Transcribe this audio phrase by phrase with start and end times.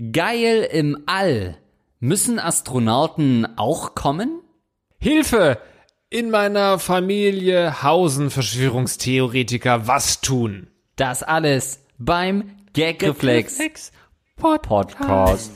[0.00, 1.58] Geil im All.
[1.98, 4.40] Müssen Astronauten auch kommen?
[4.98, 5.58] Hilfe!
[6.08, 9.86] In meiner Familie hausen Verschwörungstheoretiker.
[9.86, 10.68] Was tun?
[10.96, 13.92] Das alles beim Gagreflex
[14.36, 15.52] Podcast.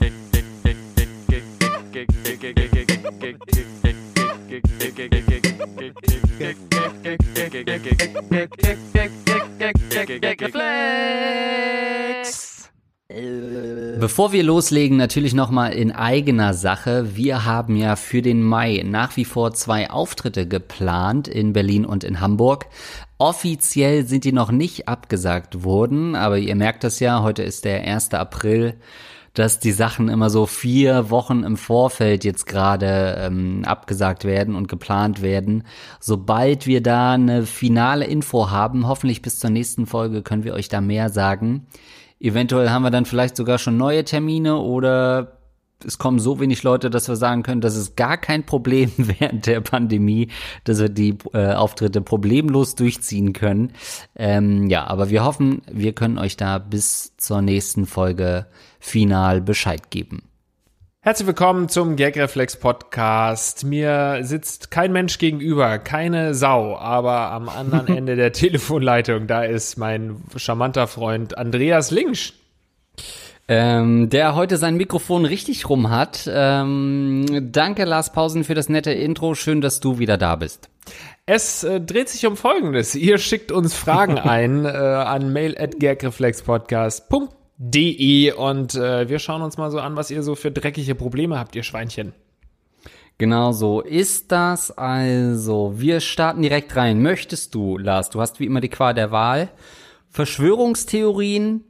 [14.01, 17.17] Bevor wir loslegen, natürlich nochmal in eigener Sache.
[17.17, 22.05] Wir haben ja für den Mai nach wie vor zwei Auftritte geplant in Berlin und
[22.05, 22.67] in Hamburg.
[23.19, 27.83] Offiziell sind die noch nicht abgesagt worden, aber ihr merkt das ja, heute ist der
[27.83, 28.13] 1.
[28.15, 28.75] April
[29.35, 34.69] dass die Sachen immer so vier Wochen im Vorfeld jetzt gerade ähm, abgesagt werden und
[34.69, 35.65] geplant werden.
[35.99, 40.69] Sobald wir da eine finale Info haben, hoffentlich bis zur nächsten Folge, können wir euch
[40.69, 41.67] da mehr sagen.
[42.21, 45.39] Eventuell haben wir dann vielleicht sogar schon neue Termine oder
[45.85, 49.47] es kommen so wenig Leute, dass wir sagen können, das ist gar kein Problem während
[49.47, 50.29] der Pandemie,
[50.65, 53.73] dass wir die äh, Auftritte problemlos durchziehen können.
[54.17, 58.47] Ähm, ja, aber wir hoffen, wir können euch da bis zur nächsten Folge
[58.79, 60.23] final Bescheid geben.
[61.05, 63.63] Herzlich willkommen zum Gagreflex Podcast.
[63.63, 69.77] Mir sitzt kein Mensch gegenüber, keine Sau, aber am anderen Ende der Telefonleitung, da ist
[69.77, 72.33] mein charmanter Freund Andreas Linksch.
[73.49, 76.27] Ähm, der heute sein Mikrofon richtig rum hat.
[76.27, 79.35] Ähm, danke, Lars Pausen, für das nette Intro.
[79.35, 80.71] Schön, dass du wieder da bist.
[81.27, 82.95] Es äh, dreht sich um Folgendes.
[82.95, 85.75] Ihr schickt uns Fragen ein äh, an mail at
[87.71, 91.39] de und äh, wir schauen uns mal so an, was ihr so für dreckige Probleme
[91.39, 92.13] habt, ihr Schweinchen.
[93.17, 94.77] Genau so ist das.
[94.77, 97.01] Also, wir starten direkt rein.
[97.01, 99.49] Möchtest du, Lars, du hast wie immer die Qual der Wahl,
[100.11, 101.65] Verschwörungstheorien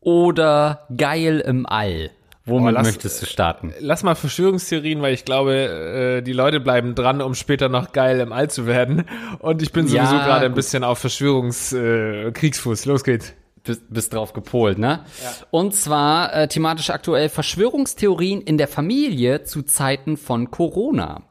[0.00, 2.10] oder geil im All?
[2.46, 3.72] Womit lass, möchtest du starten?
[3.80, 8.20] Lass mal Verschwörungstheorien, weil ich glaube, äh, die Leute bleiben dran, um später noch geil
[8.20, 9.04] im All zu werden.
[9.38, 12.84] Und ich bin sowieso ja, gerade ein bisschen auf Verschwörungskriegsfuß.
[12.84, 15.04] Äh, Los geht's bist, bist drauf gepolt, ne?
[15.22, 15.32] Ja.
[15.50, 21.22] Und zwar äh, thematisch aktuell Verschwörungstheorien in der Familie zu Zeiten von Corona.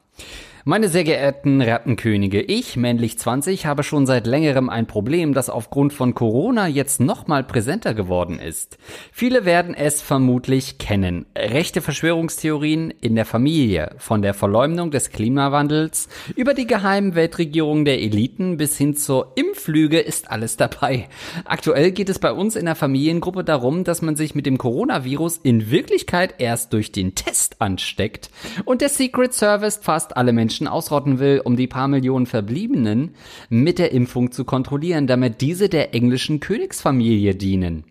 [0.66, 5.92] Meine sehr geehrten Rattenkönige, ich, männlich 20, habe schon seit längerem ein Problem, das aufgrund
[5.92, 8.78] von Corona jetzt nochmal präsenter geworden ist.
[9.12, 11.26] Viele werden es vermutlich kennen.
[11.36, 18.00] Rechte Verschwörungstheorien in der Familie, von der Verleumdung des Klimawandels über die geheimen Weltregierungen der
[18.00, 21.10] Eliten bis hin zur Impflüge ist alles dabei.
[21.44, 25.40] Aktuell geht es bei uns in der Familiengruppe darum, dass man sich mit dem Coronavirus
[25.42, 28.30] in Wirklichkeit erst durch den Test ansteckt
[28.64, 33.16] und der Secret Service fast alle Menschen Menschen ausrotten will, um die paar Millionen Verbliebenen
[33.48, 37.82] mit der Impfung zu kontrollieren, damit diese der englischen Königsfamilie dienen.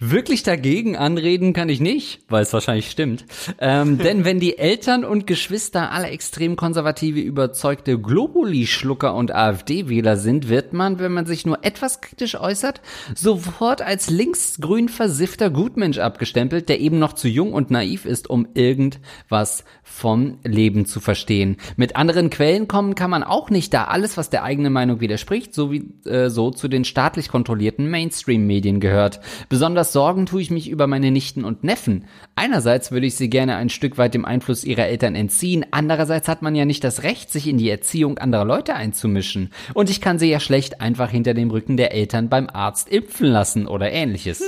[0.00, 3.24] Wirklich dagegen anreden kann ich nicht, weil es wahrscheinlich stimmt.
[3.58, 10.48] Ähm, denn wenn die Eltern und Geschwister alle extrem konservative, überzeugte Globuli-Schlucker und AfD-Wähler sind,
[10.48, 12.80] wird man, wenn man sich nur etwas kritisch äußert,
[13.16, 18.46] sofort als linksgrün versiffter Gutmensch abgestempelt, der eben noch zu jung und naiv ist, um
[18.54, 21.56] irgendwas vom Leben zu verstehen.
[21.76, 25.54] Mit anderen Quellen kommen kann man auch nicht, da alles, was der eigenen Meinung widerspricht,
[25.54, 29.18] so wie äh, so zu den staatlich kontrollierten Mainstream-Medien gehört.
[29.48, 32.04] Besonders Besonders Sorgen tue ich mich über meine Nichten und Neffen.
[32.34, 36.42] Einerseits würde ich sie gerne ein Stück weit dem Einfluss ihrer Eltern entziehen, andererseits hat
[36.42, 39.50] man ja nicht das Recht, sich in die Erziehung anderer Leute einzumischen.
[39.72, 43.28] Und ich kann sie ja schlecht einfach hinter dem Rücken der Eltern beim Arzt impfen
[43.28, 44.42] lassen oder ähnliches.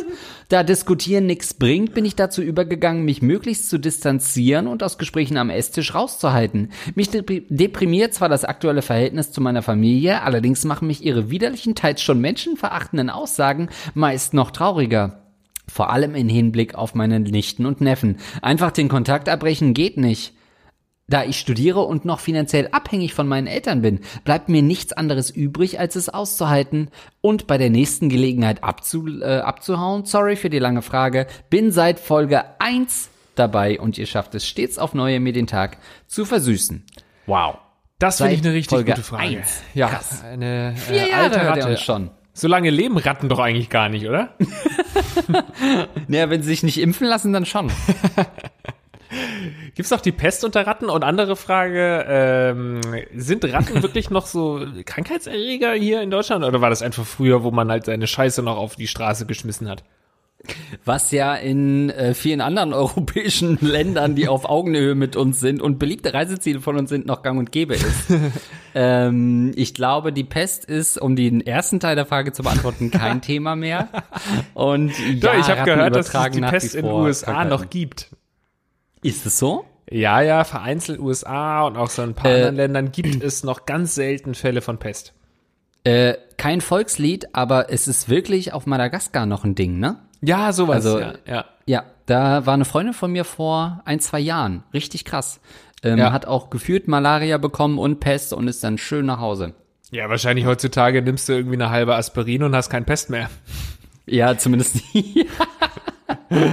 [0.50, 5.38] Da diskutieren nichts bringt, bin ich dazu übergegangen, mich möglichst zu distanzieren und aus Gesprächen
[5.38, 6.70] am Esstisch rauszuhalten.
[6.94, 12.02] Mich deprimiert zwar das aktuelle Verhältnis zu meiner Familie, allerdings machen mich ihre widerlichen, teils
[12.02, 15.29] schon menschenverachtenden Aussagen meist noch trauriger.
[15.70, 18.16] Vor allem in Hinblick auf meine Nichten und Neffen.
[18.42, 20.34] Einfach den Kontakt abbrechen geht nicht.
[21.08, 25.28] Da ich studiere und noch finanziell abhängig von meinen Eltern bin, bleibt mir nichts anderes
[25.30, 26.88] übrig, als es auszuhalten
[27.20, 30.04] und bei der nächsten Gelegenheit abzu, äh, abzuhauen.
[30.04, 31.26] Sorry für die lange Frage.
[31.50, 35.78] Bin seit Folge 1 dabei und ihr schafft es stets auf neue, mir den Tag
[36.06, 36.84] zu versüßen.
[37.26, 37.58] Wow.
[37.98, 39.38] Das finde ich eine richtig Folge gute Frage.
[39.38, 39.62] 1.
[39.74, 40.22] Ja, Krass.
[40.24, 41.76] eine äh, Vier Jahre alte Ratte.
[41.76, 42.10] schon.
[42.32, 44.34] So lange leben Ratten doch eigentlich gar nicht, oder?
[46.08, 47.70] Naja, wenn sie sich nicht impfen lassen, dann schon.
[49.74, 50.88] Gibt's auch die Pest unter Ratten?
[50.88, 52.80] Und andere Frage, ähm,
[53.14, 56.44] sind Ratten wirklich noch so Krankheitserreger hier in Deutschland?
[56.44, 59.68] Oder war das einfach früher, wo man halt seine Scheiße noch auf die Straße geschmissen
[59.68, 59.82] hat?
[60.84, 65.78] Was ja in äh, vielen anderen europäischen Ländern, die auf Augenhöhe mit uns sind und
[65.78, 68.06] beliebte Reiseziele von uns sind, noch gang und gäbe ist.
[68.74, 73.20] ähm, ich glaube, die Pest ist, um den ersten Teil der Frage zu beantworten, kein
[73.22, 73.88] Thema mehr.
[74.54, 78.08] Und ja, ich habe gehört, dass es die Pest in den USA noch gibt.
[79.02, 79.64] Ist es so?
[79.90, 83.66] Ja, ja, vereinzelt USA und auch so ein paar äh, anderen Ländern gibt es noch
[83.66, 85.14] ganz selten Fälle von Pest.
[85.82, 89.98] Äh, kein Volkslied, aber es ist wirklich auf Madagaskar noch ein Ding, ne?
[90.22, 90.76] Ja, sowas.
[90.86, 91.44] Also, ja, ja.
[91.66, 94.64] ja, da war eine Freundin von mir vor ein, zwei Jahren.
[94.74, 95.40] Richtig krass.
[95.82, 96.12] Ähm, ja.
[96.12, 99.54] Hat auch gefühlt Malaria bekommen und Pest und ist dann schön nach Hause.
[99.90, 103.30] Ja, wahrscheinlich heutzutage nimmst du irgendwie eine halbe Aspirin und hast kein Pest mehr.
[104.06, 105.26] Ja, zumindest nie.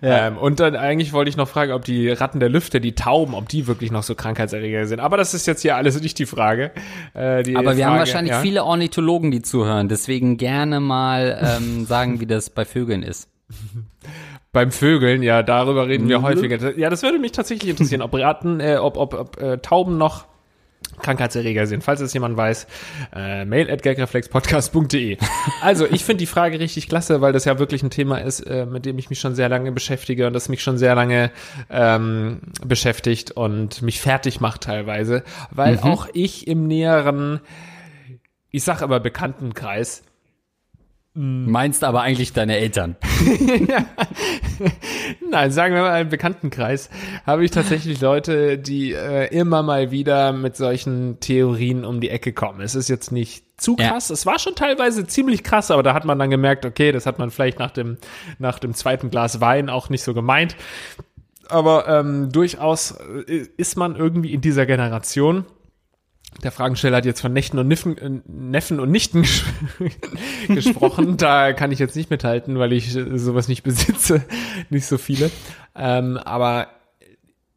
[0.00, 0.28] Ja.
[0.28, 3.34] Ähm, und dann eigentlich wollte ich noch fragen, ob die Ratten der Lüfte, die Tauben,
[3.34, 5.00] ob die wirklich noch so Krankheitserreger sind.
[5.00, 6.70] Aber das ist jetzt hier alles nicht die Frage.
[7.14, 8.40] Äh, die Aber wir Frage, haben wahrscheinlich ja?
[8.40, 9.88] viele Ornithologen, die zuhören.
[9.88, 13.28] Deswegen gerne mal ähm, sagen, wie das bei Vögeln ist.
[14.52, 16.24] Beim Vögeln, ja, darüber reden wir mhm.
[16.24, 16.78] häufiger.
[16.78, 20.26] Ja, das würde mich tatsächlich interessieren, ob Ratten, äh, ob, ob, ob äh, Tauben noch
[21.00, 21.84] Krankheitserreger sind.
[21.84, 22.66] Falls es jemand weiß,
[23.14, 25.18] äh, mail at gagreflexpodcast.de.
[25.60, 28.66] Also, ich finde die Frage richtig klasse, weil das ja wirklich ein Thema ist, äh,
[28.66, 31.30] mit dem ich mich schon sehr lange beschäftige und das mich schon sehr lange
[31.70, 35.82] ähm, beschäftigt und mich fertig macht teilweise, weil mhm.
[35.82, 37.40] auch ich im näheren,
[38.50, 40.02] ich sag aber Bekanntenkreis,
[41.14, 42.96] Meinst aber eigentlich deine Eltern?
[45.30, 46.88] Nein, sagen wir mal im Bekanntenkreis
[47.26, 52.32] habe ich tatsächlich Leute, die äh, immer mal wieder mit solchen Theorien um die Ecke
[52.32, 52.62] kommen.
[52.62, 54.08] Es ist jetzt nicht zu krass.
[54.08, 54.14] Ja.
[54.14, 57.18] Es war schon teilweise ziemlich krass, aber da hat man dann gemerkt, okay, das hat
[57.18, 57.98] man vielleicht nach dem
[58.38, 60.56] nach dem zweiten Glas Wein auch nicht so gemeint.
[61.50, 62.92] Aber ähm, durchaus
[63.26, 65.44] äh, ist man irgendwie in dieser Generation
[66.42, 69.24] der Fragensteller hat jetzt von Nächten und Niffen, äh, Neffen und Nichten
[70.48, 71.16] gesprochen.
[71.16, 74.22] da kann ich jetzt nicht mithalten, weil ich äh, sowas nicht besitze.
[74.70, 75.30] nicht so viele.
[75.74, 76.68] Ähm, aber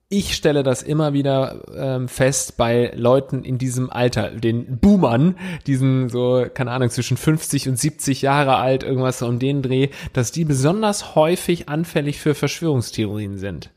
[0.07, 5.35] ich stelle das immer wieder ähm, fest bei Leuten in diesem Alter, den Boomern,
[5.65, 9.89] diesen so, keine Ahnung, zwischen 50 und 70 Jahre alt, irgendwas so um den Dreh,
[10.13, 13.71] dass die besonders häufig anfällig für Verschwörungstheorien sind.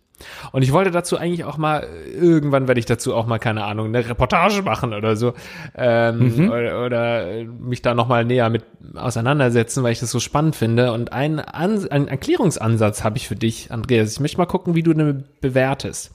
[0.52, 3.86] Und ich wollte dazu eigentlich auch mal, irgendwann werde ich dazu auch mal, keine Ahnung,
[3.86, 5.34] eine Reportage machen oder so.
[5.76, 6.50] Ähm, mhm.
[6.50, 10.92] oder, oder mich da nochmal näher mit auseinandersetzen, weil ich das so spannend finde.
[10.92, 14.12] Und ein, An ein Erklärungsansatz habe ich für dich, Andreas.
[14.12, 16.12] Ich möchte mal gucken, wie du den bewertest.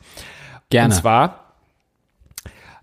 [0.70, 0.94] Gerne.
[0.94, 1.43] Und zwar,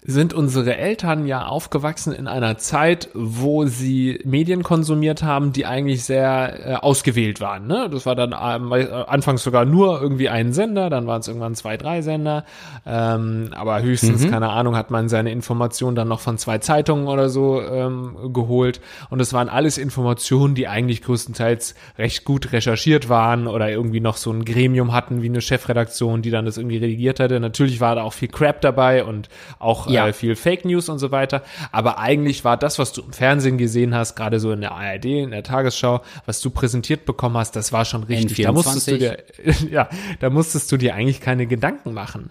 [0.03, 6.05] sind unsere Eltern ja aufgewachsen in einer Zeit, wo sie Medien konsumiert haben, die eigentlich
[6.05, 7.67] sehr äh, ausgewählt waren.
[7.67, 7.87] Ne?
[7.93, 8.73] Das war dann ähm,
[9.07, 12.47] anfangs sogar nur irgendwie ein Sender, dann waren es irgendwann zwei, drei Sender,
[12.87, 14.31] ähm, aber höchstens, mhm.
[14.31, 18.81] keine Ahnung, hat man seine Informationen dann noch von zwei Zeitungen oder so ähm, geholt.
[19.11, 24.17] Und es waren alles Informationen, die eigentlich größtenteils recht gut recherchiert waren oder irgendwie noch
[24.17, 27.39] so ein Gremium hatten wie eine Chefredaktion, die dann das irgendwie redigiert hatte.
[27.39, 30.09] Natürlich war da auch viel Crap dabei und auch ja.
[30.09, 31.43] äh, viel Fake News und so weiter.
[31.73, 35.05] Aber eigentlich war das, was du im Fernsehen gesehen hast, gerade so in der ARD,
[35.05, 38.39] in der Tagesschau, was du präsentiert bekommen hast, das war schon richtig.
[38.39, 38.43] N24.
[38.45, 39.19] Da musstest du dir,
[39.71, 39.89] ja,
[40.21, 42.31] da musstest du dir eigentlich keine Gedanken machen.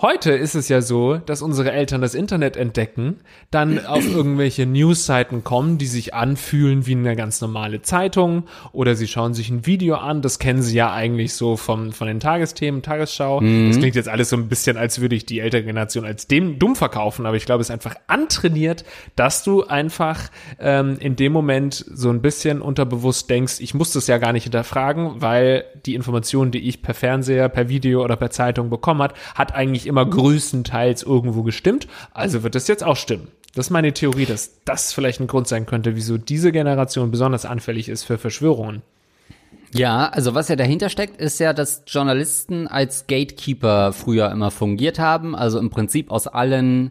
[0.00, 3.16] Heute ist es ja so, dass unsere Eltern das Internet entdecken,
[3.50, 9.08] dann auf irgendwelche Newsseiten kommen, die sich anfühlen wie eine ganz normale Zeitung oder sie
[9.08, 12.82] schauen sich ein Video an, das kennen sie ja eigentlich so vom, von den Tagesthemen,
[12.82, 13.40] Tagesschau.
[13.40, 13.70] Mhm.
[13.70, 16.60] Das klingt jetzt alles so ein bisschen, als würde ich die ältere Generation als dem
[16.60, 18.84] dumm verkaufen, aber ich glaube, es ist einfach antrainiert,
[19.16, 20.30] dass du einfach
[20.60, 24.44] ähm, in dem Moment so ein bisschen unterbewusst denkst, ich muss das ja gar nicht
[24.44, 29.14] hinterfragen, weil die Informationen, die ich per Fernseher, per Video oder per Zeitung bekommen hat,
[29.34, 33.28] hat eigentlich immer größtenteils irgendwo gestimmt, also wird das jetzt auch stimmen.
[33.54, 37.44] Das ist meine Theorie, dass das vielleicht ein Grund sein könnte, wieso diese Generation besonders
[37.44, 38.82] anfällig ist für Verschwörungen.
[39.72, 44.98] Ja, also was ja dahinter steckt, ist ja, dass Journalisten als Gatekeeper früher immer fungiert
[44.98, 45.34] haben.
[45.34, 46.90] Also im Prinzip aus allen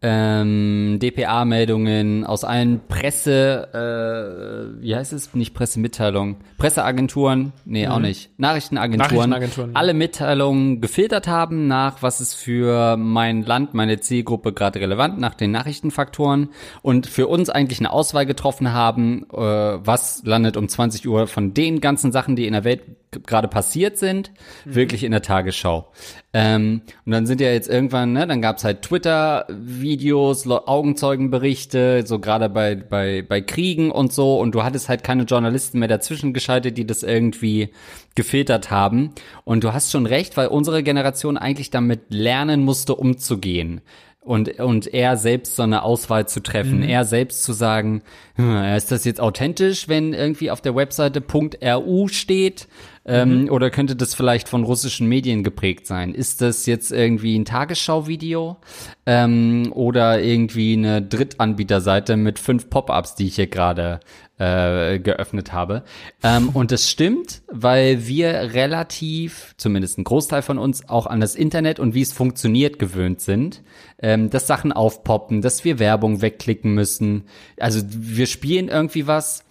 [0.00, 5.34] ähm, DPA-Meldungen, aus allen Presse, äh, wie heißt es?
[5.34, 7.92] Nicht Pressemitteilungen, Presseagenturen, nee, mhm.
[7.92, 13.98] auch nicht, Nachrichtenagenturen, Nachrichtenagenturen, alle Mitteilungen gefiltert haben nach, was ist für mein Land, meine
[13.98, 16.50] Zielgruppe gerade relevant, nach den Nachrichtenfaktoren
[16.82, 21.54] und für uns eigentlich eine Auswahl getroffen haben, äh, was landet um 20 Uhr von
[21.54, 24.32] den ganzen Sachen, die in der Welt gerade passiert sind,
[24.64, 24.74] mhm.
[24.74, 25.90] wirklich in der Tagesschau.
[26.32, 32.48] Ähm, und dann sind ja jetzt irgendwann, ne, dann gab's halt Twitter-Videos, Augenzeugenberichte, so gerade
[32.48, 36.76] bei, bei, bei Kriegen und so, und du hattest halt keine Journalisten mehr dazwischen geschaltet,
[36.76, 37.70] die das irgendwie
[38.14, 39.10] gefiltert haben.
[39.44, 43.80] Und du hast schon recht, weil unsere Generation eigentlich damit lernen musste, umzugehen
[44.28, 48.02] und, und er selbst so eine Auswahl zu treffen, er selbst zu sagen,
[48.34, 52.68] hm, ist das jetzt authentisch, wenn irgendwie auf der Webseite .ru steht,
[53.08, 56.14] ähm, oder könnte das vielleicht von russischen Medien geprägt sein?
[56.14, 58.58] Ist das jetzt irgendwie ein Tagesschau-Video
[59.06, 64.00] ähm, oder irgendwie eine Drittanbieterseite mit fünf Pop-ups, die ich hier gerade
[64.38, 65.82] äh, geöffnet habe.
[66.22, 71.34] Ähm, und das stimmt, weil wir relativ, zumindest ein Großteil von uns, auch an das
[71.34, 73.62] Internet und wie es funktioniert gewöhnt sind,
[74.00, 77.24] ähm, dass Sachen aufpoppen, dass wir Werbung wegklicken müssen.
[77.58, 79.44] Also wir spielen irgendwie was.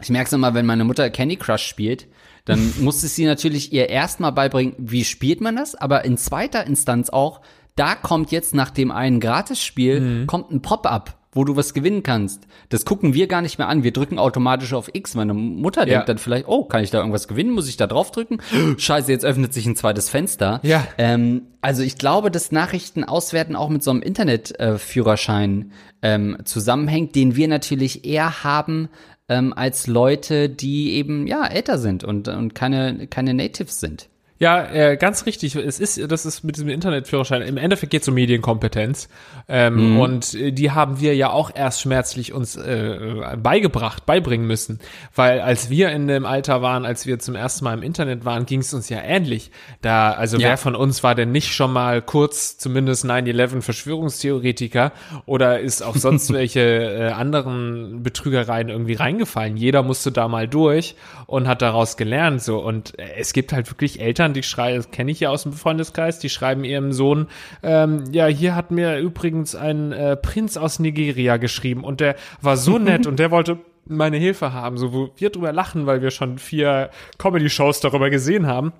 [0.00, 2.06] Ich merke es immer, wenn meine Mutter Candy Crush spielt,
[2.48, 6.66] dann muss es sie natürlich ihr erstmal beibringen, wie spielt man das, aber in zweiter
[6.66, 7.40] Instanz auch,
[7.76, 12.46] da kommt jetzt nach dem einen Gratisspiel, kommt ein Pop-up wo du was gewinnen kannst.
[12.70, 13.82] Das gucken wir gar nicht mehr an.
[13.84, 15.14] Wir drücken automatisch auf X.
[15.14, 15.94] Meine Mutter Ja.
[15.94, 17.52] denkt dann vielleicht, oh, kann ich da irgendwas gewinnen?
[17.52, 18.38] Muss ich da drauf drücken?
[18.78, 20.60] Scheiße, jetzt öffnet sich ein zweites Fenster.
[20.62, 20.86] Ja.
[20.96, 27.36] Ähm, also ich glaube, dass Nachrichten auswerten auch mit so einem Internetführerschein ähm, zusammenhängt, den
[27.36, 28.88] wir natürlich eher haben
[29.28, 34.08] ähm, als Leute, die eben ja älter sind und, und keine, keine Natives sind.
[34.40, 35.56] Ja, äh, ganz richtig.
[35.56, 37.42] Es ist, das ist mit diesem Internetführerschein.
[37.42, 39.08] Im Endeffekt geht es um Medienkompetenz.
[39.48, 44.78] Ähm, Und äh, die haben wir ja auch erst schmerzlich uns äh, beigebracht, beibringen müssen.
[45.14, 48.46] Weil als wir in dem Alter waren, als wir zum ersten Mal im Internet waren,
[48.46, 49.50] ging es uns ja ähnlich.
[49.80, 50.50] Da, also Ja.
[50.50, 54.92] wer von uns war denn nicht schon mal kurz zumindest 9-11 Verschwörungstheoretiker
[55.26, 59.56] oder ist auf sonst welche äh, anderen Betrügereien irgendwie reingefallen?
[59.56, 60.94] Jeder musste da mal durch
[61.26, 62.42] und hat daraus gelernt.
[62.42, 65.42] So und äh, es gibt halt wirklich Eltern, die schreiben, das kenne ich ja aus
[65.42, 67.28] dem Freundeskreis, die schreiben ihrem Sohn,
[67.62, 72.56] ähm, ja, hier hat mir übrigens ein äh, Prinz aus Nigeria geschrieben und der war
[72.56, 76.10] so nett und der wollte meine Hilfe haben, so wo wir drüber lachen, weil wir
[76.10, 78.72] schon vier Comedy-Shows darüber gesehen haben.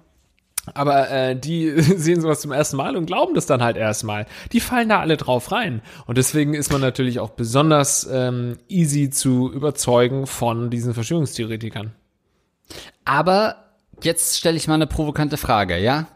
[0.75, 4.26] Aber äh, die sehen sowas zum ersten Mal und glauben das dann halt erstmal.
[4.52, 5.83] Die fallen da alle drauf rein.
[6.07, 11.93] Und deswegen ist man natürlich auch besonders ähm, easy zu überzeugen von diesen Verschwörungstheoretikern.
[13.05, 13.68] Aber
[14.05, 16.09] jetzt stelle ich mal eine provokante Frage, ja?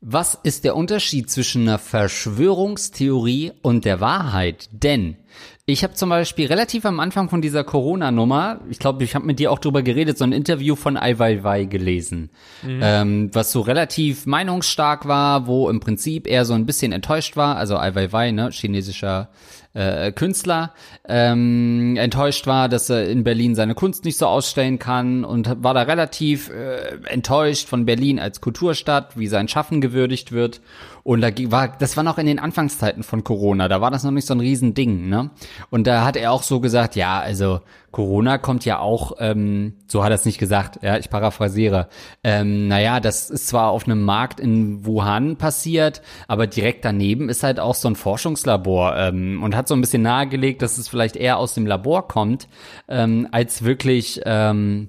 [0.00, 4.68] Was ist der Unterschied zwischen einer Verschwörungstheorie und der Wahrheit?
[4.72, 5.16] Denn
[5.64, 9.38] ich habe zum Beispiel relativ am Anfang von dieser Corona-Nummer, ich glaube, ich habe mit
[9.38, 12.30] dir auch drüber geredet, so ein Interview von Ai Weiwei gelesen,
[12.66, 17.56] ähm, was so relativ meinungsstark war, wo im Prinzip er so ein bisschen enttäuscht war,
[17.56, 19.28] also Ai Weiwei, ne, chinesischer
[19.74, 20.74] äh, Künstler,
[21.08, 25.74] ähm, enttäuscht war, dass er in Berlin seine Kunst nicht so ausstellen kann und war
[25.74, 30.60] da relativ äh, enttäuscht von Berlin als Kulturstadt, wie sein Schaffen gewürdigt wird.
[31.04, 34.12] Und da war, das war noch in den Anfangszeiten von Corona, da war das noch
[34.12, 35.30] nicht so ein Riesending, ne?
[35.70, 40.02] Und da hat er auch so gesagt, ja, also Corona kommt ja auch, ähm, so
[40.02, 41.88] hat er es nicht gesagt, ja, ich paraphrasiere.
[42.22, 47.42] Ähm, naja, das ist zwar auf einem Markt in Wuhan passiert, aber direkt daneben ist
[47.42, 51.16] halt auch so ein Forschungslabor ähm, und hat so ein bisschen nahegelegt, dass es vielleicht
[51.16, 52.48] eher aus dem Labor kommt,
[52.88, 54.88] ähm, als wirklich ähm,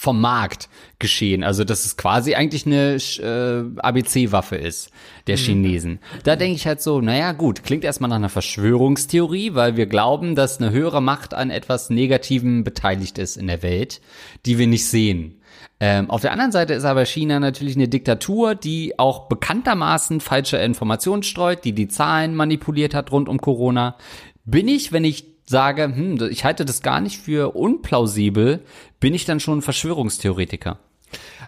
[0.00, 1.44] vom Markt geschehen.
[1.44, 4.90] Also dass es quasi eigentlich eine äh, ABC-Waffe ist,
[5.26, 5.98] der Chinesen.
[6.24, 10.36] Da denke ich halt so, naja gut, klingt erstmal nach einer Verschwörungstheorie, weil wir glauben,
[10.36, 14.00] dass eine höhere Macht an etwas Negativem beteiligt ist in der Welt,
[14.46, 15.38] die wir nicht sehen.
[15.80, 20.56] Ähm, auf der anderen Seite ist aber China natürlich eine Diktatur, die auch bekanntermaßen falsche
[20.56, 23.98] Informationen streut, die die Zahlen manipuliert hat rund um Corona.
[24.46, 28.60] Bin ich, wenn ich sage, hm, ich halte das gar nicht für unplausibel,
[29.00, 30.78] bin ich dann schon ein Verschwörungstheoretiker.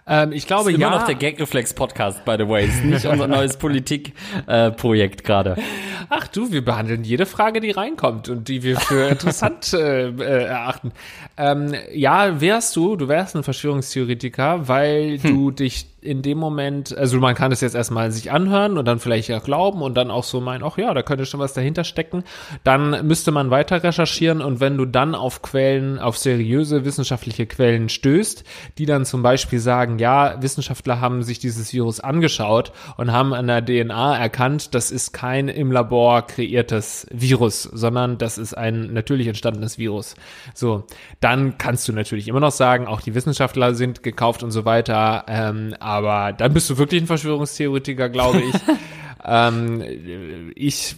[0.05, 0.89] Ähm, ich glaube, Immer ja.
[0.89, 2.65] noch der Gagreflex-Podcast, by the way.
[2.65, 5.55] Ist nicht unser neues Politikprojekt gerade.
[6.09, 10.43] Ach du, wir behandeln jede Frage, die reinkommt und die wir für interessant äh, äh,
[10.47, 10.91] erachten.
[11.37, 17.17] Ähm, ja, wärst du, du wärst ein Verschwörungstheoretiker, weil du dich in dem Moment, also
[17.19, 20.23] man kann es jetzt erstmal sich anhören und dann vielleicht auch glauben und dann auch
[20.23, 22.23] so meinen, ach ja, da könnte schon was dahinter stecken.
[22.63, 27.89] Dann müsste man weiter recherchieren und wenn du dann auf Quellen, auf seriöse wissenschaftliche Quellen
[27.89, 28.43] stößt,
[28.77, 33.47] die dann zum Beispiel sagen, ja, Wissenschaftler haben sich dieses Virus angeschaut und haben an
[33.47, 39.27] der DNA erkannt, das ist kein im Labor kreiertes Virus, sondern das ist ein natürlich
[39.27, 40.15] entstandenes Virus.
[40.53, 40.83] So,
[41.19, 45.25] dann kannst du natürlich immer noch sagen, auch die Wissenschaftler sind gekauft und so weiter,
[45.27, 48.55] ähm, aber dann bist du wirklich ein Verschwörungstheoretiker, glaube ich.
[49.25, 49.83] ähm,
[50.55, 50.95] ich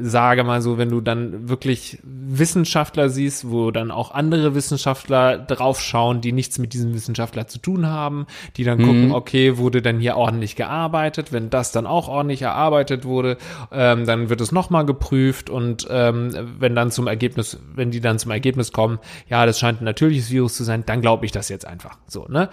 [0.00, 6.20] sage mal so, wenn du dann wirklich Wissenschaftler siehst, wo dann auch andere Wissenschaftler draufschauen,
[6.20, 10.16] die nichts mit diesem Wissenschaftler zu tun haben, die dann gucken, okay, wurde denn hier
[10.16, 11.32] ordentlich gearbeitet?
[11.32, 13.38] Wenn das dann auch ordentlich erarbeitet wurde,
[13.72, 18.18] ähm, dann wird es nochmal geprüft und ähm, wenn dann zum Ergebnis, wenn die dann
[18.18, 21.48] zum Ergebnis kommen, ja, das scheint ein natürliches Virus zu sein, dann glaube ich das
[21.48, 21.98] jetzt einfach.
[22.06, 22.50] So, ne?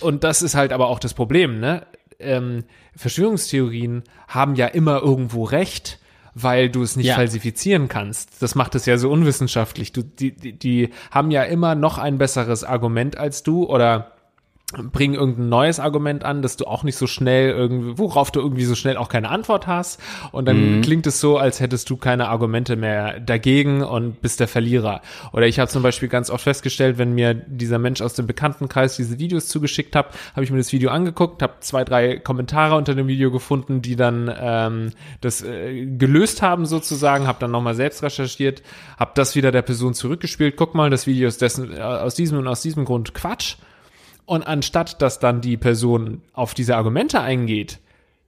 [0.00, 1.86] Und das ist halt aber auch das Problem, ne?
[2.18, 2.64] Ähm,
[2.96, 5.98] Verschwörungstheorien haben ja immer irgendwo recht
[6.34, 7.16] weil du es nicht Ja.
[7.16, 8.40] falsifizieren kannst.
[8.40, 9.90] Das macht es ja so unwissenschaftlich.
[9.90, 14.12] Du, die, die, die haben ja immer noch ein besseres Argument als du oder
[14.72, 18.64] bringen irgendein neues Argument an, dass du auch nicht so schnell irgendwie, worauf du irgendwie
[18.64, 20.00] so schnell auch keine Antwort hast.
[20.32, 24.48] Und dann klingt es so, als hättest du keine Argumente mehr dagegen und bist der
[24.48, 25.02] Verlierer.
[25.32, 28.96] Oder ich habe zum Beispiel ganz oft festgestellt, wenn mir dieser Mensch aus dem Bekanntenkreis
[28.96, 32.94] diese Videos zugeschickt hat, habe ich mir das Video angeguckt, habe zwei, drei Kommentare unter
[32.94, 38.02] dem Video gefunden, die dann ähm, das äh, gelöst haben sozusagen, habe dann nochmal selbst
[38.02, 38.62] recherchiert,
[38.98, 40.56] habe das wieder der Person zurückgespielt.
[40.56, 43.56] Guck mal, das Video ist dessen, äh, aus diesem und aus diesem Grund Quatsch.
[44.30, 47.80] Und anstatt dass dann die Person auf diese Argumente eingeht,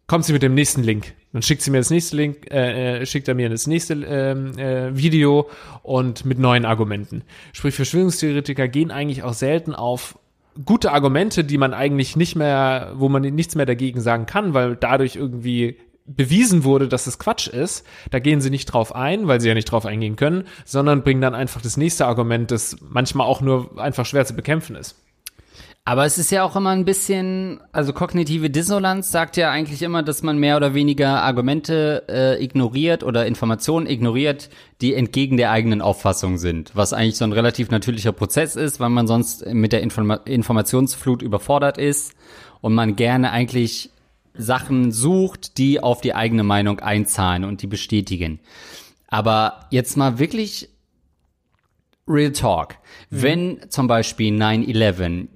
[0.08, 1.14] kommt sie mit dem nächsten Link.
[1.32, 4.58] Dann schickt sie mir das nächste Link, äh, äh, schickt er mir das nächste ähm,
[4.58, 5.48] äh, Video
[5.84, 7.22] und mit neuen Argumenten.
[7.52, 10.18] Sprich, Verschwörungstheoretiker gehen eigentlich auch selten auf
[10.64, 14.74] gute Argumente, die man eigentlich nicht mehr, wo man nichts mehr dagegen sagen kann, weil
[14.74, 19.40] dadurch irgendwie bewiesen wurde, dass es Quatsch ist, da gehen sie nicht drauf ein, weil
[19.40, 23.28] sie ja nicht drauf eingehen können, sondern bringen dann einfach das nächste Argument, das manchmal
[23.28, 24.96] auch nur einfach schwer zu bekämpfen ist.
[25.84, 30.04] Aber es ist ja auch immer ein bisschen, also kognitive Dissonanz sagt ja eigentlich immer,
[30.04, 34.48] dass man mehr oder weniger Argumente äh, ignoriert oder Informationen ignoriert,
[34.80, 36.70] die entgegen der eigenen Auffassung sind.
[36.74, 41.20] Was eigentlich so ein relativ natürlicher Prozess ist, weil man sonst mit der Informa Informationsflut
[41.20, 42.14] überfordert ist
[42.60, 43.90] und man gerne eigentlich
[44.34, 48.38] Sachen sucht, die auf die eigene Meinung einzahlen und die bestätigen.
[49.08, 50.68] Aber jetzt mal wirklich
[52.06, 52.76] Real Talk.
[53.10, 55.28] Wenn zum Beispiel 9-11 äh,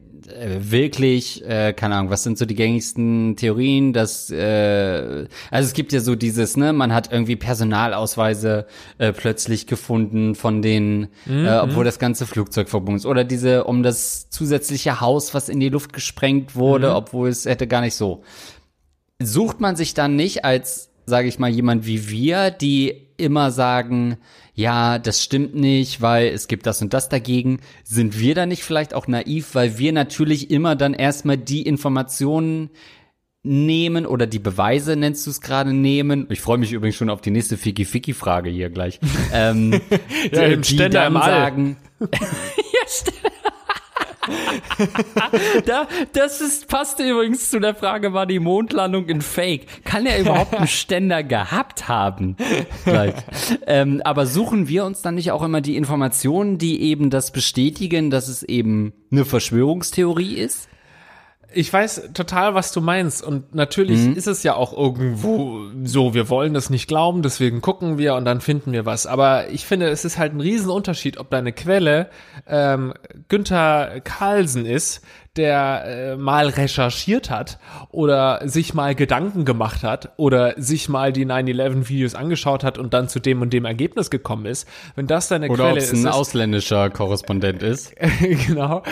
[0.59, 5.93] wirklich, äh, keine Ahnung, was sind so die gängigsten Theorien, dass, äh, also es gibt
[5.93, 8.67] ja so dieses, ne, man hat irgendwie Personalausweise
[8.99, 13.07] äh, plötzlich gefunden von den, äh, obwohl das ganze Flugzeug verbunden ist.
[13.07, 17.67] Oder diese, um das zusätzliche Haus, was in die Luft gesprengt wurde, obwohl es hätte
[17.67, 18.23] gar nicht so.
[19.21, 24.19] Sucht man sich dann nicht als, sage ich mal, jemand wie wir, die immer sagen,
[24.57, 27.61] ja, das stimmt nicht, weil es gibt das und das dagegen.
[27.85, 32.71] Sind wir da nicht vielleicht auch naiv, weil wir natürlich immer dann erstmal die Informationen
[33.43, 36.27] nehmen oder die Beweise, nennst du es gerade, nehmen.
[36.31, 38.99] Ich freue mich übrigens schon auf die nächste Fiki-Fiki-Frage hier gleich.
[39.33, 39.79] ähm,
[40.33, 42.09] Ja, im die Ständer dann sagen, ja,
[45.67, 49.85] da, das ist, passt übrigens zu der Frage, war die Mondlandung ein Fake?
[49.85, 52.37] Kann er überhaupt einen Ständer gehabt haben?
[53.67, 58.11] Ähm, aber suchen wir uns dann nicht auch immer die Informationen, die eben das bestätigen,
[58.11, 60.69] dass es eben eine Verschwörungstheorie ist?
[61.53, 63.25] Ich weiß total, was du meinst.
[63.25, 67.99] Und natürlich ist es ja auch irgendwo so, wir wollen das nicht glauben, deswegen gucken
[67.99, 69.07] wir und dann finden wir was.
[69.07, 72.11] Aber ich finde, es ist halt ein Riesenunterschied, ob deine Quelle
[72.47, 72.93] ähm,
[73.29, 75.03] Günther Carlsen ist,
[75.37, 77.59] der äh, mal recherchiert hat
[77.91, 83.09] oder sich mal Gedanken gemacht hat oder sich mal die 9-11-Videos angeschaut hat und dann
[83.09, 84.69] zu dem und dem Ergebnis gekommen ist.
[84.95, 87.95] Wenn das deine Oder Quelle es ist, ein ist ausländischer Korrespondent ist?
[88.47, 88.83] genau.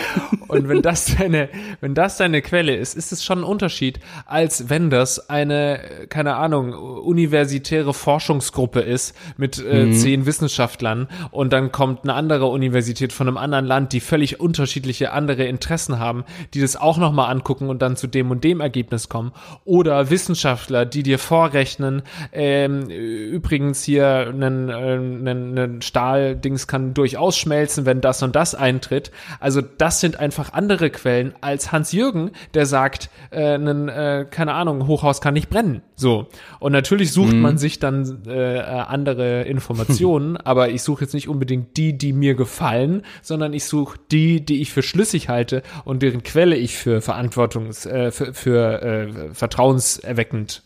[0.48, 1.48] Und wenn das deine,
[1.80, 6.36] wenn das deine Quelle ist, ist es schon ein Unterschied, als wenn das eine, keine
[6.36, 13.28] Ahnung, universitäre Forschungsgruppe ist mit äh, zehn Wissenschaftlern und dann kommt eine andere Universität von
[13.28, 17.82] einem anderen Land, die völlig unterschiedliche andere Interessen haben, die das auch nochmal angucken und
[17.82, 19.32] dann zu dem und dem Ergebnis kommen.
[19.64, 27.36] Oder Wissenschaftler, die dir vorrechnen, ähm, übrigens hier einen, äh, einen, einen Stahldings kann durchaus
[27.36, 29.10] schmelzen, wenn das und das eintritt.
[29.40, 34.86] Also das sind einfach andere Quellen als Hans-Jürgen, der sagt, äh, einen, äh, keine Ahnung,
[34.86, 35.82] Hochhaus kann nicht brennen.
[35.96, 36.26] So.
[36.58, 41.76] Und natürlich sucht man sich dann äh, andere Informationen, aber ich suche jetzt nicht unbedingt
[41.76, 46.22] die, die mir gefallen, sondern ich suche die, die ich für schlüssig halte und deren
[46.22, 50.62] Quelle ich für verantwortungs, äh, für, für äh, vertrauenserweckend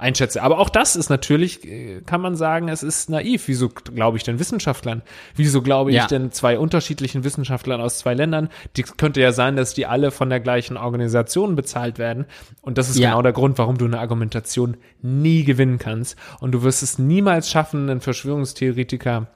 [0.00, 0.42] einschätze.
[0.42, 3.46] Aber auch das ist natürlich, äh, kann man sagen, es ist naiv.
[3.46, 5.02] Wieso glaube ich denn Wissenschaftlern?
[5.36, 6.02] Wieso glaube Ja.
[6.02, 8.48] ich denn zwei unterschiedlichen Wissenschaftlern aus zwei Ländern?
[8.76, 12.26] Die könnte ja sein, dass die alle von der gleichen Organisation bezahlt werden.
[12.62, 13.10] Und das ist Ja.
[13.10, 16.16] genau der Grund, warum du eine Argumentation nie gewinnen kannst.
[16.40, 19.28] Und du wirst es niemals schaffen, einen Verschwörungstheoretiker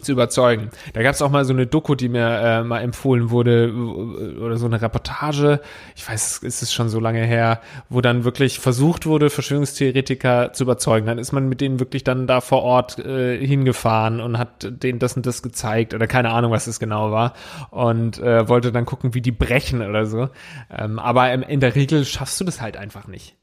[0.00, 0.70] zu überzeugen.
[0.92, 4.56] Da gab es auch mal so eine Doku, die mir äh, mal empfohlen wurde, oder
[4.56, 5.60] so eine Reportage,
[5.94, 10.64] ich weiß, es ist schon so lange her, wo dann wirklich versucht wurde, Verschwörungstheoretiker zu
[10.64, 11.06] überzeugen.
[11.06, 14.98] Dann ist man mit denen wirklich dann da vor Ort äh, hingefahren und hat denen
[14.98, 17.32] das und das gezeigt oder keine Ahnung, was es genau war
[17.70, 20.28] und äh, wollte dann gucken, wie die brechen oder so.
[20.70, 23.36] Ähm, aber in der Regel schaffst du das halt einfach nicht.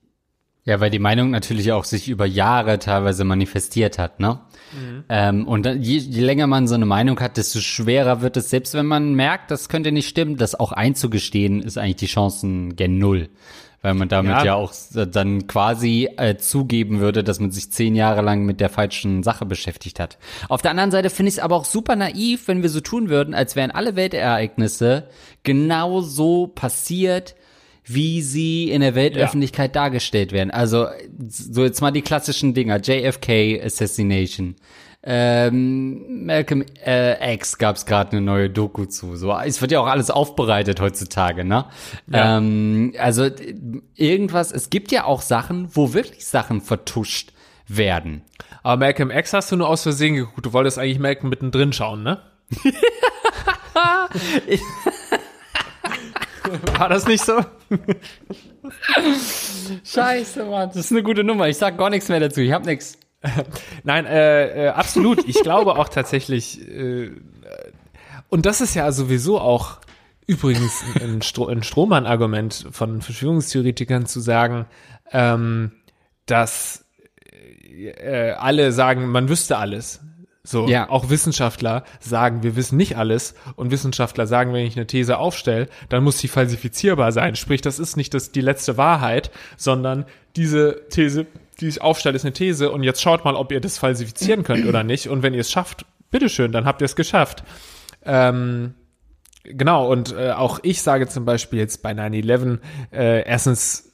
[0.66, 4.40] Ja, weil die Meinung natürlich auch sich über Jahre teilweise manifestiert hat, ne?
[4.72, 5.04] Mhm.
[5.10, 8.74] Ähm, und je, je länger man so eine Meinung hat, desto schwerer wird es, selbst
[8.74, 12.98] wenn man merkt, das könnte nicht stimmen, das auch einzugestehen, ist eigentlich die Chancen gen
[12.98, 13.30] Null.
[13.82, 17.96] Weil man damit ja, ja auch dann quasi äh, zugeben würde, dass man sich zehn
[17.96, 20.18] Jahre lang mit der falschen Sache beschäftigt hat.
[20.48, 23.10] Auf der anderen Seite finde ich es aber auch super naiv, wenn wir so tun
[23.10, 25.10] würden, als wären alle Weltereignisse
[25.44, 27.36] genau so passiert,
[27.86, 29.82] wie sie in der Weltöffentlichkeit ja.
[29.82, 30.52] dargestellt werden.
[30.52, 30.88] Also
[31.28, 34.56] so jetzt mal die klassischen Dinger, JFK Assassination.
[35.06, 39.18] Ähm, Malcolm äh, X gab es gerade eine neue Doku zu.
[39.18, 41.66] So, es wird ja auch alles aufbereitet heutzutage, ne?
[42.08, 42.38] Ja.
[42.38, 43.30] Ähm, also
[43.96, 44.54] irgendwas.
[44.54, 47.34] Es gibt ja auch Sachen, wo wirklich Sachen vertuscht
[47.68, 48.22] werden.
[48.62, 50.46] Aber Malcolm X hast du nur aus Versehen geguckt.
[50.46, 52.22] Du wolltest eigentlich Malcolm mittendrin schauen, ne?
[56.78, 57.40] War das nicht so?
[59.84, 60.70] Scheiße, Mann.
[60.70, 61.48] Das ist eine gute Nummer.
[61.48, 62.42] Ich sag gar nichts mehr dazu.
[62.42, 62.98] Ich hab nichts.
[63.84, 65.28] Nein, äh, äh, absolut.
[65.28, 67.12] Ich glaube auch tatsächlich, äh,
[68.30, 69.78] und das ist ja sowieso auch
[70.28, 74.66] übrigens ein, Stro ein Strohmann-Argument von Verschwörungstheoretikern zu sagen,
[75.12, 75.72] ähm,
[76.26, 76.86] dass
[77.74, 80.02] äh, alle sagen, man wüsste alles.
[80.46, 80.90] So, ja.
[80.90, 85.70] auch Wissenschaftler sagen, wir wissen nicht alles und Wissenschaftler sagen, wenn ich eine These aufstelle,
[85.88, 87.38] dann muss sie falsifizierbar sein.
[87.38, 91.28] Sprich, das ist nicht das, die letzte Wahrheit, sondern diese These,
[91.62, 94.66] die ich aufstelle, ist eine These und jetzt schaut mal, ob ihr das falsifizieren könnt
[94.66, 95.08] oder nicht.
[95.08, 97.46] Und wenn ihr es schafft, bitteschön, dann habt ihr es geschafft.
[98.04, 98.74] Ähm,
[99.46, 102.60] genau, und äh, auch ich sage zum Beispiel jetzt bei 9-11,
[102.92, 103.93] äh, erstens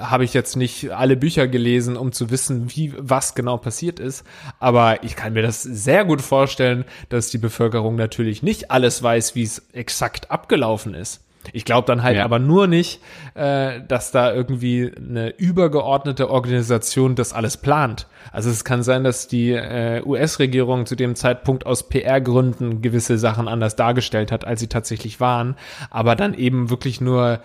[0.00, 4.24] habe ich jetzt nicht alle Bücher gelesen, um zu wissen, wie was genau passiert ist.
[4.60, 9.34] Aber ich kann mir das sehr gut vorstellen, dass die Bevölkerung natürlich nicht alles weiß,
[9.34, 11.22] wie es exakt abgelaufen ist.
[11.52, 12.24] Ich glaube dann halt ja.
[12.24, 13.00] aber nur nicht,
[13.34, 18.06] äh, dass da irgendwie eine übergeordnete Organisation das alles plant.
[18.30, 23.48] Also es kann sein, dass die äh, US-Regierung zu dem Zeitpunkt aus PR-Gründen gewisse Sachen
[23.48, 25.56] anders dargestellt hat, als sie tatsächlich waren,
[25.90, 27.38] aber dann eben wirklich nur äh,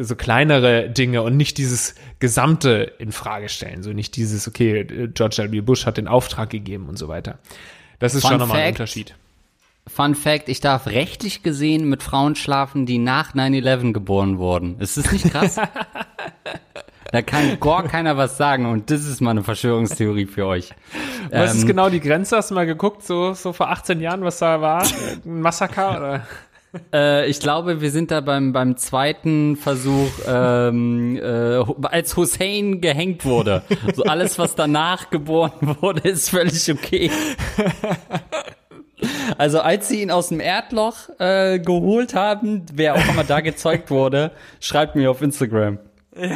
[0.00, 3.82] so kleinere Dinge und nicht dieses Gesamte in Frage stellen.
[3.82, 5.60] So nicht dieses, okay, George W.
[5.60, 7.38] Bush hat den Auftrag gegeben und so weiter.
[7.98, 9.14] Das ist Fun schon nochmal ein Unterschied.
[9.86, 14.78] Fun Fact, ich darf rechtlich gesehen mit Frauen schlafen, die nach 9-11 geboren wurden.
[14.80, 15.56] Ist das nicht krass?
[17.12, 20.74] da kann gar keiner was sagen und das ist mal eine Verschwörungstheorie für euch.
[21.30, 22.36] Was ähm, ist genau die Grenze?
[22.36, 24.82] Hast du mal geguckt, so, so vor 18 Jahren, was da war?
[25.24, 26.26] Ein Massaker oder?
[26.92, 33.24] Äh, ich glaube, wir sind da beim, beim zweiten Versuch, ähm, äh, als Hussein gehängt
[33.24, 33.62] wurde.
[33.94, 37.10] So alles, was danach geboren wurde, ist völlig okay.
[39.36, 43.90] Also als sie ihn aus dem Erdloch äh, geholt haben, wer auch immer da gezeugt
[43.90, 45.78] wurde, schreibt mir auf Instagram.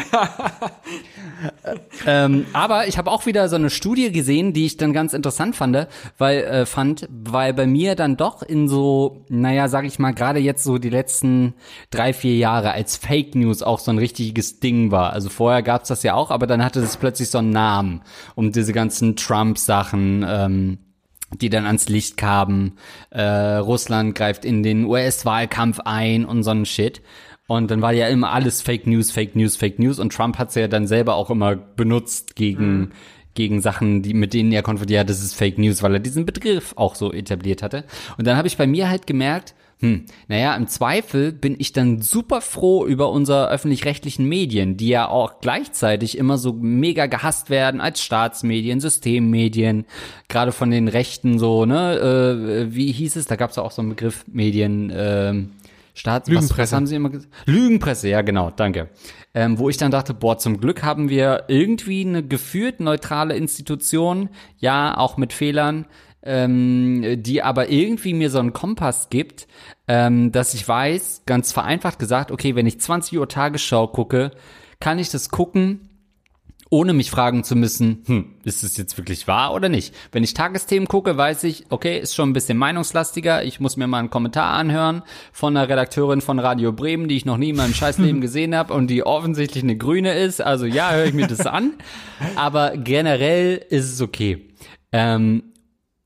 [2.07, 5.57] Ähm, aber ich habe auch wieder so eine Studie gesehen, die ich dann ganz interessant
[5.57, 10.12] fand, weil äh, fand, weil bei mir dann doch in so, naja, sag ich mal,
[10.12, 11.55] gerade jetzt so die letzten
[11.90, 15.12] drei vier Jahre als Fake News auch so ein richtiges Ding war.
[15.12, 18.03] Also vorher gab's das ja auch, aber dann hatte es plötzlich so einen Namen
[18.35, 20.25] um diese ganzen Trump-Sachen.
[20.27, 20.79] Ähm,
[21.40, 22.77] die dann ans Licht kamen.
[23.09, 27.01] Äh, Russland greift in den US-Wahlkampf ein und so ein Shit.
[27.48, 29.98] Und dann war ja immer alles Fake News, Fake News, Fake News.
[29.98, 32.92] Und Trump hat es ja dann selber auch immer benutzt gegen, mhm.
[33.35, 36.24] gegen Sachen, die, mit denen er konfrontiert, ja, das ist Fake News, weil er diesen
[36.24, 37.85] Begriff auch so etabliert hatte.
[38.16, 42.00] Und dann habe ich bei mir halt gemerkt, hm, naja, im Zweifel bin ich dann
[42.00, 47.81] super froh über unsere öffentlich-rechtlichen Medien, die ja auch gleichzeitig immer so mega gehasst werden
[47.81, 49.85] als Staatsmedien, Systemmedien,
[50.28, 53.83] gerade von den Rechten so, ne, äh, wie hieß es, da gab es auch so
[53.83, 55.35] einen Begriff Medien, äh,
[55.94, 56.52] Staats Lügenpresse.
[56.52, 57.33] Was, was haben sie immer gesagt?
[57.46, 58.88] Lügenpresse, ja genau, danke.
[59.35, 64.28] Ähm, wo ich dann dachte, boah, zum Glück haben wir irgendwie eine gefühlt neutrale Institution,
[64.59, 65.87] ja, auch mit Fehlern,
[66.22, 69.48] ähm, die aber irgendwie mir so einen Kompass gibt,
[69.88, 74.31] ähm, dass ich weiß, ganz vereinfacht gesagt, okay, wenn ich 20 Uhr Tagesschau gucke,
[74.81, 75.88] kann ich das gucken,
[76.72, 79.94] ohne mich fragen zu müssen, hm, ist es jetzt wirklich wahr oder nicht?
[80.11, 83.44] Wenn ich Tagesthemen gucke, weiß ich, okay, ist schon ein bisschen meinungslastiger.
[83.44, 87.26] Ich muss mir mal einen Kommentar anhören von einer Redakteurin von Radio Bremen, die ich
[87.26, 90.40] noch nie in meinem Scheißleben gesehen habe und die offensichtlich eine Grüne ist.
[90.40, 91.74] Also ja, höre ich mir das an.
[92.37, 94.48] Aber generell ist es okay.
[94.92, 95.52] Ähm,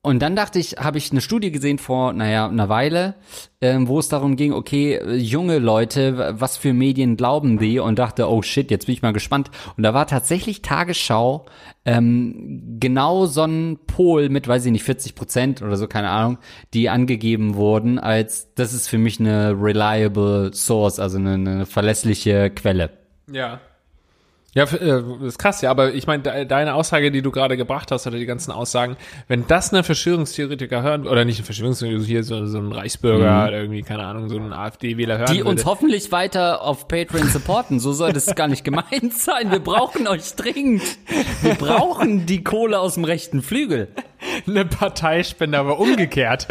[0.06, 3.16] und dann dachte ich, habe ich eine Studie gesehen vor, naja, einer Weile,
[3.60, 7.80] ähm, wo es darum ging, okay, junge Leute, was für Medien glauben die?
[7.80, 9.50] Und dachte, oh shit, jetzt bin ich mal gespannt.
[9.76, 11.46] Und da war tatsächlich Tagesschau
[11.84, 16.38] ähm, genau so ein Pol mit, weiß ich nicht, 40 Prozent oder so, keine Ahnung,
[16.72, 22.50] die angegeben wurden, als das ist für mich eine reliable Source, also eine, eine verlässliche
[22.50, 22.90] Quelle.
[23.28, 23.58] Ja.
[24.56, 27.90] Ja, äh, ist krass, ja, aber ich meine, de deine Aussage, die du gerade gebracht
[27.92, 28.96] hast, oder die ganzen Aussagen,
[29.28, 33.52] wenn das eine Verschwörungstheoretiker hören, oder nicht ein Verschwörungstheoretiker, hier so, so ein Reichsbürger, mhm.
[33.52, 35.50] irgendwie, keine Ahnung, so ein AfD-Wähler hören Die würde.
[35.50, 39.50] uns hoffentlich weiter auf Patreon supporten, so soll das gar nicht gemeint sein.
[39.50, 40.82] Wir brauchen euch dringend.
[41.42, 43.88] Wir brauchen die Kohle aus dem rechten Flügel.
[44.46, 46.48] Eine Parteispende, aber umgekehrt.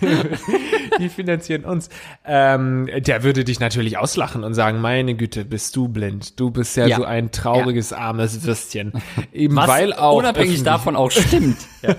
[0.98, 1.88] die finanzieren uns.
[2.24, 6.38] Ähm, der würde dich natürlich auslachen und sagen, meine Güte, bist du blind.
[6.38, 6.96] Du bist ja, ja.
[6.96, 7.98] so ein trauriges, ja.
[7.98, 8.92] armes Würstchen.
[9.32, 11.58] Eben Was weil auch unabhängig davon auch stimmt.
[11.82, 11.96] ja.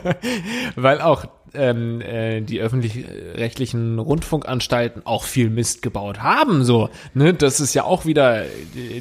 [0.75, 6.63] Weil auch ähm, äh, die öffentlich-rechtlichen Rundfunkanstalten auch viel Mist gebaut haben.
[6.63, 8.43] So, ne, das ist ja auch wieder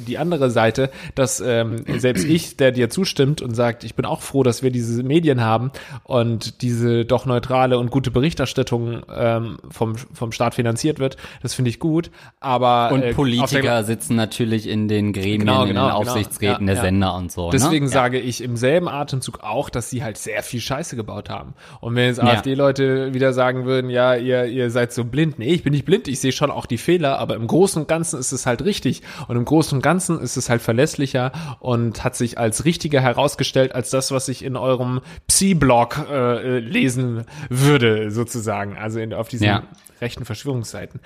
[0.07, 4.21] die, andere Seite, dass ähm, selbst ich, der dir zustimmt und sagt, ich bin auch
[4.21, 5.71] froh, dass wir diese Medien haben
[6.03, 11.69] und diese doch neutrale und gute Berichterstattung ähm, vom vom Staat finanziert wird, das finde
[11.69, 12.11] ich gut.
[12.39, 16.67] Aber und äh, Politiker sitzen natürlich in den Gremien, genau, genau, in den genau, Aufsichtsräten
[16.67, 17.17] genau, ja, der Sender ja.
[17.17, 17.45] und so.
[17.45, 17.51] Ne?
[17.53, 17.91] Deswegen ne?
[17.91, 21.53] sage ich im selben Atemzug auch, dass sie halt sehr viel Scheiße gebaut haben.
[21.79, 22.40] Und wenn jetzt ja.
[22.41, 25.39] AfD-Leute wieder sagen würden, ja, ihr, ihr seid so blind.
[25.39, 27.87] Nee, ich bin nicht blind, ich sehe schon auch die Fehler, aber im Großen und
[27.87, 29.01] Ganzen ist es halt richtig.
[29.27, 33.73] Und im Großen und Ganzen ist es halt verlässlicher und hat sich als richtiger herausgestellt,
[33.73, 38.77] als das, was ich in eurem Psi-Blog äh, lesen würde, sozusagen.
[38.77, 39.63] Also in, auf diesen ja.
[40.01, 40.99] rechten Verschwörungsseiten.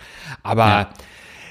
[0.43, 0.89] Aber ja.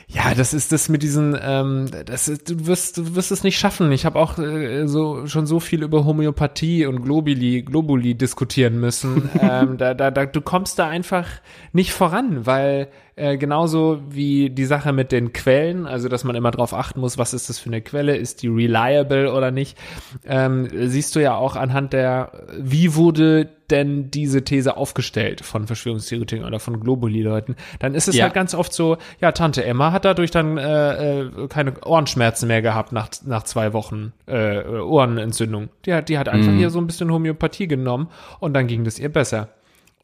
[0.09, 3.59] Ja, das ist das mit diesen, ähm, das ist, du wirst, du wirst es nicht
[3.59, 3.91] schaffen.
[3.93, 9.31] Ich habe auch äh, so schon so viel über Homöopathie und Globuli, Globuli diskutieren müssen.
[9.41, 11.29] ähm, da, da, da, du kommst da einfach
[11.73, 16.51] nicht voran, weil äh, genauso wie die Sache mit den Quellen, also dass man immer
[16.51, 19.79] darauf achten muss, was ist das für eine Quelle, ist die reliable oder nicht,
[20.27, 26.45] ähm, siehst du ja auch anhand der, wie wurde denn diese These aufgestellt von Verschwörungstheoretikern
[26.45, 28.25] oder von Globuli-Leuten, dann ist es ja.
[28.25, 32.63] halt ganz oft so, ja, Tante Emma hat dadurch dann äh, äh, keine Ohrenschmerzen mehr
[32.63, 35.69] gehabt nach, nach zwei Wochen äh, Ohrenentzündung.
[35.87, 36.59] Die hat, die hat einfach mhm.
[36.59, 38.09] hier so ein bisschen Homöopathie genommen
[38.41, 39.49] und dann ging das ihr besser.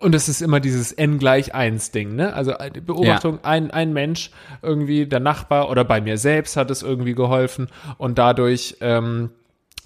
[0.00, 2.32] Und es ist immer dieses n gleich eins Ding, ne?
[2.32, 3.40] Also äh, die Beobachtung, ja.
[3.42, 4.30] ein, ein Mensch,
[4.62, 9.30] irgendwie der Nachbar oder bei mir selbst hat es irgendwie geholfen und dadurch ähm,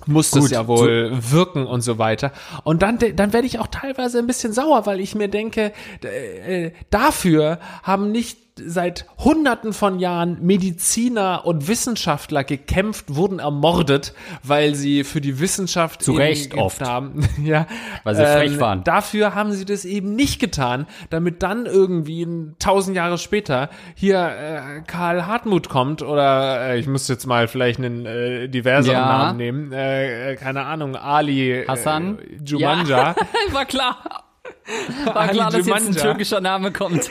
[0.06, 2.32] muss Gut, es ja wohl so wirken und so weiter.
[2.62, 5.72] Und dann, dann werde ich auch teilweise ein bisschen sauer, weil ich mir denke,
[6.02, 14.74] äh, dafür haben nicht seit Hunderten von Jahren Mediziner und Wissenschaftler gekämpft, wurden ermordet, weil
[14.74, 17.26] sie für die Wissenschaft zu Recht oft haben.
[17.42, 17.66] ja,
[18.04, 18.84] weil sie ähm, frech waren.
[18.84, 22.26] Dafür haben sie das eben nicht getan, damit dann irgendwie
[22.58, 27.80] tausend Jahre später hier äh, Karl Hartmut kommt oder äh, ich muss jetzt mal vielleicht
[27.80, 29.06] einen äh, diverseren ja.
[29.06, 33.16] Namen nehmen, äh, äh keine Ahnung, Ali äh, Hassan äh, Jumanja.
[33.16, 33.16] Ja,
[33.52, 34.24] war klar.
[35.12, 37.10] War klar, dass jetzt ein türkischer Name kommt.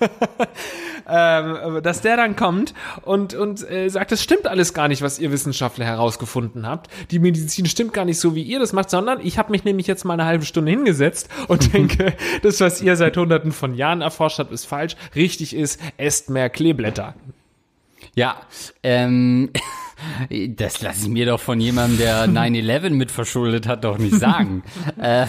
[1.08, 5.18] ähm, dass der dann kommt und, und äh, sagt, das stimmt alles gar nicht, was
[5.18, 6.90] ihr Wissenschaftler herausgefunden habt.
[7.10, 9.86] Die Medizin stimmt gar nicht so, wie ihr das macht, sondern ich habe mich nämlich
[9.86, 14.00] jetzt mal eine halbe Stunde hingesetzt und denke, das, was ihr seit hunderten von Jahren
[14.02, 14.96] erforscht habt, ist falsch.
[15.14, 17.14] Richtig ist, esst mehr Kleeblätter.
[18.14, 18.36] Ja,
[18.82, 19.50] ähm,
[20.56, 24.62] das lasse ich mir doch von jemandem, der 9-11 mit verschuldet hat, doch nicht sagen.
[25.00, 25.26] äh,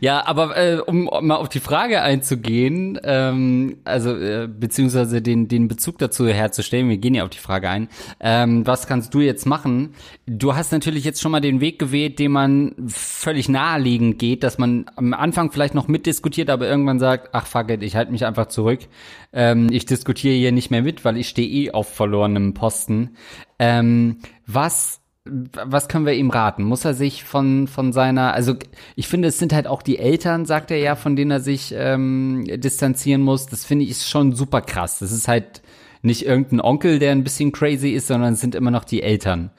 [0.00, 5.48] ja, aber äh, um, um mal auf die Frage einzugehen, ähm, also äh, beziehungsweise den,
[5.48, 7.88] den Bezug dazu herzustellen, wir gehen ja auf die Frage ein,
[8.20, 9.94] ähm, was kannst du jetzt machen?
[10.26, 14.58] Du hast natürlich jetzt schon mal den Weg gewählt, den man völlig naheliegend geht, dass
[14.58, 18.26] man am Anfang vielleicht noch mitdiskutiert, aber irgendwann sagt, ach fuck it, ich halte mich
[18.26, 18.80] einfach zurück.
[19.32, 23.16] Ähm, ich diskutiere hier nicht mehr mit, weil ich stehe eh auf verlorenem Posten.
[23.58, 26.64] Ähm, was was können wir ihm raten?
[26.64, 28.54] Muss er sich von, von seiner, also
[28.94, 31.74] ich finde, es sind halt auch die Eltern, sagt er ja, von denen er sich
[31.76, 33.46] ähm, distanzieren muss.
[33.46, 34.98] Das finde ich schon super krass.
[35.00, 35.62] Das ist halt
[36.02, 39.50] nicht irgendein Onkel, der ein bisschen crazy ist, sondern es sind immer noch die Eltern.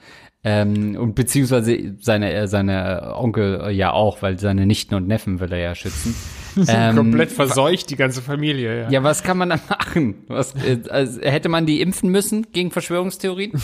[0.44, 5.40] Ähm, und beziehungsweise seine, äh, seine Onkel äh, ja auch, weil seine Nichten und Neffen
[5.40, 6.14] will er ja schützen.
[6.68, 8.90] ähm, komplett verseucht, die ganze Familie, ja.
[8.90, 10.14] Ja, was kann man da machen?
[10.28, 13.52] Was, äh, also, hätte man die impfen müssen gegen Verschwörungstheorien?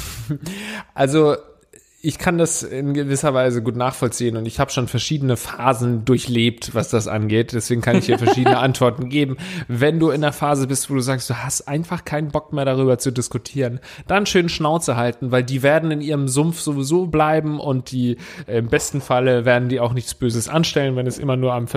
[0.95, 1.37] Also
[2.05, 6.75] ich kann das in gewisser Weise gut nachvollziehen und ich habe schon verschiedene Phasen durchlebt,
[6.75, 7.55] was das angeht.
[7.55, 9.39] Deswegen kann ich hier verschiedene Antworten geben.
[9.69, 12.67] Wenn du in der Phase bist, wo du sagst, du hast einfach keinen Bock mehr
[12.67, 17.59] darüber zu diskutieren, dann schön Schnauze halten, weil die werden in ihrem Sumpf sowieso bleiben
[17.59, 21.37] und die äh, im besten Falle werden die auch nichts Böses anstellen, wenn es immer
[21.37, 21.69] nur am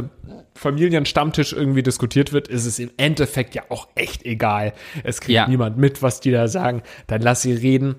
[0.56, 4.74] Familienstammtisch irgendwie diskutiert wird, ist es im Endeffekt ja auch echt egal.
[5.06, 5.48] Es kriegt ja.
[5.48, 6.82] niemand mit, was die da sagen.
[7.06, 7.96] Dann lass sie reden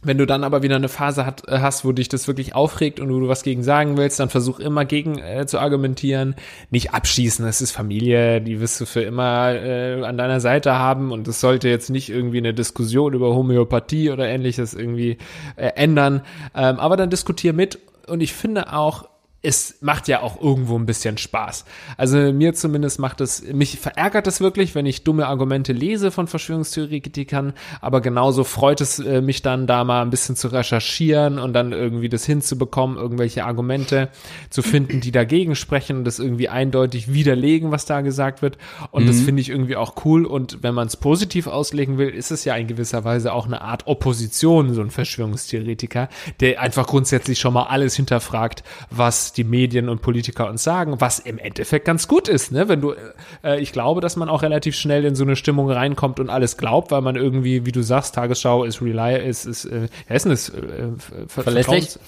[0.00, 3.00] Wenn du dann aber wieder eine Phase hat, äh, hast, wo dich das wirklich aufregt
[3.00, 6.36] und wo du was gegen sagen willst, dann versuch immer gegen äh, zu argumentieren.
[6.70, 11.10] Nicht abschießen, das ist Familie, die wirst du für immer äh, an deiner Seite haben
[11.10, 15.18] und es sollte jetzt nicht irgendwie eine Diskussion über Homöopathie oder ähnliches irgendwie
[15.56, 16.22] äh, ändern.
[16.54, 19.08] Ähm, aber dann diskutier mit und ich finde auch,
[19.48, 21.64] es macht ja auch irgendwo ein bisschen Spaß.
[21.96, 26.26] Also mir zumindest macht es, mich verärgert es wirklich, wenn ich dumme Argumente lese von
[26.26, 31.54] Verschwörungstheoretikern, aber genauso freut es äh, mich dann, da mal ein bisschen zu recherchieren und
[31.54, 34.10] dann irgendwie das hinzubekommen, irgendwelche Argumente
[34.50, 38.58] zu finden, die dagegen sprechen und das irgendwie eindeutig widerlegen, was da gesagt wird.
[38.90, 39.06] Und mhm.
[39.06, 40.26] das finde ich irgendwie auch cool.
[40.26, 43.62] Und wenn man es positiv auslegen will, ist es ja in gewisser Weise auch eine
[43.62, 49.88] Art Opposition, so ein Verschwörungstheoretiker, der einfach grundsätzlich schon mal alles hinterfragt, was die Medien
[49.88, 52.68] und Politiker uns sagen, was im Endeffekt ganz gut ist, ne?
[52.68, 52.94] Wenn du,
[53.42, 56.56] äh, ich glaube, dass man auch relativ schnell in so eine Stimmung reinkommt und alles
[56.56, 60.26] glaubt, weil man irgendwie, wie du sagst, Tagesschau ist rely, ist, ist, äh, ja, ist,
[60.26, 60.88] ist äh,
[61.28, 61.98] verlässlich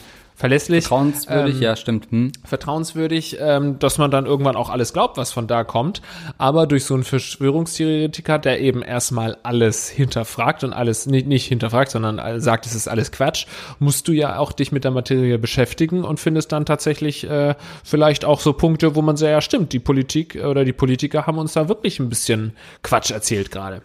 [0.41, 0.87] verlässlich.
[0.87, 2.11] Vertrauenswürdig, ähm, ja, stimmt.
[2.11, 2.33] Hm.
[2.45, 6.01] Vertrauenswürdig, ähm, dass man dann irgendwann auch alles glaubt, was von da kommt.
[6.39, 11.91] Aber durch so einen Verschwörungstheoretiker, der eben erstmal alles hinterfragt und alles nicht, nicht hinterfragt,
[11.91, 13.47] sondern sagt, es ist alles Quatsch,
[13.79, 18.25] musst du ja auch dich mit der Materie beschäftigen und findest dann tatsächlich äh, vielleicht
[18.25, 21.53] auch so Punkte, wo man sagt, ja stimmt, die Politik oder die Politiker haben uns
[21.53, 23.83] da wirklich ein bisschen Quatsch erzählt gerade.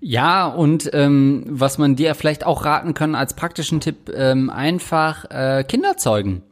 [0.00, 5.24] Ja, und ähm, was man dir vielleicht auch raten kann als praktischen Tipp, ähm, einfach
[5.30, 6.42] äh, Kinder zeugen.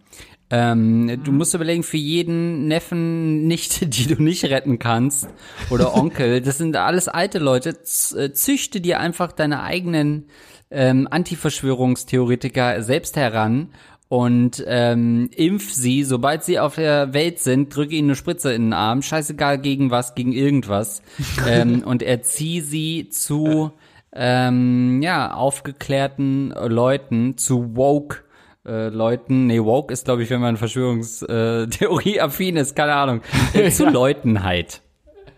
[0.49, 5.29] Ähm, du musst überlegen, für jeden Neffen, nicht, die du nicht retten kannst,
[5.71, 10.27] oder Onkel, das sind alles alte Leute, äh, züchte dir einfach deine eigenen
[10.71, 13.71] ähm, Antiverschwörungstheoretiker selbst heran
[14.09, 18.67] und ähm, impf sie, sobald sie auf der Welt sind, drücke ihnen eine Spritze in
[18.67, 21.03] den Arm, scheißegal gegen was, gegen irgendwas.
[21.47, 23.71] Ähm, und erzieh sie zu
[24.13, 28.25] ähm, ja aufgeklärten Leuten, zu woke
[28.67, 33.21] äh, Leuten, nee, woke ist glaube ich, wenn man Verschwörungstheorie affin ist, keine Ahnung,
[33.55, 34.81] äh, zu Leutenheit.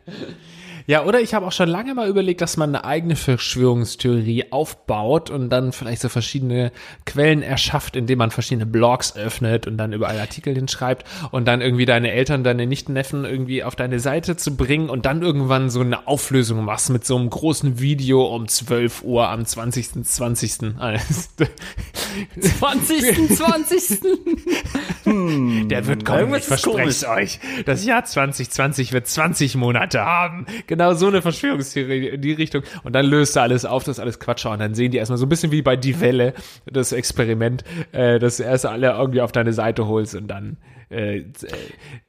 [0.88, 5.28] Ja, oder ich habe auch schon lange mal überlegt, dass man eine eigene Verschwörungstheorie aufbaut
[5.28, 6.72] und dann vielleicht so verschiedene
[7.04, 11.84] Quellen erschafft, indem man verschiedene Blogs öffnet und dann überall Artikel hinschreibt und dann irgendwie
[11.84, 16.06] deine Eltern, deine Nichtneffen irgendwie auf deine Seite zu bringen und dann irgendwann so eine
[16.06, 20.04] Auflösung machst mit so einem großen Video um 12 Uhr am 20.
[20.04, 20.52] 20.
[22.40, 23.36] 20.
[23.36, 24.00] 20.
[25.04, 27.40] hm, Der wird kommen, ich verspreche euch.
[27.66, 30.46] Das Jahr 2020 wird 20 Monate haben.
[30.66, 32.62] Genau genau so eine Verschwörungstheorie in die Richtung.
[32.84, 34.46] Und dann löst er alles auf, das ist alles Quatsch.
[34.46, 36.34] Und dann sehen die erstmal so ein bisschen wie bei Die Welle,
[36.66, 40.56] das Experiment, äh, dass du erst alle irgendwie auf deine Seite holst und dann
[40.90, 41.22] äh,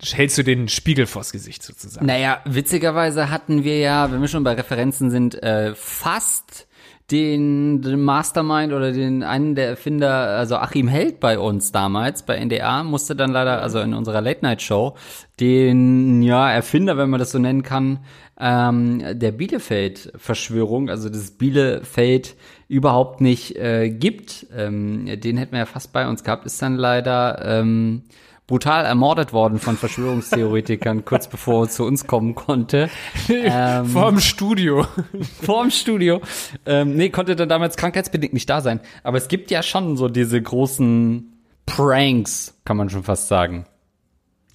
[0.01, 2.05] hältst du den Spiegel vors Gesicht sozusagen.
[2.05, 6.67] Naja, witzigerweise hatten wir ja, wenn wir schon bei Referenzen sind, äh, fast
[7.11, 12.35] den, den Mastermind oder den einen der Erfinder, also Achim Held bei uns damals, bei
[12.35, 14.95] NDR, musste dann leider, also in unserer Late-Night-Show,
[15.39, 17.99] den, ja, Erfinder, wenn man das so nennen kann,
[18.39, 22.35] ähm, der Bielefeld-Verschwörung, also das Bielefeld
[22.67, 26.75] überhaupt nicht äh, gibt, ähm, den hätten wir ja fast bei uns gehabt, ist dann
[26.75, 28.03] leider ähm,
[28.49, 32.89] brutal ermordet worden von Verschwörungstheoretikern, kurz bevor er zu uns kommen konnte.
[33.29, 34.88] Ähm, vor dem Studio.
[35.43, 36.19] vor dem Studio.
[36.65, 38.79] Ähm, nee, konnte dann damals krankheitsbedingt nicht da sein.
[39.03, 41.31] Aber es gibt ja schon so diese großen
[41.67, 43.67] Pranks, kann man schon fast sagen.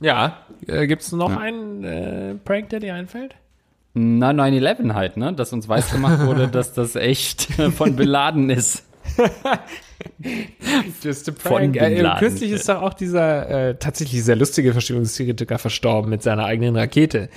[0.01, 1.39] Ja, äh, gibt es noch ja.
[1.39, 3.37] einen äh, Prank, der dir einfällt?
[3.95, 5.33] Na, 9-11 halt, ne?
[5.33, 7.43] Dass uns weiß gemacht wurde, dass das echt
[7.77, 8.85] von beladen ist.
[11.03, 11.77] Just a prank.
[11.77, 16.77] Äh, kürzlich ist doch auch dieser äh, tatsächlich sehr lustige Verschwörungstheoretiker verstorben mit seiner eigenen
[16.77, 17.29] Rakete.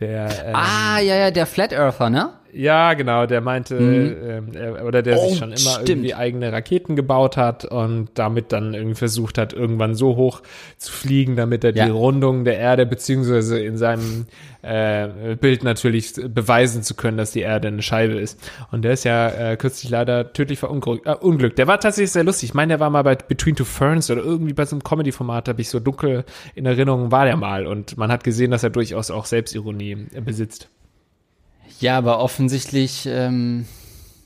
[0.00, 2.30] Der, ähm, ah, ja, ja, der Flat Earther, ne?
[2.52, 4.54] Ja, genau, der meinte, mhm.
[4.54, 5.88] äh, oder der oh, sich schon immer stimmt.
[5.88, 10.42] irgendwie eigene Raketen gebaut hat und damit dann irgendwie versucht hat, irgendwann so hoch
[10.78, 11.84] zu fliegen, damit er ja.
[11.84, 14.26] die Rundung der Erde beziehungsweise in seinem
[14.64, 18.38] äh, Bild natürlich beweisen zu können, dass die Erde eine Scheibe ist.
[18.70, 21.06] Und der ist ja äh, kürzlich leider tödlich verunglückt.
[21.06, 21.56] Äh, Unglück.
[21.56, 22.50] Der war tatsächlich sehr lustig.
[22.50, 25.48] Ich meine, der war mal bei Between Two Ferns oder irgendwie bei so einem Comedy-Format,
[25.48, 26.24] habe ich so dunkel
[26.54, 27.66] in Erinnerung, war der mal.
[27.66, 30.68] Und man hat gesehen, dass er durchaus auch Selbstironie besitzt.
[31.80, 33.66] Ja, aber offensichtlich ähm,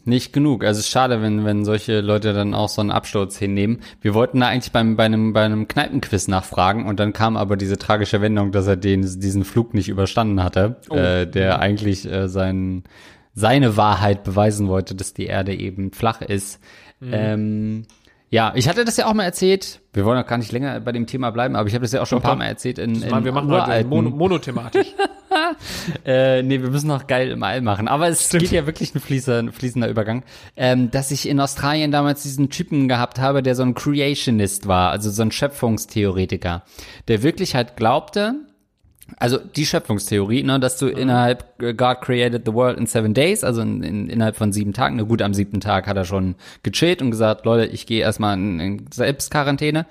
[0.08, 0.64] nicht genug.
[0.64, 3.80] Also es ist schade, wenn, wenn solche Leute dann auch so einen Absturz hinnehmen.
[4.00, 7.56] Wir wollten da eigentlich beim, bei, einem, bei einem Kneipenquiz nachfragen und dann kam aber
[7.56, 10.96] diese tragische Wendung, dass er den, diesen Flug nicht überstanden hatte, oh.
[10.96, 12.84] äh, der eigentlich äh, sein,
[13.34, 16.60] seine Wahrheit beweisen wollte, dass die Erde eben flach ist.
[17.00, 17.10] Mhm.
[17.12, 17.86] Ähm,
[18.30, 19.80] ja, ich hatte das ja auch mal erzählt.
[19.92, 22.02] Wir wollen auch gar nicht länger bei dem Thema bleiben, aber ich habe das ja
[22.02, 24.88] auch schon ein paar Mal erzählt in, in wir machen heute mono monothematisch.
[26.04, 27.88] äh, nee, wir müssen noch geil im All machen.
[27.88, 28.44] Aber es Stimmt.
[28.44, 30.24] geht ja wirklich ein fließender, fließender Übergang.
[30.56, 34.90] Ähm, dass ich in Australien damals diesen Typen gehabt habe, der so ein Creationist war,
[34.90, 36.62] also so ein Schöpfungstheoretiker,
[37.08, 38.34] der wirklich halt glaubte,
[39.16, 40.96] also die Schöpfungstheorie, ne, dass du mhm.
[40.96, 44.72] innerhalb äh, God created the world in seven days, also in, in, innerhalb von sieben
[44.72, 48.02] Tagen, ne, gut, am siebten Tag hat er schon gechillt und gesagt, Leute, ich gehe
[48.02, 49.86] erstmal in, in Selbstquarantäne.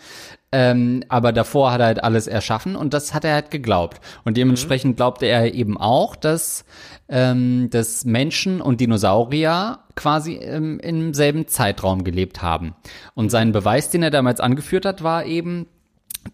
[0.52, 4.00] Ähm, aber davor hat er halt alles erschaffen und das hat er halt geglaubt.
[4.24, 4.96] Und dementsprechend mhm.
[4.96, 6.64] glaubte er eben auch, dass,
[7.10, 12.76] ähm, dass Menschen und Dinosaurier quasi ähm, im selben Zeitraum gelebt haben.
[13.14, 15.68] Und sein Beweis, den er damals angeführt hat, war eben,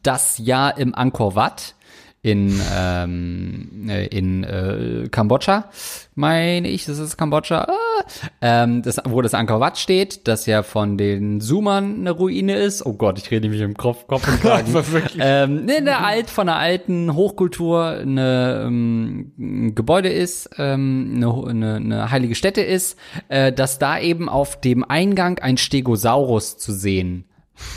[0.03, 1.75] dass ja im Angkor Wat
[2.23, 5.69] in, ähm, äh, in äh, Kambodscha,
[6.15, 8.05] meine ich, das ist Kambodscha, ah,
[8.41, 12.85] ähm, das, wo das Angkor Wat steht, das ja von den Zoomern eine Ruine ist.
[12.85, 14.73] Oh Gott, ich rede mich im Kopf, Kopf und Kragen.
[15.19, 21.49] ähm, ne, eine alt, von einer alten Hochkultur eine, ähm, ein Gebäude ist, ähm, eine,
[21.49, 22.97] eine, eine heilige Stätte ist,
[23.27, 27.25] äh, dass da eben auf dem Eingang ein Stegosaurus zu sehen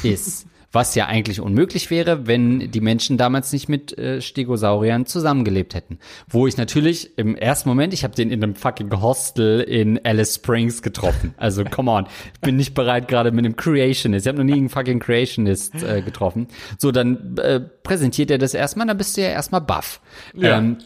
[0.04, 0.46] ist
[0.76, 5.98] was ja eigentlich unmöglich wäre, wenn die Menschen damals nicht mit äh, Stegosauriern zusammengelebt hätten.
[6.28, 10.34] Wo ich natürlich im ersten Moment, ich habe den in einem fucking Hostel in Alice
[10.34, 11.34] Springs getroffen.
[11.38, 14.26] Also come on, ich bin nicht bereit gerade mit einem Creationist.
[14.26, 16.48] Ich habe noch nie einen fucking Creationist äh, getroffen.
[16.76, 20.02] So, dann äh, präsentiert er das erstmal, dann bist du ja erstmal baff.
[20.34, 20.58] Ja.
[20.58, 20.76] Ähm,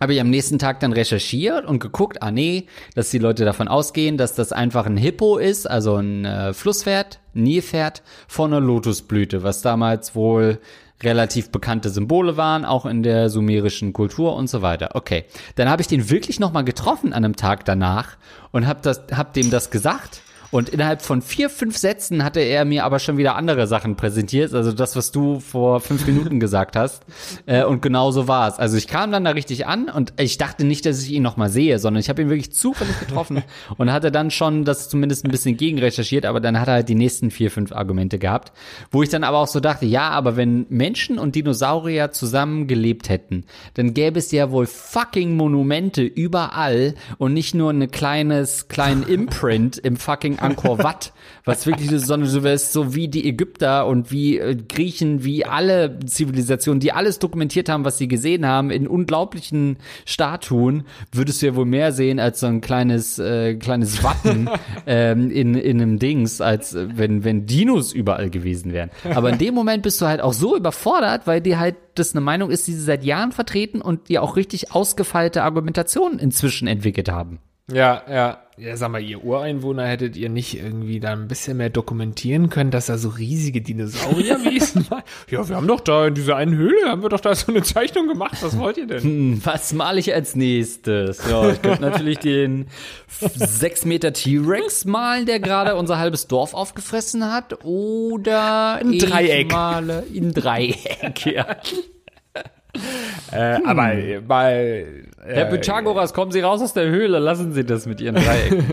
[0.00, 3.68] habe ich am nächsten Tag dann recherchiert und geguckt, ah nee, dass die Leute davon
[3.68, 9.42] ausgehen, dass das einfach ein Hippo ist, also ein äh, Flusspferd, Nilpferd von einer Lotusblüte,
[9.42, 10.60] was damals wohl
[11.02, 14.90] relativ bekannte Symbole waren, auch in der sumerischen Kultur und so weiter.
[14.94, 15.24] Okay,
[15.54, 18.16] dann habe ich den wirklich noch mal getroffen an einem Tag danach
[18.50, 22.64] und habe das, hab dem das gesagt und innerhalb von vier, fünf Sätzen hatte er
[22.64, 24.54] mir aber schon wieder andere Sachen präsentiert.
[24.54, 27.02] Also das, was du vor fünf Minuten gesagt hast.
[27.46, 28.58] Äh, und genau so war es.
[28.58, 31.48] Also ich kam dann da richtig an und ich dachte nicht, dass ich ihn nochmal
[31.48, 33.42] sehe, sondern ich habe ihn wirklich zufällig getroffen
[33.78, 36.94] und hatte dann schon das zumindest ein bisschen gegenrecherchiert, aber dann hat er halt die
[36.94, 38.52] nächsten vier, fünf Argumente gehabt.
[38.90, 43.08] Wo ich dann aber auch so dachte, ja, aber wenn Menschen und Dinosaurier zusammen gelebt
[43.08, 43.44] hätten,
[43.74, 49.78] dann gäbe es ja wohl fucking Monumente überall und nicht nur eine kleines, kleinen Imprint
[49.78, 51.12] im fucking Angkor Wat,
[51.44, 55.98] was wirklich so, so ist, so wie die Ägypter und wie äh, Griechen, wie alle
[56.00, 61.56] Zivilisationen, die alles dokumentiert haben, was sie gesehen haben, in unglaublichen Statuen, würdest du ja
[61.56, 64.50] wohl mehr sehen als so ein kleines, äh, kleines Wappen
[64.86, 68.90] ähm, in, in einem Dings, als äh, wenn, wenn Dinos überall gewesen wären.
[69.14, 72.20] Aber in dem Moment bist du halt auch so überfordert, weil dir halt das eine
[72.20, 77.10] Meinung ist, die sie seit Jahren vertreten und die auch richtig ausgefeilte Argumentationen inzwischen entwickelt
[77.10, 77.40] haben.
[77.70, 78.38] Ja, ja.
[78.58, 82.72] Ja, sag mal, ihr Ureinwohner hättet ihr nicht irgendwie da ein bisschen mehr dokumentieren können,
[82.72, 85.04] dass da so riesige Dinosaurierwesen waren?
[85.30, 87.62] Ja, wir haben doch da in dieser einen Höhle, haben wir doch da so eine
[87.62, 88.36] Zeichnung gemacht.
[88.40, 89.02] Was wollt ihr denn?
[89.02, 91.20] Hm, was male ich als nächstes?
[91.30, 92.66] Ja, ich könnte natürlich den
[93.20, 97.64] 6 Meter T-Rex malen, der gerade unser halbes Dorf aufgefressen hat.
[97.64, 99.52] Oder ein Dreieck.
[99.52, 101.58] male in Dreieck, ja.
[103.30, 103.66] Äh, hm.
[103.66, 103.92] Aber
[104.26, 104.86] bei.
[105.22, 108.64] Äh, Herr Pythagoras, kommen Sie raus aus der Höhle, lassen Sie das mit Ihren Dreiecken.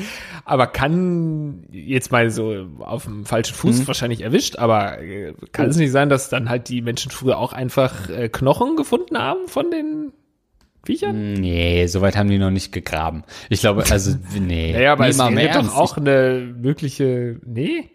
[0.44, 3.86] aber kann jetzt mal so auf dem falschen Fuß mhm.
[3.86, 5.68] wahrscheinlich erwischt, aber äh, kann oh.
[5.68, 9.46] es nicht sein, dass dann halt die Menschen früher auch einfach äh, Knochen gefunden haben
[9.46, 10.12] von den
[10.84, 11.34] Viechern?
[11.34, 13.24] Nee, soweit haben die noch nicht gegraben.
[13.48, 14.72] Ich glaube, also, nee.
[14.72, 17.90] Naja, aber nee, es gibt doch auch eine mögliche, nee?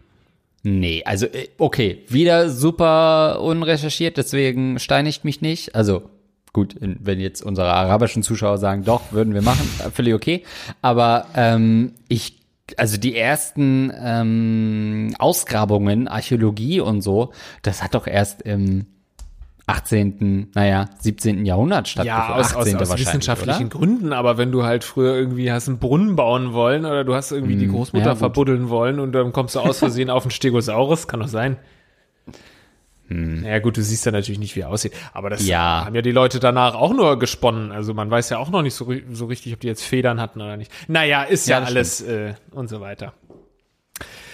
[0.68, 5.76] Nee, also äh, okay, wieder super unrecherchiert, deswegen steinigt mich nicht.
[5.76, 6.10] Also
[6.54, 10.44] gut, wenn jetzt unsere arabischen Zuschauer sagen, doch, würden wir machen, äh, völlig okay.
[10.82, 12.40] Aber ähm, ich,
[12.78, 18.88] also die ersten ähm, Ausgrabungen, Archäologie und so, das hat doch erst im
[19.68, 21.46] 18., naja, 17.
[21.46, 22.30] Jahrhundert stattgefunden.
[22.30, 23.78] Ja, aus, aus, aus wissenschaftlichen oder?
[23.78, 27.32] Gründen, aber wenn du halt früher irgendwie hast einen Brunnen bauen wollen oder du hast
[27.32, 30.24] irgendwie mm, die hm, Großmutter ja, verbuddeln wollen und dann kommst du aus Versehen auf
[30.24, 31.58] einen Stegosaurus, kann doch sein.
[33.08, 33.46] Hm.
[33.46, 34.94] Ja gut, du siehst ja natürlich nicht, wie er aussieht.
[35.14, 35.86] Aber das ja.
[35.86, 37.72] haben ja die Leute danach auch nur gesponnen.
[37.72, 40.42] Also man weiß ja auch noch nicht so, so richtig, ob die jetzt Federn hatten
[40.42, 40.72] oder nicht.
[40.88, 43.14] Naja, ist ja, ja alles äh, und so weiter.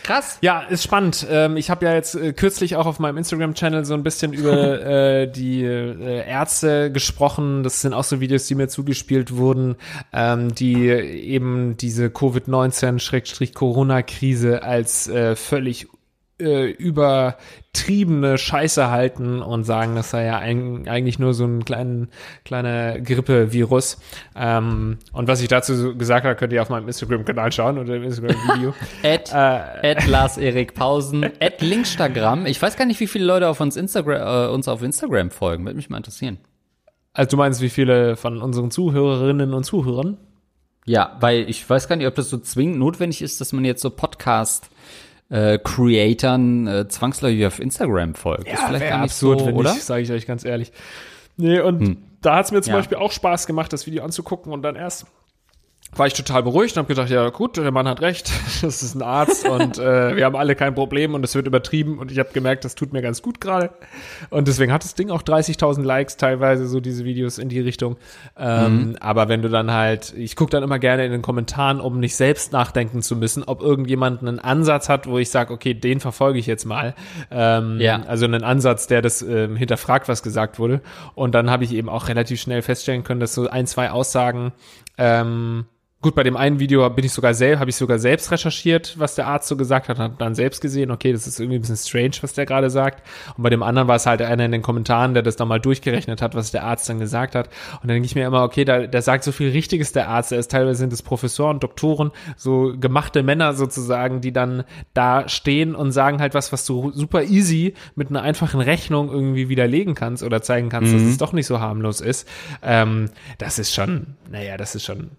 [0.04, 0.38] Krass.
[0.42, 1.26] Ja, ist spannend.
[1.30, 4.82] Ähm, ich habe ja jetzt äh, kürzlich auch auf meinem Instagram-Channel so ein bisschen über
[4.86, 7.64] äh, die äh, Ärzte gesprochen.
[7.64, 9.76] Das sind auch so Videos, die mir zugespielt wurden,
[10.12, 15.88] ähm, die eben diese Covid-19-Corona-Krise als äh, völlig
[16.42, 22.10] äh, übertriebene Scheiße halten und sagen, das sei ja ein, eigentlich nur so ein kleinen,
[22.44, 24.00] kleiner Grippevirus.
[24.36, 28.04] Ähm, und was ich dazu gesagt habe, könnt ihr auf meinem Instagram-Kanal schauen oder im
[28.04, 28.74] Instagram-Video.
[29.04, 32.46] at, äh, at Lars Erik Pausen, at Linkstagram.
[32.46, 35.64] Ich weiß gar nicht, wie viele Leute auf uns, Instagram, äh, uns auf Instagram folgen.
[35.66, 36.40] Würde mich mal interessieren.
[37.14, 40.18] Also du meinst, wie viele von unseren Zuhörerinnen und Zuhörern?
[40.86, 43.82] Ja, weil ich weiß gar nicht, ob das so zwingend notwendig ist, dass man jetzt
[43.82, 44.70] so Podcast
[45.32, 48.48] äh, Creatern äh, zwangsläufig auf Instagram folgt.
[48.48, 49.74] Ja, ist vielleicht gar nicht absurd, so, wenn oder?
[49.74, 50.72] sage ich euch ganz ehrlich.
[51.38, 52.78] Nee, und da hat es mir zum Ja.
[52.78, 55.06] Beispiel auch Spaß gemacht, das Video anzugucken und dann erst
[55.96, 58.32] war ich total beruhigt und habe gedacht, ja gut, der Mann hat recht,
[58.62, 62.00] das ist ein Arzt und äh, wir haben alle kein Problem und es wird übertrieben
[62.00, 63.72] und ich habe gemerkt, das tut mir ganz gut gerade
[64.30, 67.98] und deswegen hat das Ding auch 30.000 Likes teilweise, so diese Videos in die Richtung.
[68.38, 72.00] Ähm, Aber wenn du dann halt, ich gucke dann immer gerne in den Kommentaren, um
[72.00, 76.00] nicht selbst nachdenken zu müssen, ob irgendjemand einen Ansatz hat, wo ich sage, okay, den
[76.00, 76.96] verfolge ich jetzt mal.
[77.30, 78.04] Ähm, Ja.
[78.08, 80.82] Also einen Ansatz, der das ähm, hinterfragt, was gesagt wurde.
[81.16, 84.54] Und dann habe ich eben auch relativ schnell feststellen können, dass so ein, zwei Aussagen
[84.98, 85.66] ähm,
[86.04, 89.14] Gut, bei dem einen Video bin ich sogar selbst, habe ich sogar selbst recherchiert, was
[89.14, 91.78] der Arzt so gesagt hat, habe dann selbst gesehen, okay, das ist irgendwie ein bisschen
[91.78, 93.08] strange, was der gerade sagt.
[93.38, 95.60] Und bei dem anderen war es halt einer in den Kommentaren, der das dann mal
[95.60, 97.50] durchgerechnet hat, was der Arzt dann gesagt hat.
[97.84, 100.32] Und dann denke ich mir immer, okay, da, der sagt so viel Richtiges, der Arzt.
[100.32, 104.64] Er ist teilweise sind es Professoren, Doktoren, so gemachte Männer sozusagen, die dann
[104.96, 109.50] da stehen und sagen halt was, was du super easy mit einer einfachen Rechnung irgendwie
[109.50, 112.28] widerlegen kannst oder zeigen kannst, dass es doch nicht so harmlos ist.
[112.64, 115.12] Ähm, das ist schon, naja, das ist schon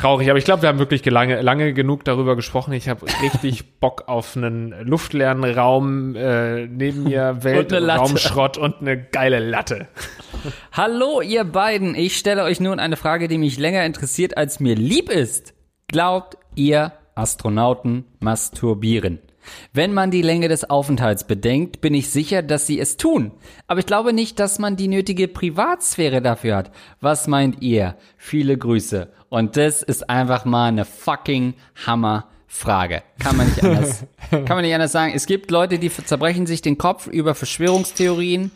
[0.00, 2.72] traurig, aber ich glaube, wir haben wirklich lange, lange genug darüber gesprochen.
[2.72, 8.00] Ich habe richtig Bock auf einen luftleeren Raum, äh, neben mir Welt, Latte.
[8.00, 9.88] Raumschrott und eine geile Latte.
[10.72, 11.94] Hallo, ihr beiden.
[11.94, 15.54] Ich stelle euch nun eine Frage, die mich länger interessiert, als mir lieb ist.
[15.88, 19.20] Glaubt ihr, Astronauten masturbieren?
[19.72, 23.32] Wenn man die Länge des Aufenthalts bedenkt, bin ich sicher, dass sie es tun.
[23.66, 26.70] Aber ich glaube nicht, dass man die nötige Privatsphäre dafür hat.
[27.00, 27.96] Was meint ihr?
[28.16, 29.08] Viele Grüße.
[29.30, 31.54] Und das ist einfach mal eine fucking
[31.86, 33.02] Hammerfrage.
[33.20, 35.12] Kann man nicht anders, kann man nicht anders sagen.
[35.14, 38.50] Es gibt Leute, die zerbrechen sich den Kopf über Verschwörungstheorien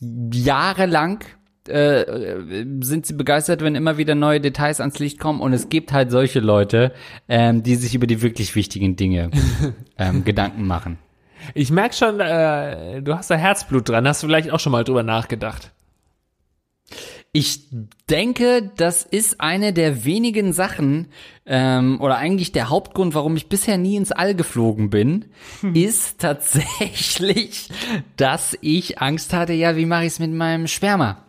[0.00, 1.24] jahrelang
[1.66, 5.92] äh, sind sie begeistert, wenn immer wieder neue Details ans Licht kommen und es gibt
[5.92, 6.92] halt solche Leute,
[7.28, 9.30] ähm, die sich über die wirklich wichtigen Dinge
[9.98, 10.98] ähm, Gedanken machen.
[11.54, 14.06] Ich merk schon, äh, du hast da Herzblut dran.
[14.08, 15.72] Hast du vielleicht auch schon mal drüber nachgedacht?
[17.32, 17.60] Ich
[18.10, 21.08] denke, das ist eine der wenigen Sachen
[21.46, 25.26] ähm, oder eigentlich der Hauptgrund, warum ich bisher nie ins All geflogen bin,
[25.74, 27.68] ist tatsächlich,
[28.16, 31.24] dass ich Angst hatte, ja, wie mache ich es mit meinem Sperma?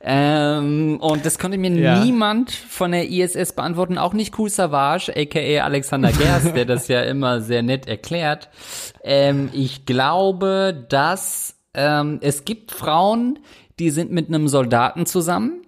[0.00, 2.04] Ähm, und das konnte mir Ja.
[2.04, 7.02] niemand von der ISS beantworten, auch nicht Kool Savage, aka Alexander Gerst, der das ja
[7.02, 8.48] immer sehr nett erklärt.
[9.02, 13.38] Ähm, ich glaube, dass ähm, es gibt Frauen,
[13.78, 15.62] die sind mit einem Soldaten zusammen.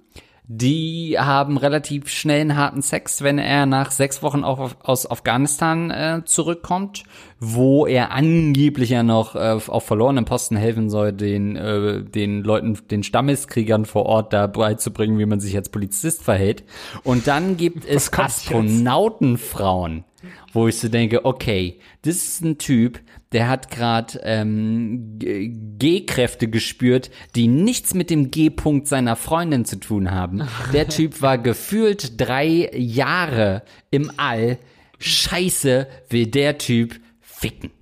[0.51, 5.91] Die haben relativ schnell einen harten Sex, wenn er nach sechs Wochen auch aus Afghanistan
[5.91, 7.03] äh, zurückkommt,
[7.39, 12.79] wo er angeblich ja noch äh, auf verlorenen Posten helfen soll, den, äh, den Leuten,
[12.91, 16.65] den Stammeskriegern vor Ort da beizubringen, wie man sich als Polizist verhält.
[17.05, 18.11] Und dann gibt es?
[18.11, 20.05] Astronautenfrauen,
[20.53, 23.01] wo ich so denke, okay, das ist ein Typ,
[23.33, 30.11] der hat gerade ähm, G-Kräfte gespürt, die nichts mit dem G-Punkt seiner Freundin zu tun
[30.11, 30.49] haben.
[30.73, 34.59] Der Typ war gefühlt drei Jahre im All.
[34.99, 37.71] Scheiße, will der Typ ficken.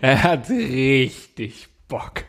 [0.00, 2.24] Er hat richtig Bock.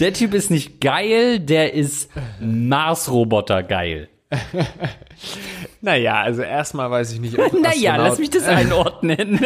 [0.00, 4.08] Der Typ ist nicht geil, der ist Mars-Roboter geil.
[5.80, 9.40] Naja, also erstmal weiß ich nicht, ob, Naja, lass Astronaut- mich das einordnen.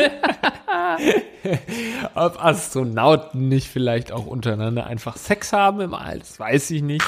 [2.14, 6.18] ob Astronauten nicht vielleicht auch untereinander einfach Sex haben im All.
[6.20, 7.04] Das weiß ich nicht.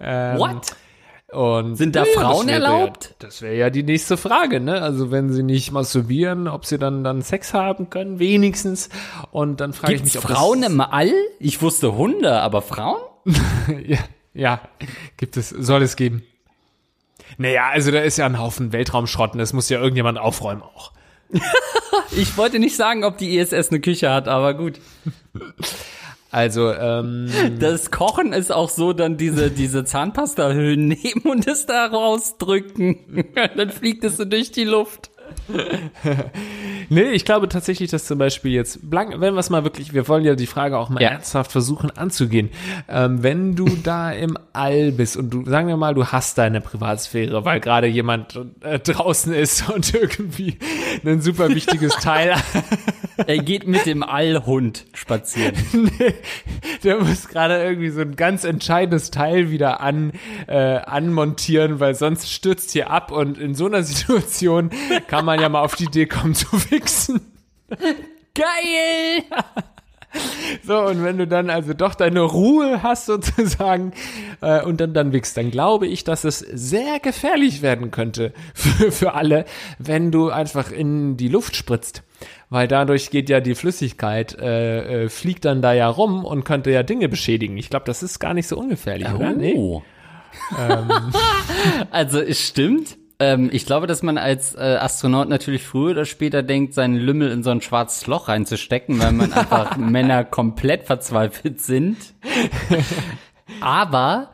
[0.00, 0.76] Ähm, What?
[1.32, 3.04] Und Sind da Ja, Frauen das erlaubt?
[3.04, 4.80] Ja, das wäre ja die nächste Frage, ne?
[4.80, 8.90] Also wenn sie nicht masturbieren, ob sie dann dann Sex haben können, wenigstens.
[9.32, 11.10] Und dann frage ich mich, ob Frauen im All?
[11.40, 13.00] Ich wusste Hunde, aber Frauen?
[13.86, 13.98] ja,
[14.34, 14.60] ja,
[15.16, 16.22] gibt es, soll es geben.
[17.38, 20.92] Naja, also da ist ja ein Haufen Weltraumschrott und das muss ja irgendjemand aufräumen auch.
[22.12, 24.78] Ich wollte nicht sagen, ob die ISS eine Küche hat, aber gut.
[26.30, 31.86] Also, ähm, Das Kochen ist auch so, dann diese, diese Zahnpastahüllen nehmen und es da
[31.86, 33.24] rausdrücken.
[33.56, 35.10] dann fliegt es so durch die Luft.
[36.88, 40.06] Nee, ich glaube tatsächlich, dass zum Beispiel jetzt, blank, wenn wir es mal wirklich, wir
[40.06, 41.08] wollen ja die Frage auch mal Ja.
[41.10, 42.50] ernsthaft versuchen anzugehen.
[42.88, 46.60] Ähm, wenn du da im All bist und du, sagen wir mal, du hast deine
[46.60, 50.58] Privatsphäre, weil gerade jemand äh, draußen ist und irgendwie
[51.04, 52.34] ein super wichtiges Teil,
[53.26, 55.54] Er geht mit dem Allhund spazieren.
[56.84, 60.12] der muss gerade irgendwie so ein ganz entscheidendes Teil wieder an,
[60.46, 64.70] äh, anmontieren, weil sonst stürzt hier ab und in so einer Situation
[65.08, 67.20] kann man ja mal auf die Idee kommen zu fixen.
[68.34, 69.24] Geil!
[70.62, 73.92] So, und wenn du dann also doch deine Ruhe hast sozusagen
[74.40, 78.92] äh, und dann, dann wickst, dann glaube ich, dass es sehr gefährlich werden könnte für,
[78.92, 79.44] für alle,
[79.78, 82.02] wenn du einfach in die Luft spritzt.
[82.48, 86.70] Weil dadurch geht ja die Flüssigkeit, äh, äh, fliegt dann da ja rum und könnte
[86.70, 87.56] ja Dinge beschädigen.
[87.56, 89.32] Ich glaube, das ist gar nicht so ungefährlich, oder?
[89.32, 89.54] Nee.
[89.56, 89.82] Oh.
[91.90, 92.98] Also es stimmt.
[93.18, 97.30] Ähm, ich glaube, dass man als äh, Astronaut natürlich früher oder später denkt, seinen Lümmel
[97.30, 101.96] in so ein schwarzes Loch reinzustecken, weil man einfach Männer komplett verzweifelt sind.
[103.60, 104.30] Aber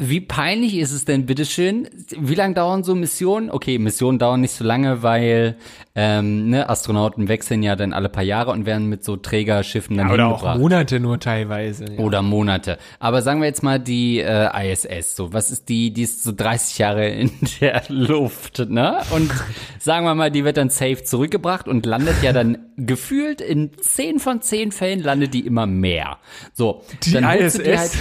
[0.00, 1.88] wie peinlich ist es denn, bitteschön?
[2.18, 3.48] Wie lange dauern so Missionen?
[3.48, 5.56] Okay, Missionen dauern nicht so lange, weil
[5.94, 10.08] ähm, ne, Astronauten wechseln ja dann alle paar Jahre und werden mit so Trägerschiffen dann
[10.08, 10.56] Ja, oder hingebracht.
[10.56, 11.84] auch Monate nur teilweise.
[11.84, 11.98] Ja.
[12.00, 12.78] Oder Monate.
[12.98, 15.14] Aber sagen wir jetzt mal die äh, ISS.
[15.14, 15.92] So, was ist die?
[15.92, 17.30] Die ist so 30 Jahre in
[17.60, 18.98] der Luft, ne?
[19.14, 19.30] Und
[19.78, 24.18] sagen wir mal, die wird dann safe zurückgebracht und landet ja dann gefühlt in 10
[24.18, 26.18] von 10 Fällen landet die immer mehr.
[26.52, 27.58] So, Die dann ISS?
[27.62, 27.92] die halt,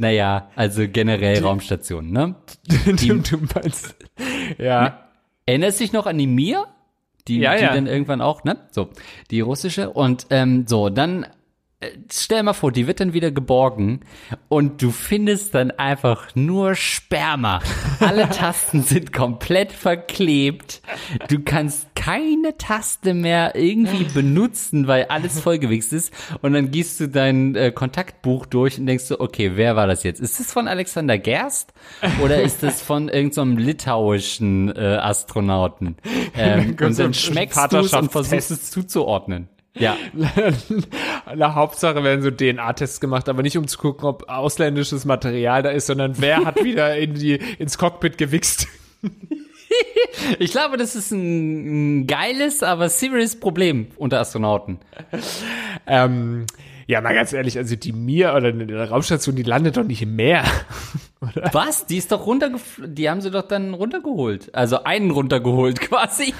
[0.00, 2.34] naja, also generell Raumstationen, ne?
[2.86, 3.94] du, du meinst,
[4.58, 5.06] ja.
[5.44, 6.66] Erinnerst du dich noch an die Mir?
[7.28, 7.74] Die, Ja, die ja.
[7.74, 8.56] dann irgendwann auch, ne?
[8.70, 8.88] So,
[9.30, 9.90] die russische.
[9.90, 11.26] Und ähm, so, dann
[12.12, 14.00] stell mal vor, die wird dann wieder geborgen
[14.48, 17.60] und du findest dann einfach nur Sperma.
[18.00, 20.82] Alle Tasten sind komplett verklebt.
[21.28, 26.12] Du kannst keine Taste mehr irgendwie benutzen, weil alles vollgewichst ist.
[26.42, 30.02] Und dann gehst du dein äh, Kontaktbuch durch und denkst so, okay, wer war das
[30.02, 30.20] jetzt?
[30.20, 31.72] Ist das von Alexander Gerst
[32.22, 35.96] oder ist das von irgendeinem litauischen äh, Astronauten?
[36.36, 39.48] Ähm, und dann so schmeckst du es und versuchst es zuzuordnen.
[39.74, 39.96] Ja.
[41.36, 45.70] Na, Hauptsache werden so DNA-Tests gemacht, aber nicht um zu gucken, ob ausländisches Material da
[45.70, 48.66] ist, sondern wer hat wieder in die, ins Cockpit gewichst.
[50.40, 54.80] Ich glaube, das ist ein, ein geiles, aber serious Problem unter Astronauten.
[55.86, 56.46] Ähm,
[56.88, 60.16] ja, mal ganz ehrlich, also die Mir oder eine Raumstation, die landet doch nicht im
[60.16, 60.42] Meer.
[61.52, 61.86] Was?
[61.86, 62.96] Die ist doch runtergeflogen.
[62.96, 64.52] Die haben sie doch dann runtergeholt.
[64.54, 66.34] Also einen runtergeholt quasi.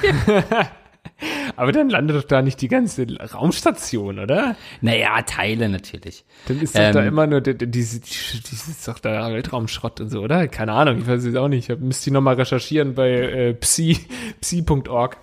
[1.61, 4.57] Aber dann landet doch da nicht die ganze Raumstation, oder?
[4.81, 6.25] naja, Teile natürlich.
[6.49, 10.01] Dann ist doch da Ähm, immer nur die- die- diese, diese ist doch da Weltraumschrott
[10.01, 10.49] und so, oder?
[10.49, 11.69] Keine Ahnung, ich weiß es auch nicht.
[11.69, 13.99] Ich müsste die nochmal recherchieren bei äh, psi,
[14.41, 15.19] psi.org.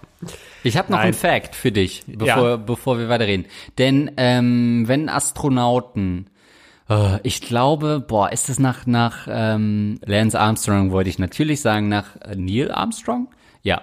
[0.64, 1.06] Ich habe noch Nein.
[1.08, 2.56] einen Fact für dich, bevor, Ja.
[2.58, 3.46] bevor wir weiterreden.
[3.78, 6.28] Denn ähm, wenn Astronauten,
[6.90, 11.88] äh, ich glaube, boah, ist es nach nach ähm, Lance Armstrong wollte ich natürlich sagen
[11.90, 13.28] nach äh, Neil Armstrong?
[13.64, 13.82] Ja.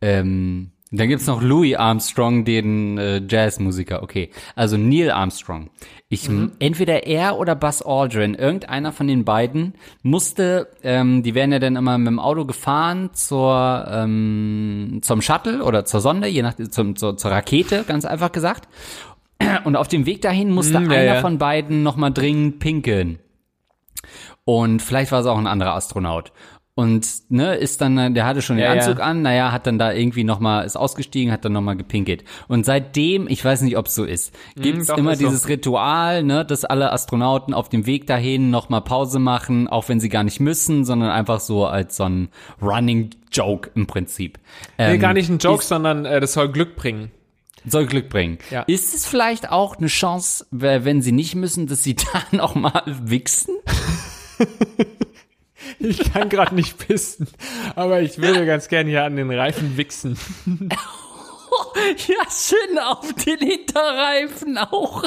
[0.00, 4.02] Ähm, dann gibt's noch Louis Armstrong, den äh, Jazzmusiker.
[4.02, 5.70] Okay, also Neil Armstrong.
[6.08, 6.28] Ich
[6.58, 10.68] entweder er oder Buzz Aldrin, irgendeiner von den beiden musste.
[10.82, 15.84] Ähm, die werden ja dann immer mit dem Auto gefahren zur ähm, zum Shuttle oder
[15.84, 18.68] zur Sonde, je nach zum, zur, zur Rakete, ganz einfach gesagt.
[19.64, 21.20] Und auf dem Weg dahin musste ja, einer ja.
[21.20, 23.20] von beiden nochmal dringend pinkeln.
[24.44, 26.32] Und vielleicht war es auch ein anderer Astronaut.
[26.76, 28.80] Und ne, ist dann, der hatte schon den Ja, ja.
[28.80, 32.24] Anzug an, naja, hat dann da irgendwie nochmal, ist ausgestiegen, hat dann nochmal gepinkelt.
[32.48, 35.26] Und seitdem, ich weiß nicht, ob es so ist, gibt's doch, immer ist so.
[35.26, 40.00] dieses Ritual, ne, dass alle Astronauten auf dem Weg dahin nochmal Pause machen, auch wenn
[40.00, 42.28] sie gar nicht müssen, sondern einfach so als so ein
[42.62, 44.38] Running Joke im Prinzip.
[44.78, 47.10] Nee, Ähm, gar nicht ein Joke, ist- sondern äh, das soll Glück bringen.
[47.66, 48.38] soll Glück bringen.
[48.50, 48.62] Ja.
[48.62, 51.94] Ist es vielleicht auch eine Chance, wenn sie nicht müssen, dass sie
[52.30, 53.54] dann auch mal wichsen?
[55.78, 57.28] Ich kann gerade nicht pissen,
[57.76, 60.18] aber ich würde ganz gerne hier an den Reifen wichsen.
[62.06, 65.04] Ja, schön auf den Hinterreifen auch.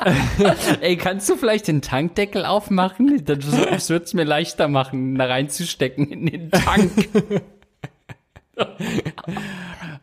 [0.80, 3.24] Ey, kannst du vielleicht den Tankdeckel aufmachen?
[3.24, 6.92] Das, das wird's mir leichter machen, da reinzustecken in den Tank.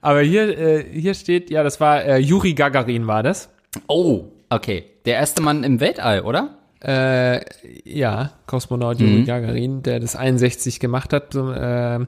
[0.02, 3.49] Aber hier, äh, hier steht, ja, das war äh, Juri Gagarin war das.
[3.88, 4.86] Oh, okay.
[5.06, 6.58] Der erste Mann im Weltall, oder?
[6.84, 7.41] Äh,
[7.86, 9.07] ja, Kosmonaut Mhm.
[9.07, 11.36] Juri Gagarin, der das 61 gemacht hat.
[11.36, 11.99] Äh,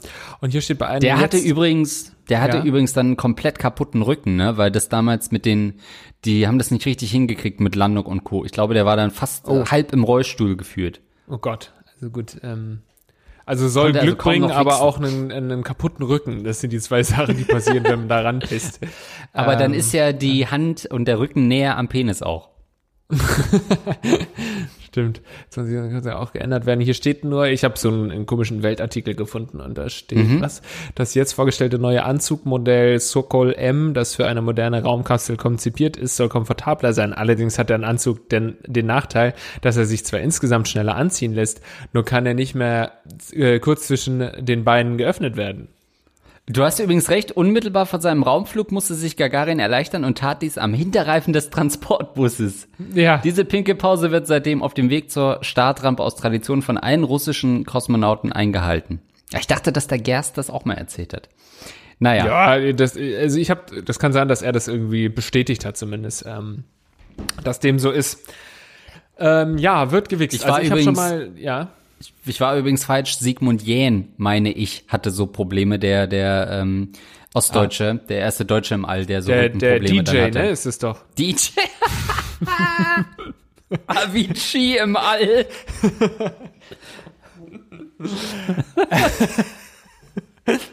[0.41, 2.63] und hier steht bei einem Der hatte übrigens, der hatte Ja.
[2.63, 4.57] übrigens dann einen komplett kaputten Rücken, ne?
[4.57, 5.75] Weil das damals mit den,
[6.25, 8.45] die haben das nicht richtig hingekriegt mit Landung und Co.
[8.45, 11.01] Ich glaube, der war dann fast äh, halb im Rollstuhl geführt.
[11.27, 12.37] Oh Gott, also gut.
[12.43, 12.79] Ähm,
[13.45, 16.45] also soll Konnte also Glück kaum bringen, aber auch einen, einen kaputten Rücken.
[16.45, 18.79] Das sind die zwei Sachen, die passieren, wenn man da ranpisst.
[19.33, 22.49] Aber dann Ähm, ist ja die Hand und der Rücken näher am Penis auch.
[24.85, 25.21] Stimmt.
[25.49, 26.79] Das muss ja auch geändert werden.
[26.79, 30.61] Hier steht nur, ich habe so einen, einen komischen Weltartikel gefunden und da steht was.
[30.95, 36.29] Das jetzt vorgestellte neue Anzugmodell Sokol M, das für eine moderne Raumkapsel konzipiert ist, soll
[36.29, 37.13] komfortabler sein.
[37.13, 41.61] Allerdings hat der Anzug den, den Nachteil, dass er sich zwar insgesamt schneller anziehen lässt,
[41.91, 42.91] nur kann er nicht mehr
[43.31, 45.69] äh, kurz zwischen den Beinen geöffnet werden.
[46.45, 50.57] Du hast übrigens recht, unmittelbar vor seinem Raumflug musste sich Gagarin erleichtern und tat dies
[50.57, 52.67] am Hinterreifen des Transportbusses.
[52.93, 53.19] Ja.
[53.19, 57.65] Diese pinke Pause wird seitdem auf dem Weg zur Startrampe aus Tradition von allen russischen
[57.65, 58.99] Kosmonauten eingehalten.
[59.39, 61.29] Ich dachte, dass der Gerst das auch mal erzählt hat.
[61.99, 62.57] Naja.
[62.57, 66.25] Ja, das, also ich habe, das kann sein, dass er das irgendwie bestätigt hat zumindest,
[66.27, 66.65] ähm,
[67.45, 68.27] dass dem so ist.
[69.17, 70.35] Ähm, ja, wird gewichst.
[70.35, 71.69] Ich war also ich habe schon übrigens- mal, ja.
[72.25, 73.17] Ich war übrigens falsch.
[73.17, 75.77] Sigmund Jähn, meine ich, hatte so Probleme.
[75.79, 76.91] Der, der ähm,
[77.33, 79.35] Ostdeutsche, der erste Deutsche im All, der so Ah.
[79.35, 80.39] Der, der dann DJ, hatte.
[80.39, 80.99] ne, ist es doch.
[81.17, 81.49] DJ.
[83.87, 85.45] Avicii im All.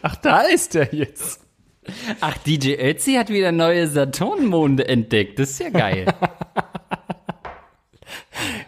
[0.03, 1.41] Ach, da ist er jetzt.
[2.20, 5.39] Ach, DJ Ötzi hat wieder neue Saturnmonde entdeckt.
[5.39, 6.07] Das ist ja geil.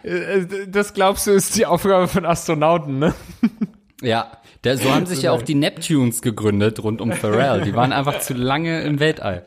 [0.03, 3.13] Äh, Das glaubst du, ist die Aufgabe von Astronauten, ne?
[4.01, 4.31] ja,
[4.63, 7.61] der, so haben sich ja auch die Neptunes gegründet rund um Pharrell.
[7.61, 9.45] Die waren einfach zu lange im Weltall.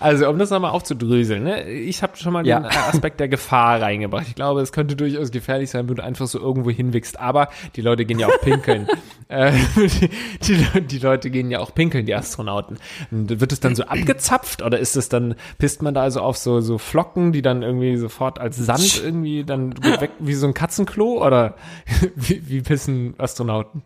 [0.00, 1.68] Also, um das nochmal aufzudröseln, ne?
[1.68, 2.60] ich habe schon mal Ja.
[2.60, 4.26] den Aspekt der Gefahr reingebracht.
[4.28, 7.20] Ich glaube, es könnte durchaus gefährlich sein, wenn du einfach so irgendwo hinwickst.
[7.20, 8.88] Aber die Leute gehen ja auch pinkeln.
[9.28, 12.78] äh, die, die, die Leute gehen ja auch pinkeln, die Astronauten.
[13.10, 16.36] Und wird es dann so abgezapft oder ist es dann, pisst man da also auf
[16.38, 20.54] so, so Flocken, die dann irgendwie sofort als Sand irgendwie dann weg wie so ein
[20.54, 21.24] Katzenklo?
[21.24, 21.54] Oder
[22.16, 23.82] wie, wie pissen Astronauten?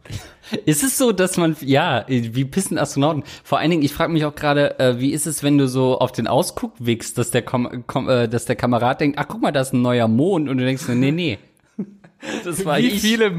[0.64, 3.24] Ist es so, dass man, ja, wie pissen Astronauten?
[3.44, 5.98] Vor allen Dingen, ich frage mich auch gerade, äh, wie ist es, wenn du so
[5.98, 9.40] auf den Ausguck wickst, dass der, Kom Kom äh, dass der Kamerad denkt, ach guck
[9.42, 11.38] mal, da ist ein neuer Mond und du denkst, nee, nee.
[12.44, 13.00] Das war Wie ich.
[13.00, 13.32] viele,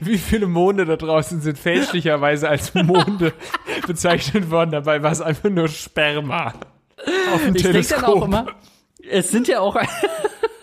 [0.00, 3.32] wie viele Monde da draußen sind fälschlicherweise als Monde
[3.86, 4.72] bezeichnet worden?
[4.72, 6.52] Dabei war es einfach nur Sperma.
[7.32, 8.24] Auf dem Ich denke dann auch Teleskop.
[8.24, 8.46] immer,
[9.08, 9.76] es sind ja auch.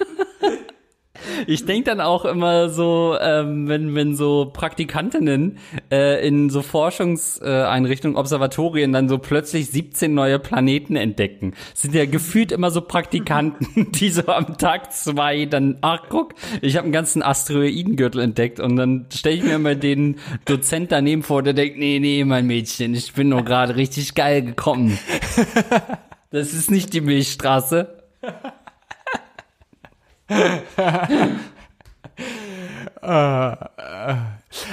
[1.48, 5.58] Ich denke dann auch immer so, ähm, wenn, wenn so Praktikantinnen
[5.92, 11.54] äh, in so Forschungseinrichtungen, Observatorien dann so plötzlich 17 neue Planeten entdecken.
[11.74, 16.34] Es sind ja gefühlt immer so Praktikanten, die so am Tag zwei dann, ach guck,
[16.62, 21.24] ich habe einen ganzen Asteroidengürtel entdeckt und dann stelle ich mir immer den Dozent daneben
[21.24, 24.98] vor, der denkt, nee, nee, mein Mädchen, ich bin nur gerade richtig geil gekommen.
[26.32, 27.94] Das ist nicht die Milchstraße.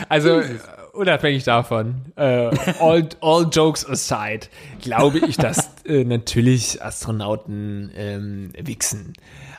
[0.08, 0.58] Also, äh,
[0.92, 2.50] unabhängig davon, äh,
[2.80, 4.46] all, all jokes aside,
[4.82, 9.12] glaube ich, dass äh, natürlich Astronauten ähm, wichsen.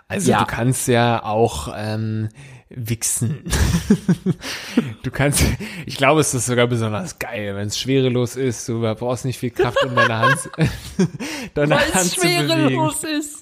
[0.07, 0.39] Also Ja.
[0.39, 2.29] du kannst ja auch ähm,
[2.69, 3.43] wichsen.
[5.03, 5.43] du kannst,
[5.85, 8.67] ich glaube, es ist sogar besonders geil, wenn es schwerelos ist.
[8.67, 10.49] Du brauchst nicht viel Kraft, um deine Hand,
[11.53, 12.47] deine Weil Hand es zu bewegen.
[12.49, 13.38] schwerelos ist.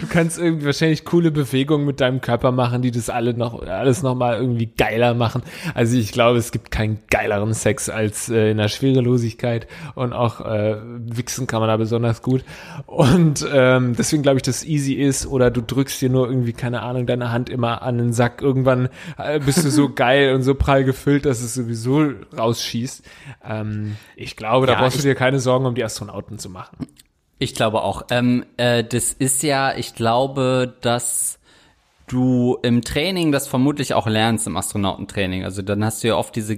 [0.00, 4.02] Du kannst irgendwie wahrscheinlich coole Bewegungen mit deinem Körper machen, die das alle noch, alles
[4.02, 5.42] nochmal irgendwie geiler machen.
[5.74, 10.40] Also ich glaube, es gibt keinen geileren Sex als äh, in der Schwerelosigkeit und auch
[10.40, 12.44] äh, wichsen kann man da besonders gut.
[12.86, 16.52] Und ähm, deswegen glaube ich, dass es easy ist oder du drückst dir nur irgendwie,
[16.52, 18.40] keine Ahnung, deine Hand immer an den Sack.
[18.40, 18.88] Irgendwann
[19.18, 23.04] äh, bist du so geil und so prall gefüllt, dass es sowieso rausschießt.
[23.44, 26.86] Ähm, ich glaube, da Ja, brauchst du dir keine Sorgen um die Astronauten zu machen.
[27.40, 28.02] Ich glaube auch.
[28.10, 31.38] Ähm, äh, das ist ja, ich glaube, dass
[32.06, 35.44] du im Training das vermutlich auch lernst, im Astronautentraining.
[35.44, 36.56] Also dann hast du ja oft diese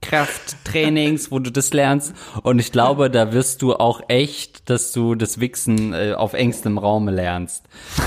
[0.00, 2.14] G-Krafttrainings, wo du das lernst.
[2.42, 6.78] Und ich glaube, da wirst du auch echt, dass du das Wichsen äh, auf engstem
[6.78, 7.64] Raume lernst.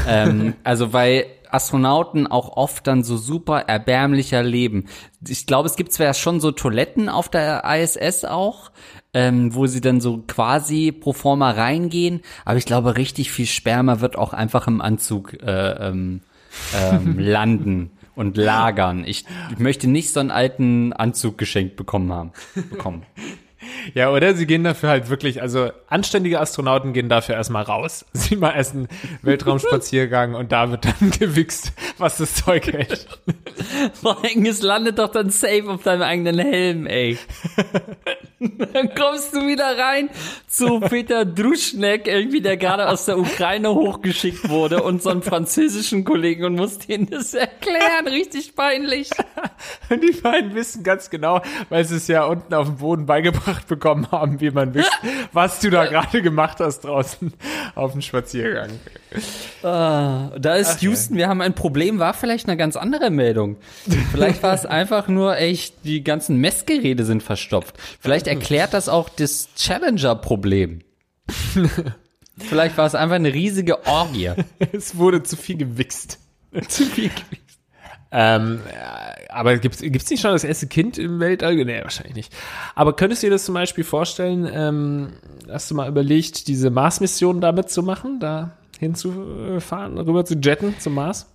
[0.08, 4.86] ähm, also weil Astronauten auch oft dann so super erbärmlicher leben.
[5.28, 8.72] Ich glaube, es gibt zwar schon so Toiletten auf der ISS auch,
[9.14, 14.00] ähm, wo sie dann so quasi pro forma reingehen, aber ich glaube, richtig viel Sperma
[14.00, 16.22] wird auch einfach im Anzug äh, ähm,
[16.74, 17.92] ähm, landen
[18.22, 19.04] und lagern.
[19.06, 22.32] Ich, ich möchte nicht so einen alten Anzug geschenkt bekommen haben.
[22.70, 23.04] Bekommen.
[23.94, 28.06] Ja, oder sie gehen dafür halt wirklich, also anständige Astronauten gehen dafür erstmal raus.
[28.14, 28.88] Sie mal einen
[29.22, 33.08] Weltraumspaziergang und da wird dann gewichst, was das Zeug hält.
[33.94, 37.20] Vor allem, es landet doch dann safe auf deinem eigenen Helm, ey.
[38.74, 40.10] Dann kommst du wieder rein
[40.48, 46.04] zu Peter Druschneck, irgendwie, der gerade aus der Ukraine hochgeschickt wurde und so einen französischen
[46.04, 48.08] Kollegen und musst ihnen das erklären.
[48.08, 49.10] Richtig peinlich.
[49.90, 53.68] Und die beiden wissen ganz genau, weil sie es ja unten auf dem Boden beigebracht
[53.68, 54.92] bekommen haben, wie man wischt,
[55.34, 57.34] was du da gerade gemacht hast draußen
[57.76, 58.70] auf dem Spaziergang.
[59.62, 63.58] Da ist Houston, wir haben ein Problem, war vielleicht eine ganz andere Meldung.
[64.12, 67.78] Vielleicht war es einfach nur echt, die ganzen Messgeräte sind verstopft.
[68.00, 70.82] Vielleicht erklärt das auch das Challenger-Problem.
[72.38, 74.32] Vielleicht war es einfach eine riesige Orgie.
[74.72, 76.18] Es wurde zu viel gewichst.
[76.68, 77.41] Zu viel Gewicht.
[78.12, 81.56] Ähm, äh, aber gibt's gibt's nicht schon das erste Kind im Weltall?
[81.56, 82.34] Nee, wahrscheinlich nicht.
[82.76, 85.14] Aber könntest du dir das zum Beispiel vorstellen, ähm,
[85.50, 90.96] hast du mal überlegt, diese Mars-Mission damit zu machen, da hinzufahren, rüber zu jetten zum
[90.96, 91.28] Mars?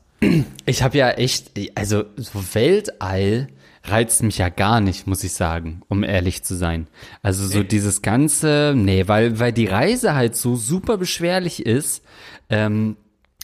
[0.67, 3.49] Ich habe ja echt, also so Weltall
[3.85, 6.89] reizt mich ja gar nicht, muss ich sagen, um ehrlich zu sein.
[7.23, 7.65] Also so nee.
[7.65, 12.03] dieses ganze, nee, weil weil die Reise halt so super beschwerlich ist.
[12.49, 12.97] Ähm,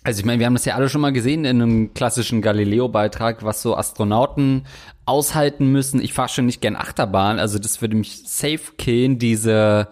[0.04, 3.44] also ich meine, wir haben das ja alle schon mal gesehen in einem klassischen Galileo-Beitrag,
[3.44, 4.66] was so Astronauten
[5.04, 6.00] aushalten müssen.
[6.00, 9.88] Ich fahre schon nicht gern Achterbahn, also das würde mich safe killen, diese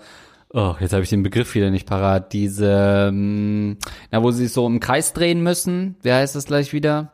[0.52, 2.32] Oh, jetzt habe ich den Begriff wieder nicht parat.
[2.32, 3.78] Diese, ähm,
[4.10, 5.94] na, wo sie so im Kreis drehen müssen.
[6.02, 7.12] Wer heißt das gleich wieder?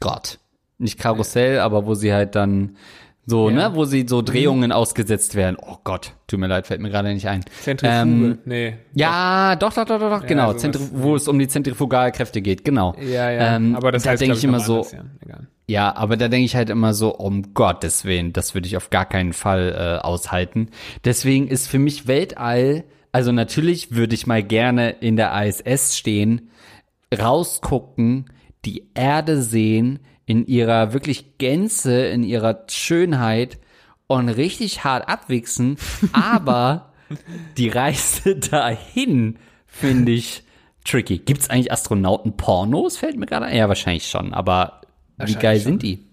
[0.00, 0.38] Gott.
[0.78, 2.76] Nicht Karussell, aber wo sie halt dann
[3.28, 3.68] so, ja.
[3.68, 4.76] ne, wo sie so Drehungen mhm.
[4.76, 5.56] ausgesetzt werden.
[5.60, 7.44] Oh Gott, tut mir leid, fällt mir gerade nicht ein.
[7.60, 8.74] Zentrifuge, ähm, nee.
[8.94, 10.52] Ja, doch, doch, doch, doch, doch ja, genau.
[10.52, 12.94] Zentri wo es um die Zentrifugalkräfte geht, genau.
[13.00, 13.56] Ja, ja.
[13.56, 15.38] Ähm, aber das da heißt, denke ich immer so, anders, ja.
[15.66, 15.96] ja.
[15.96, 19.06] aber da denke ich halt immer so, um Gottes Willen, das würde ich auf gar
[19.06, 20.68] keinen Fall äh, aushalten.
[21.04, 26.50] Deswegen ist für mich Weltall, also natürlich würde ich mal gerne in der ISS stehen,
[27.12, 28.26] rausgucken,
[28.64, 33.58] die Erde sehen, in ihrer wirklich Gänze, in ihrer Schönheit
[34.06, 35.78] und richtig hart abwichsen,
[36.12, 36.92] aber
[37.56, 40.42] die Reise dahin finde ich
[40.84, 41.18] tricky.
[41.18, 42.96] Gibt es eigentlich Astronauten-Pornos?
[42.96, 43.56] Fällt mir gerade ein.
[43.56, 44.80] Ja, wahrscheinlich schon, aber
[45.18, 45.72] wie geil schon.
[45.72, 46.06] sind die?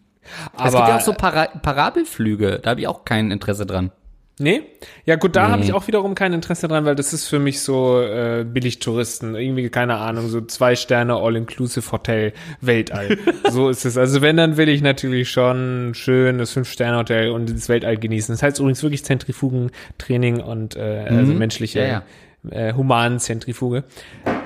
[0.56, 3.92] Aber es gibt ja auch so Para Parabelflüge, da habe ich auch kein Interesse dran.
[4.40, 4.64] Nee?
[5.06, 5.52] Ja gut, da nee.
[5.52, 9.36] habe ich auch wiederum kein Interesse dran, weil das ist für mich so äh, Billigtouristen.
[9.36, 13.18] Irgendwie, keine Ahnung, so zwei Sterne All-Inclusive Hotel Weltall.
[13.52, 13.96] so ist es.
[13.96, 18.34] Also wenn, dann will ich natürlich schon schön das Fünf-Sterne-Hotel und das Weltall genießen.
[18.34, 21.20] Das heißt übrigens wirklich Zentrifugentraining und äh, also mhm.
[21.20, 22.04] also menschliche, ja,
[22.44, 22.70] ja.
[22.70, 23.84] Äh, humanen Zentrifuge.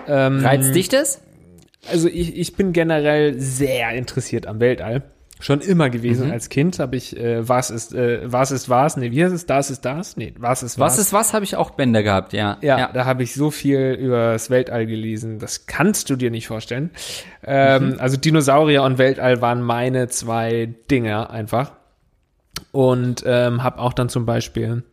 [0.08, 1.22] Ähm, Reizt dich das?
[1.90, 5.04] Also ich, ich bin generell sehr interessiert am Weltall.
[5.40, 6.28] Schon immer gewesen.
[6.28, 6.34] Mhm.
[6.34, 8.98] Als Kind habe ich äh, was ist äh, was ist was?
[8.98, 9.46] Nee, wie heißt es?
[9.46, 10.18] Das ist das?
[10.18, 10.94] Nee, was ist was?
[10.94, 12.58] Was ist was habe ich auch Bänder gehabt, ja.
[12.62, 12.90] Ja, ja.
[12.92, 15.38] da habe ich so viel über das Weltall gelesen.
[15.38, 16.90] Das kannst du dir nicht vorstellen.
[17.44, 18.00] Ähm, mhm.
[18.00, 21.74] Also Dinosaurier und Weltall waren meine zwei Dinge einfach.
[22.72, 24.84] Und ähm, habe auch dann zum Beispiel.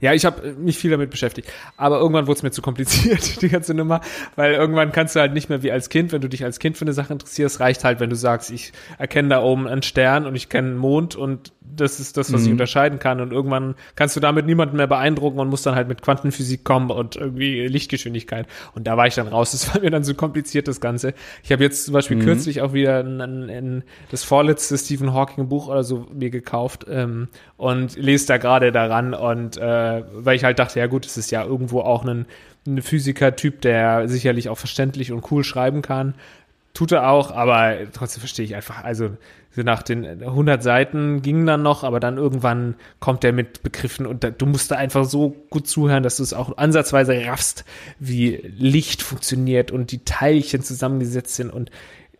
[0.00, 1.50] Ja, ich habe mich viel damit beschäftigt.
[1.76, 4.00] Aber irgendwann wurde es mir zu kompliziert, die ganze Nummer,
[4.36, 6.76] weil irgendwann kannst du halt nicht mehr wie als Kind, wenn du dich als Kind
[6.76, 10.26] für eine Sache interessierst, reicht halt, wenn du sagst, ich erkenne da oben einen Stern
[10.26, 12.46] und ich kenne einen Mond und das ist das, was mhm.
[12.46, 13.20] ich unterscheiden kann.
[13.20, 16.90] Und irgendwann kannst du damit niemanden mehr beeindrucken und musst dann halt mit Quantenphysik kommen
[16.90, 18.46] und irgendwie Lichtgeschwindigkeit.
[18.74, 19.52] Und da war ich dann raus.
[19.64, 21.14] Das war mir dann so kompliziert, das Ganze.
[21.44, 22.22] Ich habe jetzt zum Beispiel mhm.
[22.22, 26.86] kürzlich auch wieder ein, ein, ein, das vorletzte Stephen Hawking Buch oder so mir gekauft
[26.88, 27.28] ähm,
[27.64, 29.14] und lese da gerade daran.
[29.14, 32.26] Und äh, weil ich halt dachte, ja gut, es ist ja irgendwo auch ein,
[32.66, 36.14] ein Physiker-Typ, der sicherlich auch verständlich und cool schreiben kann.
[36.74, 39.16] Tut er auch, aber trotzdem verstehe ich einfach, also
[39.56, 44.24] nach den 100 Seiten ging dann noch, aber dann irgendwann kommt er mit Begriffen und
[44.24, 47.64] da, du musst da einfach so gut zuhören, dass du es auch ansatzweise raffst,
[47.98, 51.70] wie Licht funktioniert und die Teilchen zusammengesetzt sind und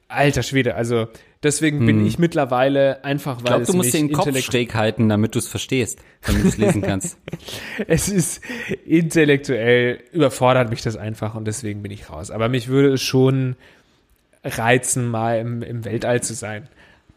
[0.09, 1.09] alter Schwede, also
[1.45, 1.87] deswegen hm.
[1.87, 5.39] bin ich mittlerweile einfach, weil ich glaub, du musst den Kopf schräg halten, damit du
[5.39, 7.19] es verstehst, damit du es lesen kannst.
[7.87, 8.41] es ist
[8.87, 12.31] intellektuell überfordert mich das einfach und deswegen bin ich raus.
[12.31, 13.57] Aber mich würde es schon
[14.43, 16.69] reizen, mal im, im Weltall zu sein.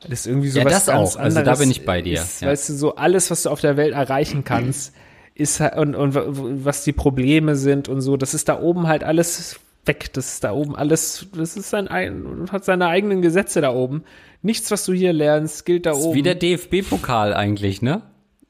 [0.01, 1.19] Das ist irgendwie so ja, was das ganz auch.
[1.19, 2.21] Also da bin ich bei dir.
[2.21, 2.49] Ist, ja.
[2.49, 4.93] Weißt du, so alles, was du auf der Welt erreichen kannst,
[5.33, 6.13] ist und, und
[6.65, 10.13] was die Probleme sind und so, das ist da oben halt alles weg.
[10.13, 11.89] Das ist da oben alles, das ist sein
[12.51, 14.03] hat seine eigenen Gesetze da oben.
[14.41, 16.09] Nichts, was du hier lernst, gilt da das oben.
[16.09, 18.01] Ist wie der DFB-Pokal eigentlich, ne?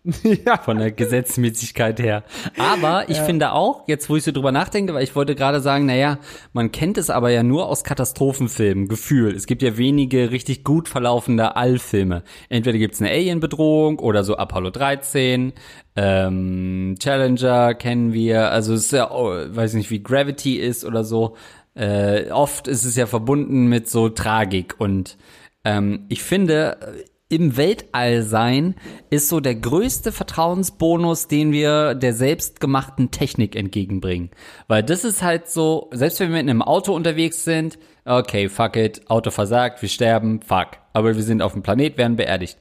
[0.45, 0.57] ja.
[0.57, 2.23] Von der Gesetzmäßigkeit her.
[2.57, 3.23] Aber ich ja.
[3.23, 6.19] finde auch, jetzt wo ich so drüber nachdenke, weil ich wollte gerade sagen, naja,
[6.53, 9.35] man kennt es aber ja nur aus Katastrophenfilmen, Gefühl.
[9.35, 12.23] Es gibt ja wenige richtig gut verlaufende Allfilme.
[12.49, 15.53] Entweder gibt's eine Alien-Bedrohung oder so Apollo 13,
[15.95, 21.03] ähm, Challenger kennen wir, also es ist ja, oh, weiß nicht, wie Gravity ist oder
[21.03, 21.35] so.
[21.73, 25.17] Äh, oft ist es ja verbunden mit so Tragik und
[25.63, 26.77] ähm, ich finde,
[27.29, 28.75] im Weltall sein
[29.09, 34.29] ist so der größte Vertrauensbonus, den wir der selbstgemachten Technik entgegenbringen.
[34.67, 38.77] Weil das ist halt so, selbst wenn wir mit einem Auto unterwegs sind, okay, fuck
[38.77, 40.77] it, Auto versagt, wir sterben, fuck.
[40.93, 42.57] Aber wir sind auf dem Planet, werden beerdigt.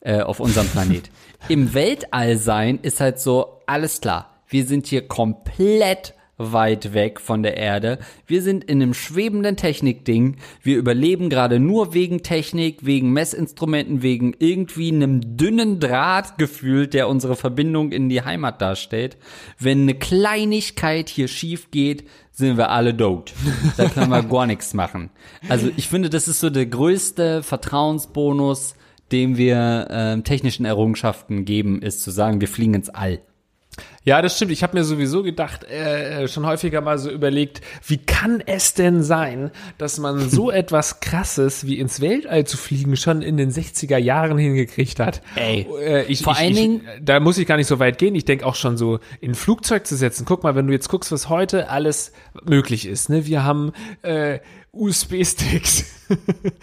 [0.00, 1.10] Äh, auf unserem Planet.
[1.48, 7.42] Im Weltall sein ist halt so, alles klar, wir sind hier komplett weit weg von
[7.42, 7.98] der Erde.
[8.26, 10.36] Wir sind in einem schwebenden Technikding.
[10.62, 17.08] Wir überleben gerade nur wegen Technik, wegen Messinstrumenten, wegen irgendwie einem dünnen Draht gefühlt, der
[17.08, 19.16] unsere Verbindung in die Heimat darstellt.
[19.58, 23.32] Wenn eine Kleinigkeit hier schief geht, sind wir alle tot.
[23.76, 25.10] Da können wir gar nichts machen.
[25.48, 28.74] Also ich finde, das ist so der größte Vertrauensbonus,
[29.12, 33.20] dem wir äh, technischen Errungenschaften geben, ist zu sagen, wir fliegen ins All.
[34.06, 34.52] Ja, das stimmt.
[34.52, 39.02] Ich habe mir sowieso gedacht, äh, schon häufiger mal so überlegt, wie kann es denn
[39.02, 43.96] sein, dass man so etwas Krasses wie ins Weltall zu fliegen schon in den 60er
[43.96, 45.22] Jahren hingekriegt hat?
[45.36, 47.96] Ey, äh, ich, vor ich, allen ich, Dingen- da muss ich gar nicht so weit
[47.96, 48.14] gehen.
[48.14, 50.26] Ich denke auch schon so in ein Flugzeug zu setzen.
[50.26, 52.12] Guck mal, wenn du jetzt guckst, was heute alles
[52.44, 53.08] möglich ist.
[53.08, 53.24] Ne?
[53.24, 54.40] Wir haben äh,
[54.72, 55.84] USB-Sticks.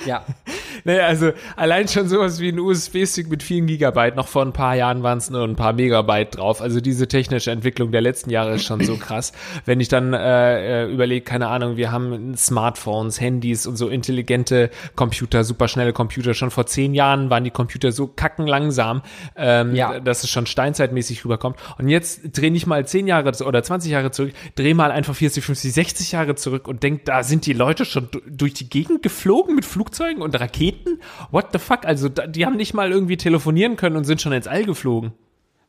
[0.06, 0.26] Ja.
[0.84, 4.16] Naja, also allein schon sowas wie ein USB-Stick mit vielen Gigabyte.
[4.16, 6.60] Noch vor ein paar Jahren waren es nur ein paar Megabyte drauf.
[6.60, 9.32] Also diese technische Entwicklung der letzten Jahre ist schon so krass.
[9.66, 15.44] Wenn ich dann äh, überlege, keine Ahnung, wir haben Smartphones, Handys und so intelligente Computer,
[15.44, 16.34] superschnelle Computer.
[16.34, 19.04] Schon vor zehn Jahren waren die Computer so kackenlangsam,
[19.36, 20.00] ähm, Ja.
[20.00, 21.58] dass es schon steinzeitmäßig rüberkommt.
[21.78, 25.44] Und jetzt dreh nicht mal zehn Jahre oder 20 Jahre zurück, dreh mal einfach 40,
[25.44, 29.04] 50, 60 Jahre zurück und denk, da sind die Leute schon du- durch die Gegend
[29.04, 31.00] geflogen mit Flugzeugen und Raketen?
[31.32, 31.86] What the fuck?
[31.86, 35.14] Also die haben nicht mal irgendwie telefonieren können und sind schon ins All geflogen.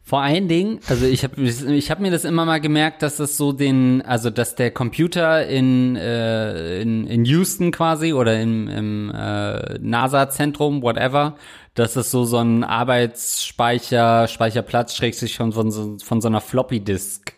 [0.04, 3.36] Vor allen Dingen, also ich habe ich hab mir das immer mal gemerkt, dass das
[3.36, 9.12] so den, also dass der Computer in, äh, in, in Houston quasi oder im, im
[9.14, 11.36] äh, NASA-Zentrum, whatever,
[11.74, 17.34] dass es so so ein Arbeitsspeicher, Speicherplatz, schrägstrich von, von, so- von so einer Floppy-Disk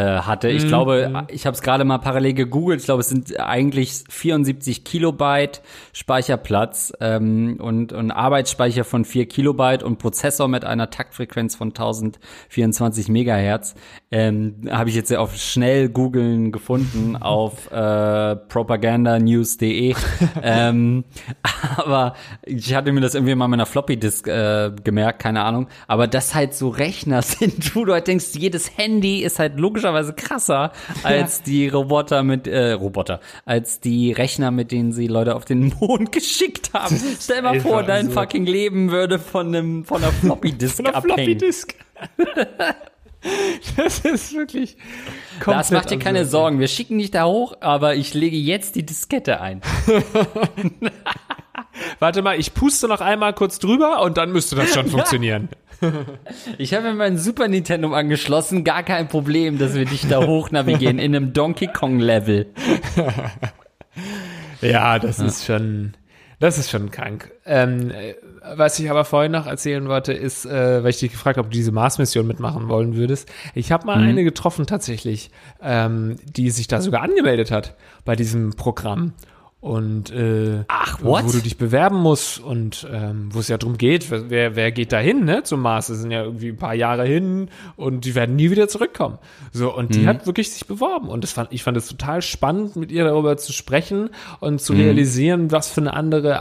[0.00, 0.48] hatte.
[0.48, 2.80] Ich glaube, ich habe es gerade mal parallel gegoogelt.
[2.80, 9.82] Ich glaube, es sind eigentlich 74 Kilobyte Speicherplatz ähm, und, und Arbeitsspeicher von 4 Kilobyte
[9.82, 13.74] und Prozessor mit einer Taktfrequenz von 1024 Megahertz.
[14.10, 19.94] Ähm, habe ich jetzt auf schnell googeln gefunden auf äh, propagandanews.de.
[20.42, 21.04] ähm,
[21.76, 25.68] aber ich hatte mir das irgendwie mal mit einer Floppy Disk äh, gemerkt, keine Ahnung.
[25.86, 30.12] Aber das halt so Rechner sind, wo du halt denkst, jedes Handy ist halt logischerweise
[30.14, 30.72] krasser
[31.02, 35.74] als die Roboter mit äh, Roboter, als die Rechner, mit denen sie Leute auf den
[35.78, 37.00] Mond geschickt haben.
[37.20, 38.12] Stell mal vor, dein so.
[38.12, 41.16] fucking Leben würde von einem von einer Floppy Disk Von einer abhängen.
[41.16, 41.74] Floppy Disk.
[43.76, 44.76] das ist wirklich
[45.40, 46.30] komplett Das macht dir keine absurd.
[46.32, 46.60] Sorgen.
[46.60, 49.62] Wir schicken dich da hoch, aber ich lege jetzt die Diskette ein.
[51.98, 55.48] Warte mal, ich puste noch einmal kurz drüber und dann müsste das schon funktionieren.
[56.58, 60.50] Ich habe mir meinen Super Nintendo angeschlossen, gar kein Problem, dass wir dich da hoch
[60.50, 62.46] navigieren in einem Donkey Kong Level.
[64.60, 65.94] Ja, das ist schon,
[66.38, 67.30] das ist schon krank.
[67.44, 68.14] Ähm, äh,
[68.54, 71.52] was ich aber vorhin noch erzählen wollte, ist, äh, weil ich dich gefragt habe, ob
[71.52, 73.30] du diese Mars-Mission mitmachen wollen würdest.
[73.54, 75.30] Ich habe mal eine getroffen tatsächlich,
[75.62, 77.74] ähm, die sich da sogar angemeldet hat
[78.04, 79.12] bei diesem Programm.
[79.66, 81.24] Und äh, Ach, what?
[81.24, 84.92] wo du dich bewerben musst und ähm, wo es ja drum geht, wer, wer geht
[84.92, 85.88] da hin, ne, zum Mars?
[85.88, 89.18] Es sind ja irgendwie ein paar Jahre hin und die werden nie wieder zurückkommen.
[89.50, 91.08] So, und die hat wirklich sich beworben.
[91.08, 94.72] Und das fand, ich fand es total spannend, mit ihr darüber zu sprechen und zu
[94.72, 96.40] realisieren, was für eine andere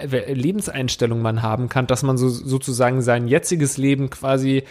[0.00, 4.64] äh, äh, Lebenseinstellung man haben kann, dass man so sozusagen sein jetziges Leben quasi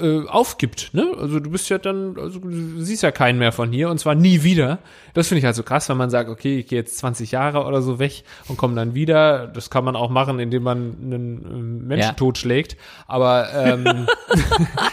[0.00, 1.12] äh, aufgibt, ne?
[1.18, 4.14] Also du bist ja dann, also du siehst ja keinen mehr von hier und zwar
[4.14, 4.78] nie wieder.
[5.14, 7.64] Das finde ich halt so krass, wenn man sagt, okay, ich gehe jetzt 20 Jahre
[7.64, 9.46] oder so weg und komme dann wieder.
[9.46, 12.12] Das kann man auch machen, indem man einen äh, Menschen Ja.
[12.12, 12.76] totschlägt.
[13.06, 14.06] Aber ähm,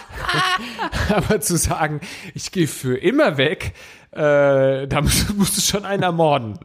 [1.10, 2.00] aber zu sagen,
[2.34, 3.74] ich gehe für immer weg,
[4.12, 6.60] äh, da musst, musst du schon einen ermorden.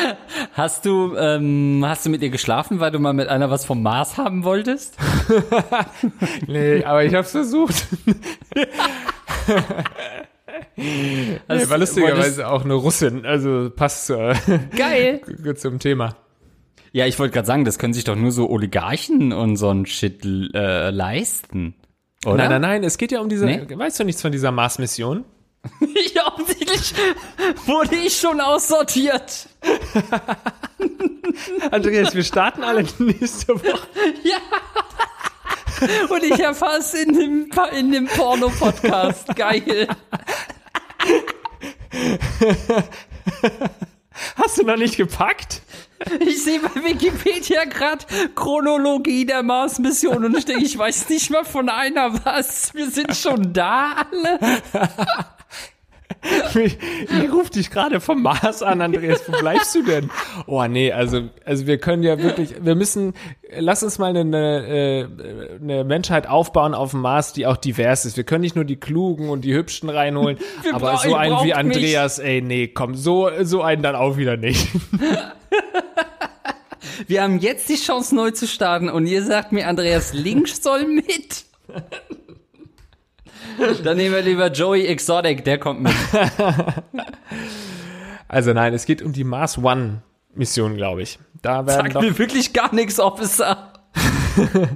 [0.52, 3.82] Hast du, ähm, hast du mit ihr geschlafen, weil du mal mit einer was vom
[3.82, 4.96] Mars haben wolltest?
[6.46, 7.86] Nee, aber ich hab's versucht.
[10.76, 14.34] Nee, Hast- war lustigerweise auch eine Russin, also passt zur,
[14.76, 15.20] Geil.
[15.56, 16.16] zum Thema.
[16.92, 19.84] Ja, ich wollte gerade sagen, das können sich doch nur so Oligarchen und so ein
[19.86, 20.24] Shit
[20.54, 21.74] äh, leisten.
[22.24, 22.36] Oder?
[22.36, 23.66] Nein, nein, nein, es geht ja um diese, Nee?
[23.68, 25.24] weißt du nichts von dieser Mars-Mission?
[26.14, 26.94] Ja, offensichtlich
[27.66, 29.48] wurde ich schon aussortiert.
[31.70, 33.88] Andreas, wir starten alle nächste Woche.
[36.08, 39.34] Und ich erfahre es in dem, in dem Porno-Podcast.
[39.36, 39.88] Geil.
[44.36, 45.62] Hast du noch nicht gepackt?
[46.20, 48.04] Ich sehe bei Wikipedia gerade
[48.34, 52.74] Chronologie der Mars-Mission und ich denke, ich weiß nicht mal von einer was.
[52.74, 54.38] Wir sind schon da alle.
[56.54, 59.22] Ich, ich rufe dich gerade vom Mars an, Andreas.
[59.26, 60.10] Wo bleibst du denn?
[60.46, 63.14] Oh nee, also, also wir können ja wirklich, wir müssen,
[63.56, 65.06] lass uns mal eine, äh,
[65.60, 68.16] eine Menschheit aufbauen auf dem Mars, die auch divers ist.
[68.16, 70.38] Wir können nicht nur die Klugen und die Hübschen reinholen,
[70.72, 72.26] aber so einen wie Andreas, mich.
[72.26, 74.68] ey, nee, komm, so, so einen dann auch wieder nicht.
[77.08, 80.86] Wir haben jetzt die Chance, neu zu starten und ihr sagt mir, Andreas Link soll
[80.86, 81.44] mit.
[83.84, 85.92] Dann nehmen wir lieber Joey Exotic, der kommt mit.
[88.28, 90.02] Also nein, es geht um die Mars One
[90.34, 91.18] Mission, glaube ich.
[91.42, 93.72] Da werden Sag mir wirklich gar nichts, Officer.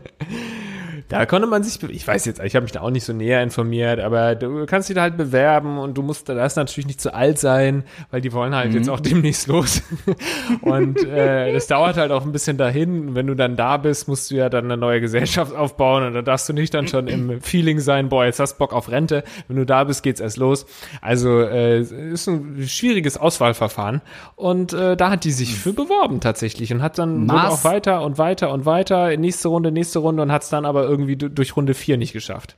[1.11, 3.43] Da konnte man sich, ich weiß jetzt, ich habe mich da auch nicht so näher
[3.43, 7.01] informiert, aber du kannst dich da halt bewerben und du musst da das natürlich nicht
[7.01, 7.83] zu alt sein,
[8.13, 8.77] weil die wollen halt mhm.
[8.77, 9.83] jetzt auch demnächst los.
[10.61, 13.17] und äh, das dauert halt auch ein bisschen dahin.
[13.17, 16.23] Wenn du dann da bist, musst du ja dann eine neue Gesellschaft aufbauen und da
[16.23, 19.25] darfst du nicht dann schon im Feeling sein, boah, jetzt hast du Bock auf Rente.
[19.49, 20.65] Wenn du da bist, geht's erst los.
[21.03, 24.01] Also äh, ist ein schwieriges Auswahlverfahren.
[24.37, 28.17] Und äh, da hat die sich für beworben tatsächlich und hat dann auch weiter und
[28.17, 31.57] weiter und weiter, nächste Runde, nächste Runde und hat es dann aber irgendwie irgendwie durch
[31.57, 32.57] Runde 4 nicht geschafft.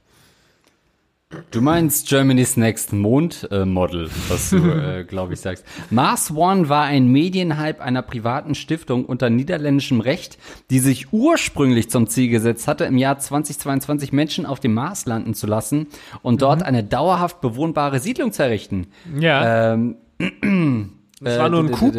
[1.51, 5.65] Du meinst Germany's Next Mond äh, Model, was du, äh, glaube ich, sagst.
[5.91, 10.39] Mars One war ein Medienhype einer privaten Stiftung unter niederländischem Recht,
[10.71, 15.35] die sich ursprünglich zum Ziel gesetzt hatte, im Jahr 2022 Menschen auf dem Mars landen
[15.35, 15.87] zu lassen
[16.23, 16.67] und dort mhm.
[16.67, 18.89] eine dauerhaft bewohnbare Siedlung zu errichten.
[19.19, 19.73] Ja.
[19.73, 19.97] Ähm,
[21.21, 21.93] das war nur ein Coup.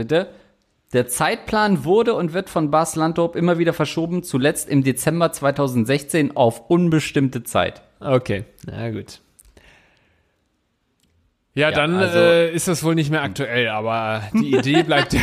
[0.93, 6.37] Der Zeitplan wurde und wird von Bas Landorp immer wieder verschoben, zuletzt im Dezember 2016
[6.37, 7.81] auf unbestimmte Zeit.
[7.99, 9.19] Okay, na gut.
[11.55, 15.15] Ja, ja dann also, äh, ist das wohl nicht mehr aktuell, aber die Idee bleibt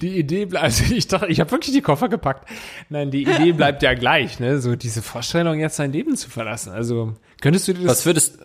[0.00, 2.48] die Idee bleibt also ich dachte, ich habe wirklich die Koffer gepackt.
[2.88, 6.72] Nein, die Idee bleibt ja gleich, ne, so diese Vorstellung jetzt sein Leben zu verlassen.
[6.72, 8.38] Also, könntest du dir das Was würdest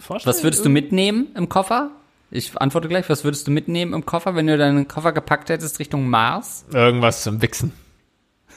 [0.00, 0.34] vorstellen?
[0.34, 1.90] Was würdest du mitnehmen im Koffer?
[2.32, 5.80] Ich antworte gleich, was würdest du mitnehmen im Koffer, wenn du deinen Koffer gepackt hättest
[5.80, 6.64] Richtung Mars?
[6.72, 7.72] Irgendwas zum Wichsen.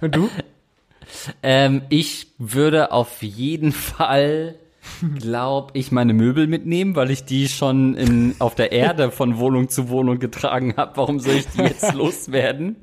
[0.00, 0.28] Und du?
[1.42, 4.56] Ähm, ich würde auf jeden Fall,
[5.18, 9.68] glaub ich, meine Möbel mitnehmen, weil ich die schon in, auf der Erde von Wohnung
[9.68, 10.96] zu Wohnung getragen habe.
[10.96, 12.76] Warum soll ich die jetzt loswerden?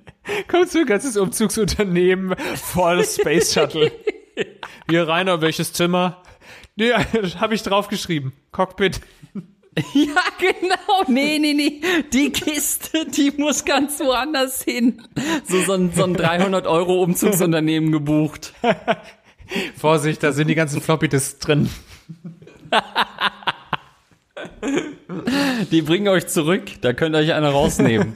[0.47, 3.91] Kommst du ein ganzes Umzugsunternehmen voll Space Shuttle?
[4.89, 6.21] Hier, Rainer, welches Zimmer?
[6.77, 6.93] Nee,
[7.39, 8.31] habe ich draufgeschrieben.
[8.51, 9.01] Cockpit.
[9.93, 11.03] Ja, genau.
[11.07, 11.81] Nee, nee, nee.
[12.11, 15.03] Die Kiste, die muss ganz woanders hin.
[15.47, 18.53] So, so ein, so ein 300 Euro Umzugsunternehmen gebucht.
[19.77, 21.69] Vorsicht, da sind die ganzen Floppy Disks drin.
[25.71, 26.81] Die bringen euch zurück.
[26.81, 28.13] Da könnt ihr euch eine rausnehmen.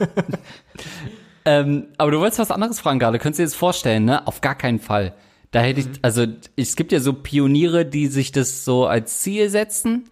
[1.44, 3.20] ähm, aber du wolltest was anderes fragen gerade.
[3.20, 4.26] Könntest du dir das vorstellen, ne?
[4.26, 5.14] Auf gar keinen Fall.
[5.52, 5.92] Da hätte ich, mhm.
[6.02, 6.26] also
[6.56, 10.08] es gibt ja so Pioniere, die sich das so als Ziel setzen.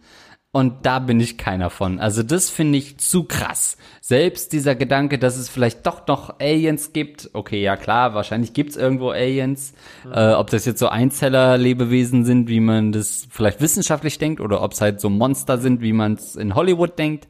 [0.52, 2.00] Und da bin ich keiner von.
[2.00, 3.76] Also das finde ich zu krass.
[4.00, 7.30] Selbst dieser Gedanke, dass es vielleicht doch noch Aliens gibt.
[7.34, 9.74] Okay, ja klar, wahrscheinlich gibt's irgendwo Aliens.
[10.04, 10.12] Mhm.
[10.12, 14.72] Äh, ob das jetzt so Einzeller-Lebewesen sind, wie man das vielleicht wissenschaftlich denkt, oder ob
[14.72, 17.28] es halt so Monster sind, wie man es in Hollywood denkt.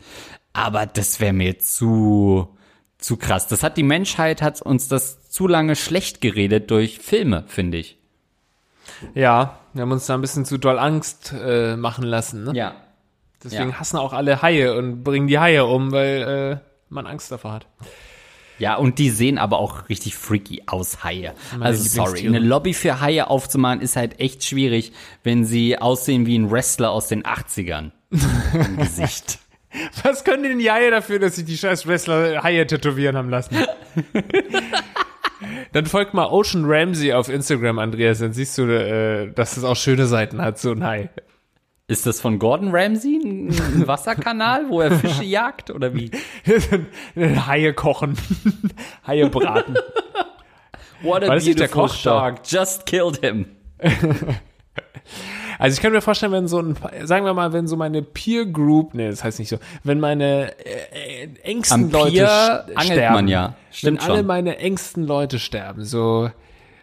[0.54, 2.48] Aber das wäre mir zu
[2.96, 3.46] zu krass.
[3.48, 7.99] Das hat die Menschheit hat uns das zu lange schlecht geredet durch Filme, finde ich.
[9.14, 12.44] Ja, wir haben uns da ein bisschen zu doll Angst äh, machen lassen.
[12.44, 12.52] Ne?
[12.54, 12.74] Ja.
[13.42, 13.80] Deswegen ja.
[13.80, 17.66] hassen auch alle Haie und bringen die Haie um, weil äh, man Angst davor hat.
[18.58, 21.32] Ja, und die sehen aber auch richtig freaky aus, Haie.
[21.52, 24.92] Meine also sorry, eine Lobby für Haie aufzumachen ist halt echt schwierig,
[25.24, 27.92] wenn sie aussehen wie ein Wrestler aus den 80ern.
[28.10, 29.38] Im Gesicht.
[30.02, 33.56] Was können denn die Haie dafür, dass sich die scheiß Wrestler Haie tätowieren haben lassen?
[35.72, 38.18] Dann folgt mal Ocean Ramsey auf Instagram, Andreas.
[38.18, 41.10] Dann siehst du, äh, dass es auch schöne Seiten hat, so ein Hai.
[41.86, 46.12] Ist das von Gordon Ramsay ein Wasserkanal, wo er Fische jagt oder wie?
[47.16, 48.16] Haie kochen,
[49.06, 49.76] Haie braten.
[51.02, 52.42] What a War beautiful shark!
[52.46, 53.46] Just killed him.
[55.60, 58.46] Also ich kann mir vorstellen, wenn so ein, sagen wir mal, wenn so meine Peer
[58.46, 63.14] Group, nee, das heißt nicht so, wenn meine äh, äh engsten Am Leute Pier sterben,
[63.14, 63.54] man ja.
[63.70, 64.14] Stimmt wenn schon.
[64.14, 66.30] alle meine engsten Leute sterben, so,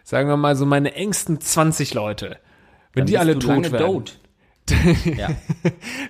[0.04, 2.36] sagen wir mal, so meine engsten 20 Leute,
[2.92, 3.86] wenn Dann die alle tot werden.
[3.86, 4.18] Dood.
[5.18, 5.28] Ja.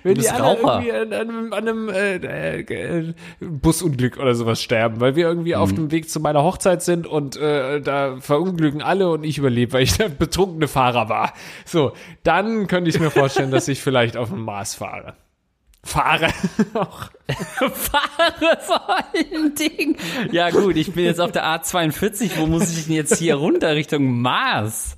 [0.03, 0.83] Wenn die alle Raucher.
[0.83, 5.61] irgendwie an, an, an einem äh, äh, Busunglück oder sowas sterben, weil wir irgendwie mhm.
[5.61, 9.73] auf dem Weg zu meiner Hochzeit sind und äh, da verunglücken alle und ich überlebe,
[9.73, 11.33] weil ich der betrunkene Fahrer war.
[11.65, 11.93] So,
[12.23, 15.15] dann könnte ich mir vorstellen, dass ich vielleicht auf dem Mars fahre.
[15.89, 16.27] Fahre
[16.75, 17.09] auch.
[17.71, 19.95] Fahre vor allen Dingen.
[20.31, 22.31] Ja gut, ich bin jetzt auf der A42.
[22.37, 23.75] Wo muss ich denn jetzt hier runter?
[23.75, 24.95] Richtung Mars.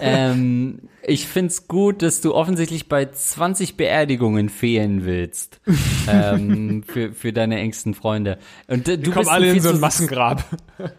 [0.00, 5.60] Ähm, ich find's gut, dass du offensichtlich bei 20 Beerdigungen fehlen willst.
[6.08, 8.38] ähm, für, für deine engsten Freunde.
[8.66, 10.44] Und äh, du kommen alle in so ein Massengrab.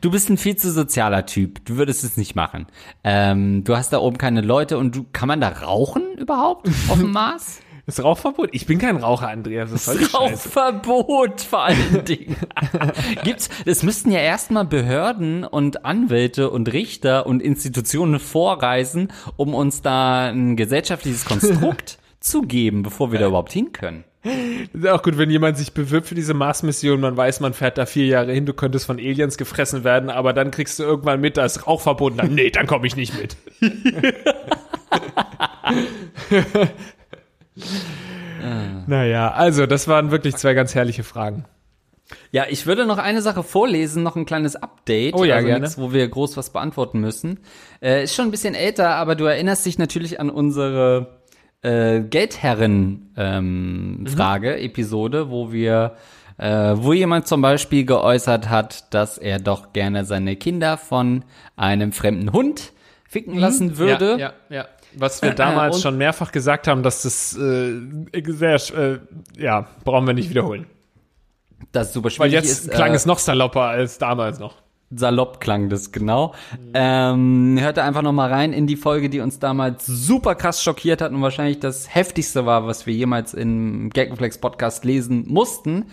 [0.00, 1.62] Du bist ein viel zu sozialer Typ.
[1.66, 2.66] Du würdest es nicht machen.
[3.04, 6.98] Ähm, du hast da oben keine Leute und du kann man da rauchen überhaupt auf
[6.98, 7.60] dem Mars?
[7.88, 8.50] Das Rauchverbot?
[8.52, 9.70] Ich bin kein Raucher, Andreas.
[9.70, 12.36] Das, das Rauchverbot vor allen Dingen.
[13.24, 19.80] Gibt's, es müssten ja erstmal Behörden und Anwälte und Richter und Institutionen vorreisen, um uns
[19.80, 24.04] da ein gesellschaftliches Konstrukt zu geben, bevor wir da überhaupt hin können.
[24.22, 27.78] Das ist auch gut, wenn jemand sich bewirbt für diese Mars-Mission, man weiß, man fährt
[27.78, 31.22] da vier Jahre hin, du könntest von Aliens gefressen werden, aber dann kriegst du irgendwann
[31.22, 33.38] mit, da ist Rauchverbot, dann, nee, dann komme ich nicht mit.
[38.86, 41.44] Naja, also das waren wirklich zwei ganz herrliche Fragen.
[42.30, 45.14] Ja, ich würde noch eine Sache vorlesen, noch ein kleines Update.
[45.14, 45.60] Oh ja, also gerne.
[45.62, 47.40] Nichts, wo wir groß was beantworten müssen.
[47.82, 51.18] Äh, ist schon ein bisschen älter, aber du erinnerst dich natürlich an unsere
[51.62, 55.30] äh, Geldherren-Frage, ähm, mhm.
[55.30, 55.96] Wo wir
[56.38, 61.24] äh, wo jemand zum Beispiel geäußert hat, dass er doch gerne seine Kinder von
[61.56, 62.72] einem fremden Hund
[63.08, 63.40] ficken mhm.
[63.40, 64.16] lassen würde.
[64.18, 64.68] Ja, ja, ja.
[64.94, 67.80] Was wir damals äh, schon mehrfach gesagt haben, dass das äh,
[68.26, 68.98] sehr, äh,
[69.36, 70.66] ja, brauchen wir nicht wiederholen.
[71.72, 74.56] Das ist super schwierig Weil jetzt ist, klang äh, es noch salopper als damals noch.
[74.90, 76.34] Salopp klang das genau.
[76.52, 76.70] Mhm.
[76.72, 80.62] Ähm, hört da einfach noch mal rein in die Folge, die uns damals super krass
[80.62, 85.86] schockiert hat und wahrscheinlich das heftigste war, was wir jemals im Gagreflex Podcast lesen mussten.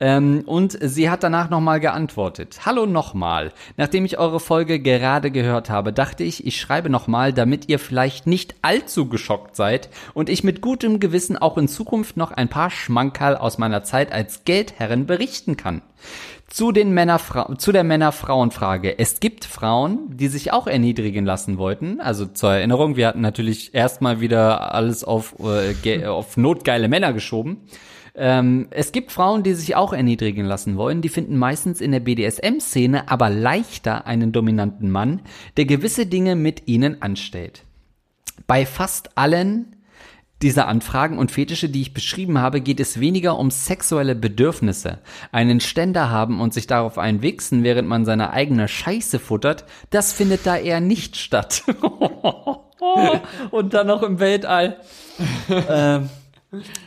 [0.00, 2.60] Ähm, und sie hat danach nochmal geantwortet.
[2.66, 3.52] Hallo nochmal.
[3.76, 8.26] Nachdem ich eure Folge gerade gehört habe, dachte ich, ich schreibe nochmal, damit ihr vielleicht
[8.26, 12.70] nicht allzu geschockt seid und ich mit gutem Gewissen auch in Zukunft noch ein paar
[12.70, 15.82] Schmankerl aus meiner Zeit als Geldherrin berichten kann.
[16.50, 17.20] Zu, den Männer,
[17.58, 18.98] zu der Männer-Frauen-Frage.
[18.98, 22.00] Es gibt Frauen, die sich auch erniedrigen lassen wollten.
[22.00, 27.58] Also zur Erinnerung, wir hatten natürlich erstmal wieder alles auf, äh, auf notgeile Männer geschoben.
[28.16, 31.02] Ähm, es gibt Frauen, die sich auch erniedrigen lassen wollen.
[31.02, 35.20] Die finden meistens in der BDSM-Szene aber leichter einen dominanten Mann,
[35.56, 37.62] der gewisse Dinge mit ihnen anstellt.
[38.48, 39.76] Bei fast allen
[40.42, 44.98] dieser Anfragen und Fetische, die ich beschrieben habe, geht es weniger um sexuelle Bedürfnisse.
[45.32, 50.46] Einen Ständer haben und sich darauf einwichsen, während man seine eigene Scheiße futtert, das findet
[50.46, 51.64] da eher nicht statt.
[53.50, 54.78] und dann noch im Weltall.
[55.68, 56.08] ähm,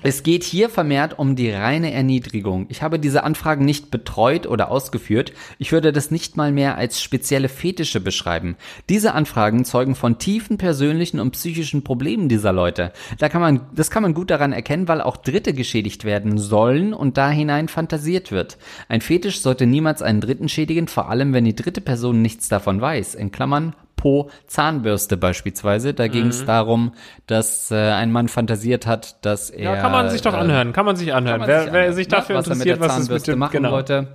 [0.02, 2.66] es geht hier vermehrt um die reine Erniedrigung.
[2.68, 5.32] Ich habe diese Anfragen nicht betreut oder ausgeführt.
[5.58, 8.58] Ich würde das nicht mal mehr als spezielle Fetische beschreiben.
[8.90, 12.92] Diese Anfragen zeugen von tiefen persönlichen und psychischen Problemen dieser Leute.
[13.20, 16.94] Da kann man, das kann man gut daran erkennen, weil auch Dritte geschädigt werden sollen
[16.94, 18.58] und da hinein fantasiert wird.
[18.90, 22.82] Ein Fetisch sollte niemals einen Dritten schädigen, vor allem wenn die dritte Person nichts davon
[22.82, 23.16] weiß.
[23.16, 23.74] In Klammern
[24.04, 25.94] Po Zahnbürste beispielsweise.
[25.94, 26.48] Da ging es mhm.
[26.48, 26.92] darum,
[27.26, 29.76] dass äh, ein Mann fantasiert hat, dass er.
[29.76, 30.74] Ja, kann man sich doch äh, anhören.
[30.74, 31.40] Kann man sich anhören.
[31.40, 31.86] Man wer, sich anhören.
[31.86, 33.72] wer, sich dafür was interessiert, was es mit dem machen genau.
[33.72, 34.10] wollte.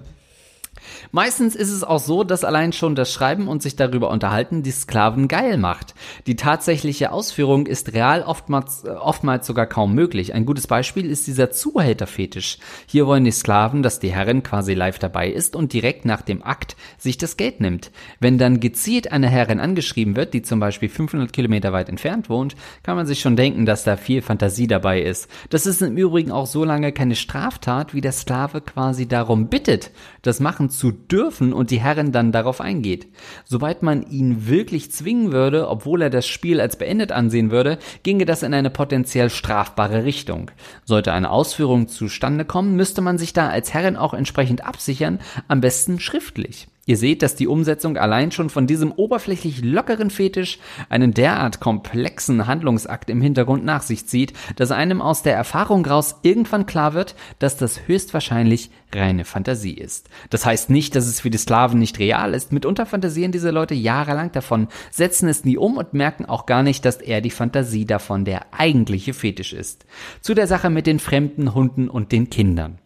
[1.12, 4.70] Meistens ist es auch so, dass allein schon das Schreiben und sich darüber unterhalten die
[4.70, 5.94] Sklaven geil macht.
[6.27, 10.35] Die tatsächliche Ausführung ist real oftmals, oftmals sogar kaum möglich.
[10.35, 12.59] Ein gutes Beispiel ist dieser Zuhälterfetisch.
[12.86, 16.43] Hier wollen die Sklaven, dass die Herrin quasi live dabei ist und direkt nach dem
[16.43, 17.90] Akt sich das Geld nimmt.
[18.20, 22.55] Wenn dann gezielt eine Herrin angeschrieben wird, die zum Beispiel 500 Kilometer weit entfernt wohnt,
[22.82, 25.28] kann man sich schon denken, dass da viel Fantasie dabei ist.
[25.51, 29.90] Das ist im Übrigen auch so lange keine Straftat, wie der Sklave quasi darum bittet,
[30.23, 33.09] das machen zu dürfen und die Herrin dann darauf eingeht.
[33.44, 38.24] Sobald man ihn wirklich zwingen würde, obwohl er das Spiel als beendet ansehen würde, ginge
[38.24, 40.50] das in eine potenziell strafbare Richtung.
[40.84, 45.18] Sollte eine Ausführung zustande kommen, müsste man sich da als Herrin auch entsprechend absichern,
[45.48, 46.68] am besten schriftlich.
[46.89, 50.59] Ihr seht, dass die Umsetzung allein schon von diesem oberflächlich lockeren Fetisch
[50.89, 56.16] einen derart komplexen Handlungsakt im Hintergrund nach sich zieht, dass einem aus der Erfahrung raus
[56.23, 60.09] irgendwann klar wird, dass das höchstwahrscheinlich reine Fantasie ist.
[60.31, 62.52] Das heißt nicht, dass es für die Sklaven nicht real ist.
[62.52, 66.86] Mitunter fantasieren diese Leute jahrelang davon, setzen es nie um und merken auch gar nicht,
[66.86, 69.85] dass er die Fantasie davon der eigentliche Fetisch ist.
[70.23, 72.78] Zu der Sache mit den fremden Hunden und den Kindern.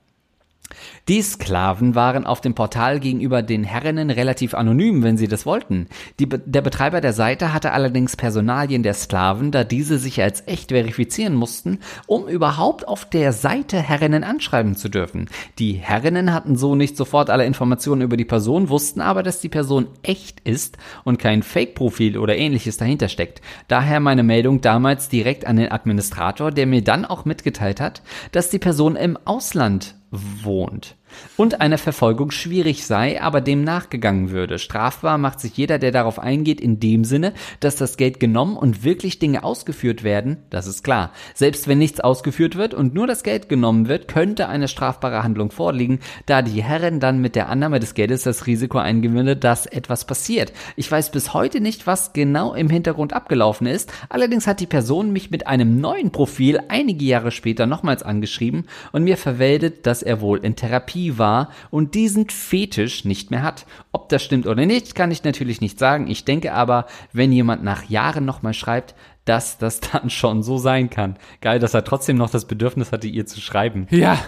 [1.09, 5.89] Die Sklaven waren auf dem Portal gegenüber den Herrinnen relativ anonym, wenn sie das wollten.
[6.21, 10.71] Die, der Betreiber der Seite hatte allerdings Personalien der Sklaven, da diese sich als echt
[10.71, 15.29] verifizieren mussten, um überhaupt auf der Seite Herrinnen anschreiben zu dürfen.
[15.59, 19.49] Die Herrinnen hatten so nicht sofort alle Informationen über die Person, wussten aber, dass die
[19.49, 23.41] Person echt ist und kein Fake-Profil oder ähnliches dahinter steckt.
[23.69, 28.51] Daher meine Meldung damals direkt an den Administrator, der mir dann auch mitgeteilt hat, dass
[28.51, 30.97] die Person im Ausland wohnt
[31.37, 34.59] und eine Verfolgung schwierig sei, aber dem nachgegangen würde.
[34.59, 38.85] Strafbar macht sich jeder, der darauf eingeht, in dem Sinne, dass das Geld genommen und
[38.85, 41.13] wirklich Dinge ausgeführt werden, das ist klar.
[41.35, 45.51] Selbst wenn nichts ausgeführt wird und nur das Geld genommen wird, könnte eine strafbare Handlung
[45.51, 50.05] vorliegen, da die Herren dann mit der Annahme des Geldes das Risiko eingewinne, dass etwas
[50.05, 50.53] passiert.
[50.77, 55.13] Ich weiß bis heute nicht, was genau im Hintergrund abgelaufen ist, allerdings hat die Person
[55.13, 60.21] mich mit einem neuen Profil einige Jahre später nochmals angeschrieben und mir verweldet, dass er
[60.21, 63.67] wohl in Therapie war und diesen Fetisch nicht mehr hat.
[63.93, 66.09] Ob das stimmt oder nicht, kann ich natürlich nicht sagen.
[66.09, 70.91] Ich denke aber, wenn jemand nach Jahren nochmal schreibt, dass das dann schon so sein
[70.91, 71.17] kann.
[71.41, 73.87] Geil, dass er trotzdem noch das Bedürfnis hatte, ihr zu schreiben.
[73.91, 74.19] Ja.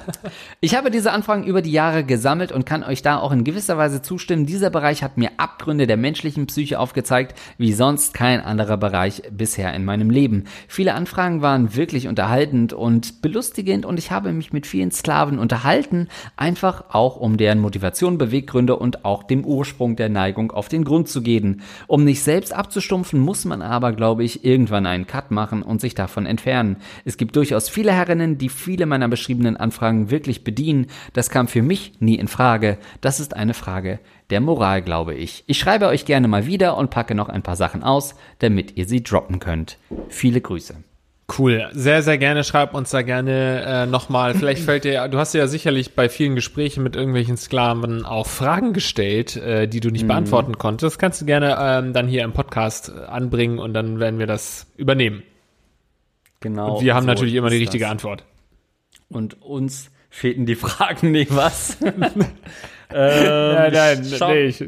[0.61, 3.77] Ich habe diese Anfragen über die Jahre gesammelt und kann euch da auch in gewisser
[3.77, 4.47] Weise zustimmen.
[4.47, 9.75] Dieser Bereich hat mir Abgründe der menschlichen Psyche aufgezeigt, wie sonst kein anderer Bereich bisher
[9.75, 10.45] in meinem Leben.
[10.69, 16.09] Viele Anfragen waren wirklich unterhaltend und belustigend und ich habe mich mit vielen Sklaven unterhalten,
[16.37, 21.09] einfach auch um deren Motivation, Beweggründe und auch dem Ursprung der Neigung auf den Grund
[21.09, 21.63] zu gehen.
[21.87, 25.81] Um nicht selbst abzustumpfen, muss man aber, glaube ich, irgendwann dann einen Cut machen und
[25.81, 26.77] sich davon entfernen.
[27.05, 30.87] Es gibt durchaus viele Herrinnen, die viele meiner beschriebenen Anfragen wirklich bedienen.
[31.13, 32.79] Das kam für mich nie in Frage.
[33.01, 33.99] Das ist eine Frage
[34.31, 35.45] der Moral, glaube ich.
[35.47, 38.87] Ich schreibe euch gerne mal wieder und packe noch ein paar Sachen aus, damit ihr
[38.87, 39.79] sie droppen könnt.
[40.09, 40.77] Viele Grüße.
[41.39, 42.45] Cool, sehr, sehr gerne.
[42.45, 44.35] Schreib uns da gerne äh, nochmal.
[44.35, 48.75] Vielleicht fällt dir, du hast ja sicherlich bei vielen Gesprächen mit irgendwelchen Sklaven auch Fragen
[48.75, 50.09] gestellt, äh, die du nicht mhm.
[50.09, 50.95] beantworten konntest.
[50.95, 54.27] Das kannst du gerne ähm, dann hier im Podcast äh, anbringen und dann werden wir
[54.27, 55.23] das übernehmen.
[56.41, 56.77] Genau.
[56.77, 57.93] Und wir haben so natürlich immer die richtige das.
[57.93, 58.25] Antwort.
[59.09, 61.79] Und uns fehlten die Fragen nicht, was?
[61.81, 61.95] ähm,
[62.91, 64.63] nein, nein, nee, ich,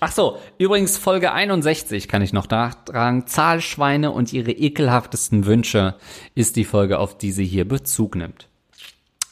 [0.00, 3.26] Ach so, übrigens Folge 61 kann ich noch nachtragen.
[3.26, 5.94] Zahlschweine und ihre ekelhaftesten Wünsche
[6.34, 8.48] ist die Folge, auf die sie hier Bezug nimmt.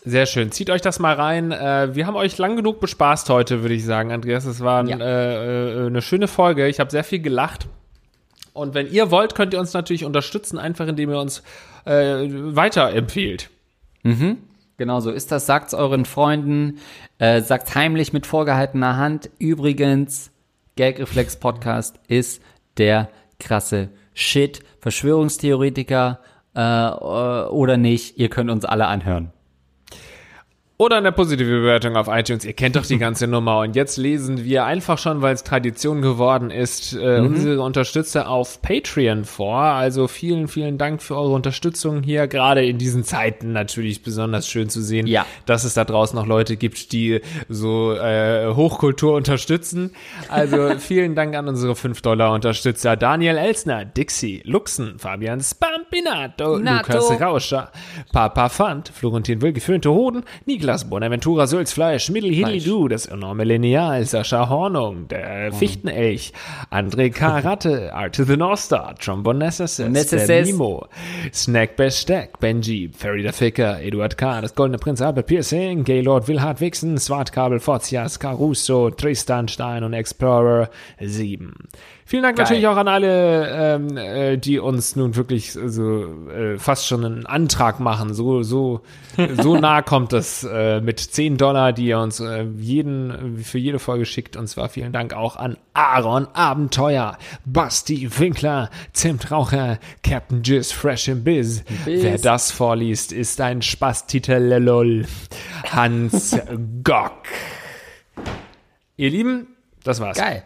[0.06, 0.52] Sehr schön.
[0.52, 1.50] Zieht euch das mal rein.
[1.50, 4.44] Äh, wir haben euch lang genug bespaßt heute, würde ich sagen, Andreas.
[4.44, 4.98] Es war ja.
[4.98, 6.68] äh, eine schöne Folge.
[6.68, 7.66] Ich habe sehr viel gelacht.
[8.52, 11.42] Und wenn ihr wollt, könnt ihr uns natürlich unterstützen, einfach indem ihr uns
[11.86, 13.50] äh, weiterempfehlt.
[14.02, 14.38] Mhm.
[14.76, 15.46] Genau so ist das.
[15.46, 16.78] Sagt's euren Freunden,
[17.18, 19.30] äh, sagt's heimlich mit vorgehaltener Hand.
[19.38, 20.30] Übrigens,
[20.76, 22.42] Gagreflex Podcast ist
[22.78, 24.60] der krasse Shit.
[24.80, 26.20] Verschwörungstheoretiker
[26.54, 26.88] äh,
[27.48, 29.33] oder nicht, ihr könnt uns alle anhören.
[30.84, 32.44] Oder eine positive Bewertung auf iTunes.
[32.44, 33.60] Ihr kennt doch die ganze Nummer.
[33.60, 37.28] Und jetzt lesen wir einfach schon, weil es Tradition geworden ist, äh, mhm.
[37.28, 39.62] unsere Unterstützer auf Patreon vor.
[39.62, 42.26] Also vielen, vielen Dank für eure Unterstützung hier.
[42.26, 45.24] Gerade in diesen Zeiten natürlich besonders schön zu sehen, ja.
[45.46, 49.92] dass es da draußen noch Leute gibt, die so äh, Hochkultur unterstützen.
[50.28, 52.96] Also vielen Dank an unsere 5-Dollar-Unterstützer.
[52.96, 56.92] Daniel Elsner, Dixie, Luxen, Fabian Spampinato, Nato.
[56.92, 57.72] Lukas Rauscher,
[58.12, 64.04] Papa Fand, Florentin Will, geföhnte Hoden, Niklas Niklas Bonaventura Sülzfleisch, Mittel Du, das enorme Lineal,
[64.04, 65.56] Sascha Hornung, der oh.
[65.56, 66.32] Fichtenelch,
[66.70, 69.88] André Karatte, Art to the North Star, Trombone Necessis,
[70.46, 70.88] Mimo,
[71.32, 76.60] Snack Besteck, Benji, Ferry der Ficker, Eduard K., das Goldene Prinz Albert Piercing, Gaylord Wilhard
[76.60, 81.54] Wixen, Swartkabel, Forzias, Caruso, Tristan Stein und Explorer 7.
[82.06, 82.44] Vielen Dank Geil.
[82.44, 87.26] natürlich auch an alle, ähm, äh, die uns nun wirklich so äh, fast schon einen
[87.26, 88.12] Antrag machen.
[88.12, 88.82] So so
[89.42, 93.78] so nah kommt es äh, mit 10 Dollar, die ihr uns äh, jeden für jede
[93.78, 94.36] Folge schickt.
[94.36, 97.16] Und zwar vielen Dank auch an Aaron Abenteuer,
[97.46, 101.64] Basti Winkler, Zimtraucher, Captain Jizz Fresh im Biz.
[101.86, 102.02] Biz.
[102.02, 105.06] Wer das vorliest, ist ein Spaßtitel lol.
[105.70, 106.38] Hans
[106.84, 107.22] Gock.
[108.96, 109.46] Ihr Lieben,
[109.82, 110.18] das war's.
[110.18, 110.44] Geil.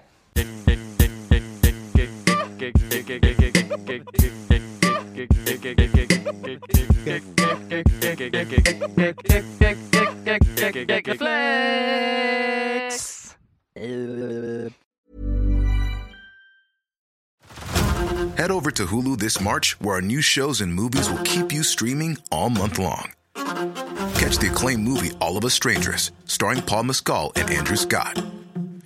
[18.37, 21.63] Head over to Hulu this March, where our new shows and movies will keep you
[21.63, 23.13] streaming all month long.
[23.35, 28.23] Catch the acclaimed movie All of Us Strangers, starring Paul Mescal and Andrew Scott.